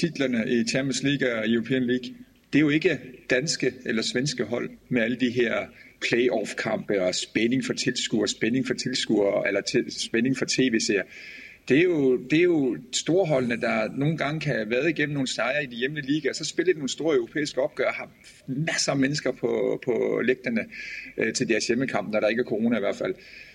titlerne 0.00 0.44
i 0.48 0.64
Champions 0.68 1.02
League 1.02 1.34
og 1.34 1.48
European 1.48 1.82
League? 1.82 2.14
Det 2.52 2.58
er 2.58 2.60
jo 2.60 2.68
ikke 2.68 2.98
danske 3.30 3.72
eller 3.86 4.02
svenske 4.02 4.44
hold 4.44 4.70
med 4.88 5.02
alle 5.02 5.16
de 5.16 5.30
her 5.30 5.54
playoff-kampe 6.08 7.02
og 7.02 7.14
spænding 7.14 7.64
for 7.64 7.72
tilskuere, 7.72 8.28
spænding 8.28 8.66
for 8.66 8.74
tilskuere 8.74 9.48
eller 9.48 9.60
til, 9.60 9.84
spænding 9.88 10.36
for 10.36 10.44
tv-serier. 10.48 11.02
Det 11.68 11.78
er, 11.78 11.82
jo, 11.82 12.16
det 12.16 12.38
er 12.38 12.42
jo 12.42 12.76
storholdene, 12.92 13.60
der 13.60 13.88
nogle 13.96 14.16
gange 14.16 14.40
kan 14.40 14.54
have 14.54 14.70
været 14.70 14.88
igennem 14.88 15.14
nogle 15.14 15.28
sejre 15.28 15.64
i 15.64 15.66
de 15.66 15.76
hjemlige 15.76 16.06
liga, 16.06 16.28
og 16.28 16.34
så 16.34 16.44
spiller 16.44 16.72
de 16.72 16.78
nogle 16.78 16.88
store 16.88 17.16
europæiske 17.16 17.60
opgør 17.60 17.86
og 17.86 17.94
har 17.94 18.10
masser 18.46 18.92
af 18.92 18.98
mennesker 18.98 19.32
på, 19.32 19.80
på 19.84 20.20
lægterne 20.24 20.64
øh, 21.16 21.32
til 21.34 21.48
deres 21.48 21.66
hjemmekamp, 21.66 22.12
når 22.12 22.20
der 22.20 22.28
ikke 22.28 22.40
er 22.40 22.44
corona 22.44 22.76
i 22.76 22.80
hvert 22.80 22.96
fald. 22.96 23.14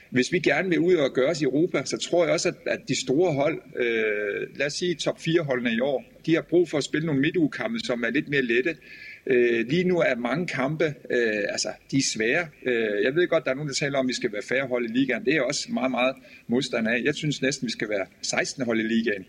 Hvis 0.10 0.32
vi 0.32 0.40
gerne 0.40 0.70
vil 0.70 0.80
ud 0.80 0.96
og 0.96 1.14
gøre 1.14 1.30
os 1.30 1.42
i 1.42 1.44
Europa, 1.44 1.82
så 1.86 1.98
tror 1.98 2.26
jeg 2.26 2.34
også, 2.34 2.50
at, 2.50 2.56
at 2.66 2.80
de 2.88 3.02
store 3.02 3.34
hold, 3.34 3.62
øh, 3.76 4.58
lad 4.58 4.66
os 4.66 4.74
sige 4.74 4.96
top 4.96 5.22
4 5.22 5.42
holdene 5.42 5.74
i 5.74 5.80
år, 5.80 6.04
de 6.26 6.36
har 6.36 6.42
brug 6.42 6.70
for 6.70 6.78
at 6.78 6.84
spille 6.84 7.06
nogle 7.06 7.22
midtugekampe, 7.22 7.80
som 7.80 8.04
er 8.04 8.10
lidt 8.10 8.30
mere 8.30 8.42
lette. 8.42 8.76
Øh, 9.30 9.68
lige 9.68 9.84
nu 9.84 10.00
er 10.00 10.16
mange 10.16 10.48
kampe, 10.48 10.86
øh, 10.86 11.44
altså 11.50 11.70
de 11.92 11.98
er 11.98 12.02
svære. 12.14 12.48
Øh, 12.66 13.04
jeg 13.04 13.16
ved 13.16 13.28
godt, 13.28 13.46
der 13.46 13.52
er 13.52 13.56
nogen, 13.56 13.68
der 13.68 13.74
taler 13.74 14.00
om, 14.00 14.06
at 14.06 14.08
vi 14.08 14.14
skal 14.14 14.34
være 14.34 14.42
færre 14.50 14.68
hold 14.68 14.86
i 14.86 14.94
ligaen. 14.94 15.26
Det 15.26 15.32
er 15.32 15.36
jeg 15.36 15.44
også 15.44 15.68
meget, 15.72 15.92
meget 15.92 16.16
modstander 16.48 16.92
af. 16.92 17.02
Jeg 17.04 17.16
synes 17.16 17.42
næsten, 17.42 17.66
vi 17.66 17.72
skal 17.72 17.90
være 17.90 18.06
16 18.22 18.66
hold 18.66 18.80
i 18.80 18.84
ligaen. 18.84 19.26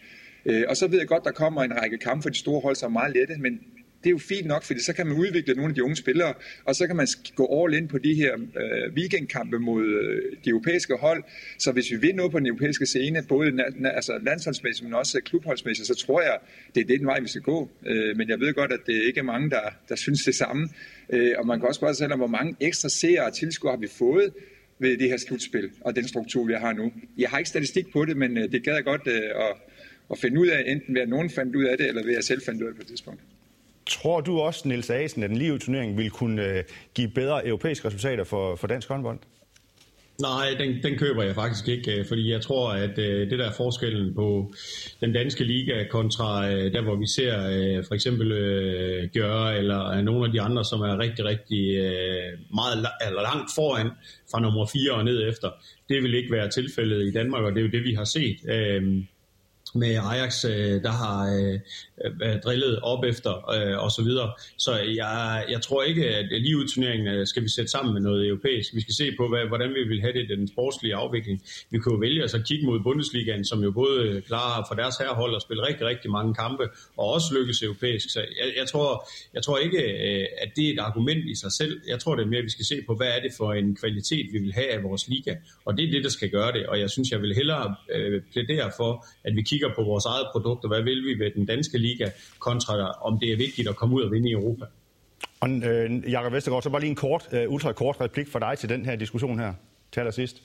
Øh, 0.47 0.65
og 0.69 0.77
så 0.77 0.87
ved 0.87 0.99
jeg 0.99 1.09
godt, 1.09 1.25
der 1.25 1.31
kommer 1.31 1.63
en 1.63 1.81
række 1.81 1.99
kampe 1.99 2.23
for 2.23 2.31
de 2.31 2.39
store 2.39 2.61
hold, 2.61 2.77
som 2.77 2.97
er 2.97 3.01
meget 3.01 3.17
lette, 3.17 3.37
men 3.39 3.61
det 4.03 4.07
er 4.07 4.11
jo 4.11 4.19
fint 4.19 4.47
nok, 4.47 4.65
fordi 4.65 4.81
så 4.83 4.93
kan 4.93 5.07
man 5.07 5.17
udvikle 5.17 5.55
nogle 5.55 5.71
af 5.71 5.75
de 5.75 5.85
unge 5.85 5.97
spillere, 5.97 6.35
og 6.65 6.75
så 6.75 6.87
kan 6.87 6.97
man 6.97 7.07
gå 7.35 7.65
all 7.65 7.75
in 7.75 7.89
på 7.89 7.99
de 7.99 8.15
her 8.15 8.35
øh, 8.35 8.95
weekendkampe 8.95 9.59
mod 9.59 9.87
øh, 9.87 10.37
de 10.45 10.51
europæiske 10.51 10.95
hold. 10.95 11.25
Så 11.59 11.73
hvis 11.73 11.91
vi 11.91 11.97
vinder 11.97 12.17
noget 12.17 12.33
på 12.33 12.39
den 12.39 12.47
europæiske 12.47 12.87
scene, 12.87 13.23
både 13.29 13.51
na- 13.51 13.89
altså 13.89 14.19
landsholdsmæssigt, 14.23 14.85
men 14.85 14.95
også 14.95 15.21
klubholdsmæssigt, 15.25 15.87
så 15.89 15.95
tror 15.95 16.21
jeg, 16.21 16.39
det 16.75 16.81
er 16.81 16.99
den 16.99 17.07
vej, 17.07 17.21
vi 17.21 17.29
skal 17.29 17.43
gå. 17.43 17.71
Øh, 17.87 18.17
men 18.17 18.29
jeg 18.29 18.41
ved 18.41 18.55
godt, 18.55 18.73
at 18.73 18.81
det 18.87 19.03
ikke 19.03 19.19
er 19.19 19.25
mange, 19.25 19.51
der, 19.51 19.61
der 19.89 19.97
synes 19.97 20.25
det 20.25 20.35
samme. 20.35 20.69
Øh, 21.11 21.33
og 21.39 21.47
man 21.47 21.59
kan 21.59 21.69
også 21.69 21.79
spørge 21.79 21.95
sig 21.95 21.99
selv 21.99 22.13
om, 22.13 22.19
hvor 22.19 22.27
mange 22.27 22.57
ekstra 22.61 22.89
seere 22.89 23.25
og 23.25 23.35
tilskuere 23.35 23.73
har 23.73 23.81
vi 23.81 23.89
fået 23.99 24.33
ved 24.79 24.99
det 24.99 25.09
her 25.09 25.17
slutspil 25.17 25.71
og 25.81 25.97
den 25.97 26.09
struktur, 26.09 26.45
vi 26.45 26.53
har 26.53 26.73
nu. 26.73 26.93
Jeg 27.19 27.31
har 27.31 27.39
ikke 27.39 27.49
statistik 27.49 27.93
på 27.93 28.05
det, 28.05 28.17
men 28.17 28.39
øh, 28.39 28.53
det 28.53 28.65
gad 28.65 28.75
jeg 28.75 28.85
godt 28.85 29.07
øh, 29.07 29.23
at, 29.23 29.57
at 30.11 30.19
finde 30.19 30.41
ud 30.41 30.47
af, 30.47 30.65
enten 30.67 30.95
ved 30.95 31.03
at 31.03 31.09
nogen 31.09 31.31
fandt 31.31 31.57
ud 31.57 31.65
af 31.65 31.79
det, 31.79 31.89
eller 31.89 32.03
ved 32.03 32.11
at 32.11 32.17
jeg 32.17 32.25
selv 32.25 32.43
fandt 32.43 32.63
ud 32.63 32.67
af 32.67 32.73
det 32.73 32.77
på 32.77 32.83
et 32.83 32.89
tidspunkt. 32.89 33.21
Tror 33.89 34.21
du 34.21 34.41
også, 34.41 34.69
Niels 34.69 34.91
Asen, 34.91 35.23
at 35.23 35.31
den 35.31 35.39
lige 35.39 35.59
turnering 35.59 35.99
vil 35.99 36.11
kunne 36.11 36.43
øh, 36.43 36.65
give 36.95 37.09
bedre 37.09 37.47
europæiske 37.47 37.87
resultater 37.87 38.25
for, 38.25 38.57
for 38.57 38.67
dansk 38.67 38.89
håndbold? 38.89 39.19
Nej, 40.21 40.47
den, 40.59 40.83
den 40.83 40.99
køber 40.99 41.23
jeg 41.23 41.35
faktisk 41.35 41.69
ikke, 41.69 41.99
øh, 41.99 42.07
fordi 42.09 42.33
jeg 42.33 42.41
tror, 42.41 42.71
at 42.73 42.99
øh, 42.99 43.31
det 43.31 43.39
der 43.39 43.49
er 43.49 43.53
forskellen 43.53 44.15
på 44.15 44.53
den 45.01 45.13
danske 45.13 45.45
liga 45.45 45.85
kontra 45.91 46.51
øh, 46.51 46.73
der, 46.73 46.83
hvor 46.83 46.97
vi 46.97 47.07
ser 47.07 47.35
øh, 47.49 47.85
for 47.87 47.95
eksempel 47.95 48.29
Gør 49.15 49.45
eller 49.45 50.01
nogle 50.01 50.27
af 50.27 50.33
de 50.33 50.41
andre, 50.41 50.65
som 50.65 50.81
er 50.81 50.99
rigtig, 50.99 51.25
rigtig 51.25 51.65
meget 52.55 52.87
eller 53.09 53.23
langt 53.23 53.51
foran 53.55 53.91
fra 54.31 54.41
nummer 54.41 54.67
4 54.73 54.93
og 54.93 55.05
ned 55.05 55.29
efter. 55.29 55.51
Det 55.89 56.03
vil 56.03 56.15
ikke 56.15 56.33
være 56.33 56.51
tilfældet 56.51 57.07
i 57.07 57.11
Danmark, 57.11 57.43
og 57.45 57.51
det 57.51 57.59
er 57.59 57.65
jo 57.65 57.71
det, 57.71 57.85
vi 57.85 57.95
har 57.95 58.05
set 58.05 58.37
øhm, 58.49 59.07
med 59.75 59.95
Ajax, 60.11 60.45
øh, 60.45 60.83
der 60.83 60.91
har 60.91 61.19
øh, 61.35 62.41
drillet 62.45 62.79
op 62.83 63.05
efter 63.05 63.33
øh, 63.55 63.85
og 63.85 63.91
så 63.91 64.03
videre. 64.03 64.33
Så 64.59 64.73
jeg, 64.77 65.45
jeg 65.51 65.61
tror 65.63 65.83
ikke, 65.83 66.09
at 66.09 66.27
lige 66.31 66.57
ud 66.57 66.69
turneringen 66.75 67.09
øh, 67.09 67.27
skal 67.27 67.43
vi 67.43 67.49
sætte 67.49 67.71
sammen 67.71 67.95
med 67.95 68.03
noget 68.03 68.29
europæisk. 68.29 68.75
Vi 68.75 68.81
skal 68.81 68.95
se 68.95 69.13
på, 69.17 69.29
hvad, 69.29 69.47
hvordan 69.49 69.71
vi 69.71 69.83
vil 69.89 70.01
have 70.01 70.13
det 70.13 70.29
den 70.29 70.49
sportslige 70.49 70.95
afvikling. 70.95 71.43
Vi 71.71 71.79
kunne 71.79 71.95
jo 71.95 71.99
vælge 71.99 72.23
at 72.23 72.45
kigge 72.49 72.67
mod 72.67 72.81
Bundesligaen, 72.81 73.45
som 73.45 73.63
jo 73.63 73.71
både 73.71 74.03
øh, 74.03 74.23
klarer 74.23 74.65
for 74.69 74.75
deres 74.75 74.97
herhold 74.97 75.37
at 75.37 75.43
spille 75.43 75.67
rigtig, 75.67 75.87
rigtig 75.87 76.11
mange 76.11 76.35
kampe, 76.35 76.65
og 76.97 77.07
også 77.13 77.35
lykkes 77.39 77.63
europæisk. 77.63 78.11
Så 78.13 78.21
jeg, 78.21 78.53
jeg, 78.57 78.67
tror, 78.69 79.09
jeg 79.35 79.43
tror 79.43 79.59
ikke, 79.59 79.79
at 80.43 80.51
det 80.57 80.69
er 80.69 80.73
et 80.73 80.79
argument 80.79 81.25
i 81.25 81.35
sig 81.35 81.53
selv. 81.53 81.81
Jeg 81.89 81.99
tror 81.99 82.15
det 82.15 82.23
er 82.23 82.27
mere, 82.27 82.39
at 82.39 82.45
vi 82.45 82.51
skal 82.51 82.65
se 82.65 82.77
på, 82.87 82.95
hvad 82.95 83.07
er 83.07 83.21
det 83.21 83.33
for 83.37 83.53
en 83.53 83.77
kvalitet, 83.77 84.27
vi 84.33 84.39
vil 84.39 84.53
have 84.55 84.71
af 84.71 84.83
vores 84.83 85.09
liga. 85.09 85.35
Og 85.65 85.77
det 85.77 85.85
er 85.85 85.91
det, 85.91 86.05
der 86.05 86.11
skal 86.11 86.31
gøre 86.31 86.53
det. 86.53 86.67
Og 86.67 86.81
jeg 86.81 86.91
synes, 86.91 87.11
jeg 87.11 87.23
vil 87.23 87.35
hellere 87.35 87.75
øh, 87.95 88.23
plædere 88.33 88.71
for, 88.77 89.07
at 89.25 89.37
vi 89.37 89.43
kigger 89.43 89.58
på 89.77 89.83
vores 89.83 90.05
eget 90.05 90.27
produkt, 90.33 90.65
og 90.65 90.69
hvad 90.69 90.83
vil 90.83 91.05
vi 91.05 91.25
ved 91.25 91.31
den 91.35 91.47
danske 91.47 91.79
liga, 91.79 92.11
kontra 92.39 92.91
om 92.91 93.19
det 93.19 93.33
er 93.33 93.37
vigtigt 93.37 93.69
at 93.69 93.77
komme 93.77 93.95
ud 93.95 94.03
og 94.03 94.13
vinde 94.13 94.29
i 94.29 94.33
Europa. 94.33 94.65
Og 95.41 95.49
øh, 95.51 96.11
Jakob 96.11 96.33
Vestergaard, 96.33 96.63
så 96.63 96.71
bare 96.71 96.81
lige 96.81 96.91
en 96.91 96.97
kort, 96.97 97.29
øh, 97.33 97.51
ultra 97.53 97.73
kort 97.73 97.97
replik 98.01 98.29
for 98.29 98.39
dig 98.39 98.59
til 98.59 98.69
den 98.69 98.85
her 98.85 98.97
diskussion 98.97 99.39
her 99.39 99.53
til 99.93 100.01
allersidst. 100.01 100.43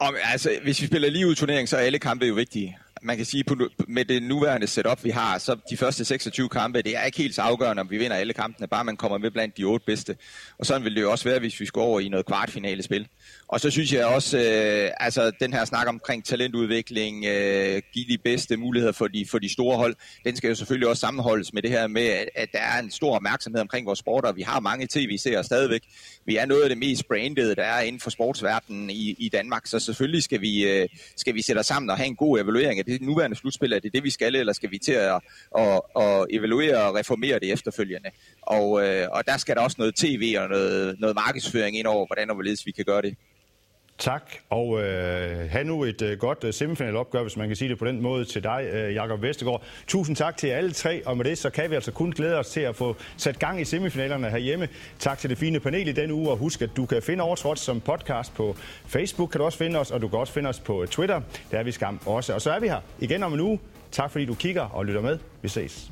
Om, 0.00 0.14
altså, 0.32 0.50
hvis 0.62 0.82
vi 0.82 0.86
spiller 0.86 1.10
lige 1.10 1.26
ud 1.26 1.34
turnering, 1.34 1.68
så 1.68 1.76
er 1.76 1.80
alle 1.80 1.98
kampe 1.98 2.26
jo 2.26 2.34
vigtige 2.34 2.76
man 3.02 3.16
kan 3.16 3.26
sige, 3.26 3.44
med 3.88 4.04
det 4.04 4.22
nuværende 4.22 4.66
setup, 4.66 5.04
vi 5.04 5.10
har, 5.10 5.38
så 5.38 5.56
de 5.70 5.76
første 5.76 6.04
26 6.04 6.48
kampe, 6.48 6.82
det 6.82 6.96
er 6.96 7.04
ikke 7.04 7.18
helt 7.18 7.34
så 7.34 7.42
afgørende, 7.42 7.80
om 7.80 7.90
vi 7.90 7.98
vinder 7.98 8.16
alle 8.16 8.32
kampene, 8.32 8.66
bare 8.66 8.84
man 8.84 8.96
kommer 8.96 9.18
med 9.18 9.30
blandt 9.30 9.56
de 9.56 9.64
otte 9.64 9.86
bedste. 9.86 10.16
Og 10.58 10.66
sådan 10.66 10.84
vil 10.84 10.94
det 10.94 11.00
jo 11.00 11.10
også 11.10 11.24
være, 11.24 11.38
hvis 11.38 11.60
vi 11.60 11.66
skal 11.66 11.80
over 11.80 12.00
i 12.00 12.08
noget 12.08 12.26
kvartfinale 12.26 12.82
spil. 12.82 13.08
Og 13.52 13.60
så 13.60 13.70
synes 13.70 13.92
jeg 13.92 14.06
også, 14.06 14.38
øh, 14.38 14.90
altså 15.00 15.32
den 15.40 15.52
her 15.52 15.64
snak 15.64 15.88
omkring 15.88 16.24
talentudvikling, 16.24 17.24
øh, 17.24 17.82
give 17.92 18.04
de 18.08 18.18
bedste 18.24 18.56
muligheder 18.56 18.92
for 18.92 19.08
de, 19.08 19.26
for 19.30 19.38
de 19.38 19.52
store 19.52 19.76
hold, 19.76 19.94
den 20.24 20.36
skal 20.36 20.48
jo 20.48 20.54
selvfølgelig 20.54 20.88
også 20.88 21.00
sammenholdes 21.00 21.52
med 21.52 21.62
det 21.62 21.70
her 21.70 21.86
med, 21.86 22.02
at, 22.02 22.28
at 22.34 22.48
der 22.52 22.58
er 22.58 22.78
en 22.82 22.90
stor 22.90 23.14
opmærksomhed 23.14 23.60
omkring 23.60 23.86
vores 23.86 23.98
sporter. 23.98 24.32
Vi 24.32 24.42
har 24.42 24.60
mange 24.60 24.86
tv-serier 24.90 25.42
stadigvæk. 25.42 25.82
Vi 26.26 26.36
er 26.36 26.46
noget 26.46 26.62
af 26.62 26.68
det 26.68 26.78
mest 26.78 27.08
brandede, 27.08 27.54
der 27.54 27.64
er 27.64 27.80
inden 27.80 28.00
for 28.00 28.10
sportsverdenen 28.10 28.90
i, 28.90 29.14
i 29.18 29.28
Danmark, 29.28 29.66
så 29.66 29.80
selvfølgelig 29.80 30.22
skal 30.22 30.40
vi, 30.40 30.68
øh, 30.68 30.88
skal 31.16 31.34
vi 31.34 31.42
sætte 31.42 31.60
os 31.60 31.66
sammen 31.66 31.90
og 31.90 31.96
have 31.96 32.06
en 32.06 32.16
god 32.16 32.40
evaluering 32.40 32.78
af 32.78 32.84
det 32.84 33.02
nuværende 33.02 33.36
slutspil, 33.36 33.72
er 33.72 33.78
det 33.78 33.92
det, 33.94 34.04
vi 34.04 34.10
skal, 34.10 34.34
eller 34.34 34.52
skal 34.52 34.70
vi 34.70 34.78
til 34.78 34.92
at, 34.92 35.20
at, 35.58 35.80
at 36.00 36.26
evaluere 36.30 36.82
og 36.82 36.94
reformere 36.94 37.38
det 37.38 37.52
efterfølgende? 37.52 38.10
Og, 38.42 38.86
øh, 38.86 39.08
og 39.12 39.26
der 39.26 39.36
skal 39.36 39.56
der 39.56 39.62
også 39.62 39.76
noget 39.78 39.94
tv 39.94 40.36
og 40.38 40.48
noget, 40.48 41.00
noget 41.00 41.16
markedsføring 41.16 41.78
ind 41.78 41.86
over, 41.86 42.06
hvordan 42.06 42.30
og 42.30 42.34
hvorledes 42.34 42.66
vi 42.66 42.70
kan 42.70 42.84
gøre 42.84 43.02
det. 43.02 43.16
Tak, 44.00 44.22
og 44.50 44.82
øh, 44.82 45.50
have 45.50 45.64
nu 45.64 45.84
et 45.84 46.02
øh, 46.02 46.18
godt 46.18 46.44
øh, 46.44 46.54
semifinalopgør, 46.54 47.22
hvis 47.22 47.36
man 47.36 47.46
kan 47.46 47.56
sige 47.56 47.68
det 47.68 47.78
på 47.78 47.84
den 47.84 48.02
måde, 48.02 48.24
til 48.24 48.42
dig, 48.42 48.68
øh, 48.72 48.94
Jakob 48.94 49.22
Vestergaard. 49.22 49.62
Tusind 49.86 50.16
tak 50.16 50.36
til 50.36 50.46
alle 50.46 50.72
tre, 50.72 51.06
og 51.06 51.16
med 51.16 51.24
det 51.24 51.38
så 51.38 51.50
kan 51.50 51.70
vi 51.70 51.74
altså 51.74 51.92
kun 51.92 52.10
glæde 52.10 52.38
os 52.38 52.48
til 52.48 52.60
at 52.60 52.76
få 52.76 52.96
sat 53.16 53.38
gang 53.38 53.60
i 53.60 53.64
semifinalerne 53.64 54.30
herhjemme. 54.30 54.68
Tak 54.98 55.18
til 55.18 55.30
det 55.30 55.38
fine 55.38 55.60
panel 55.60 55.88
i 55.88 55.92
denne 55.92 56.14
uge, 56.14 56.30
og 56.30 56.36
husk, 56.36 56.62
at 56.62 56.70
du 56.76 56.86
kan 56.86 57.02
finde 57.02 57.24
Overtrådt 57.24 57.58
som 57.58 57.80
podcast 57.80 58.34
på 58.34 58.56
Facebook, 58.86 59.30
kan 59.30 59.38
du 59.38 59.44
også 59.44 59.58
finde 59.58 59.78
os, 59.78 59.90
og 59.90 60.02
du 60.02 60.08
kan 60.08 60.18
også 60.18 60.32
finde 60.32 60.48
os 60.48 60.60
på 60.60 60.82
øh, 60.82 60.88
Twitter, 60.88 61.20
der 61.50 61.58
er 61.58 61.62
vi 61.62 61.72
skam 61.72 62.00
også. 62.06 62.34
Og 62.34 62.42
så 62.42 62.50
er 62.50 62.60
vi 62.60 62.68
her 62.68 62.80
igen 62.98 63.22
om 63.22 63.32
en 63.32 63.40
uge. 63.40 63.58
Tak 63.90 64.10
fordi 64.10 64.24
du 64.24 64.34
kigger 64.34 64.62
og 64.62 64.86
lytter 64.86 65.00
med. 65.00 65.18
Vi 65.42 65.48
ses. 65.48 65.90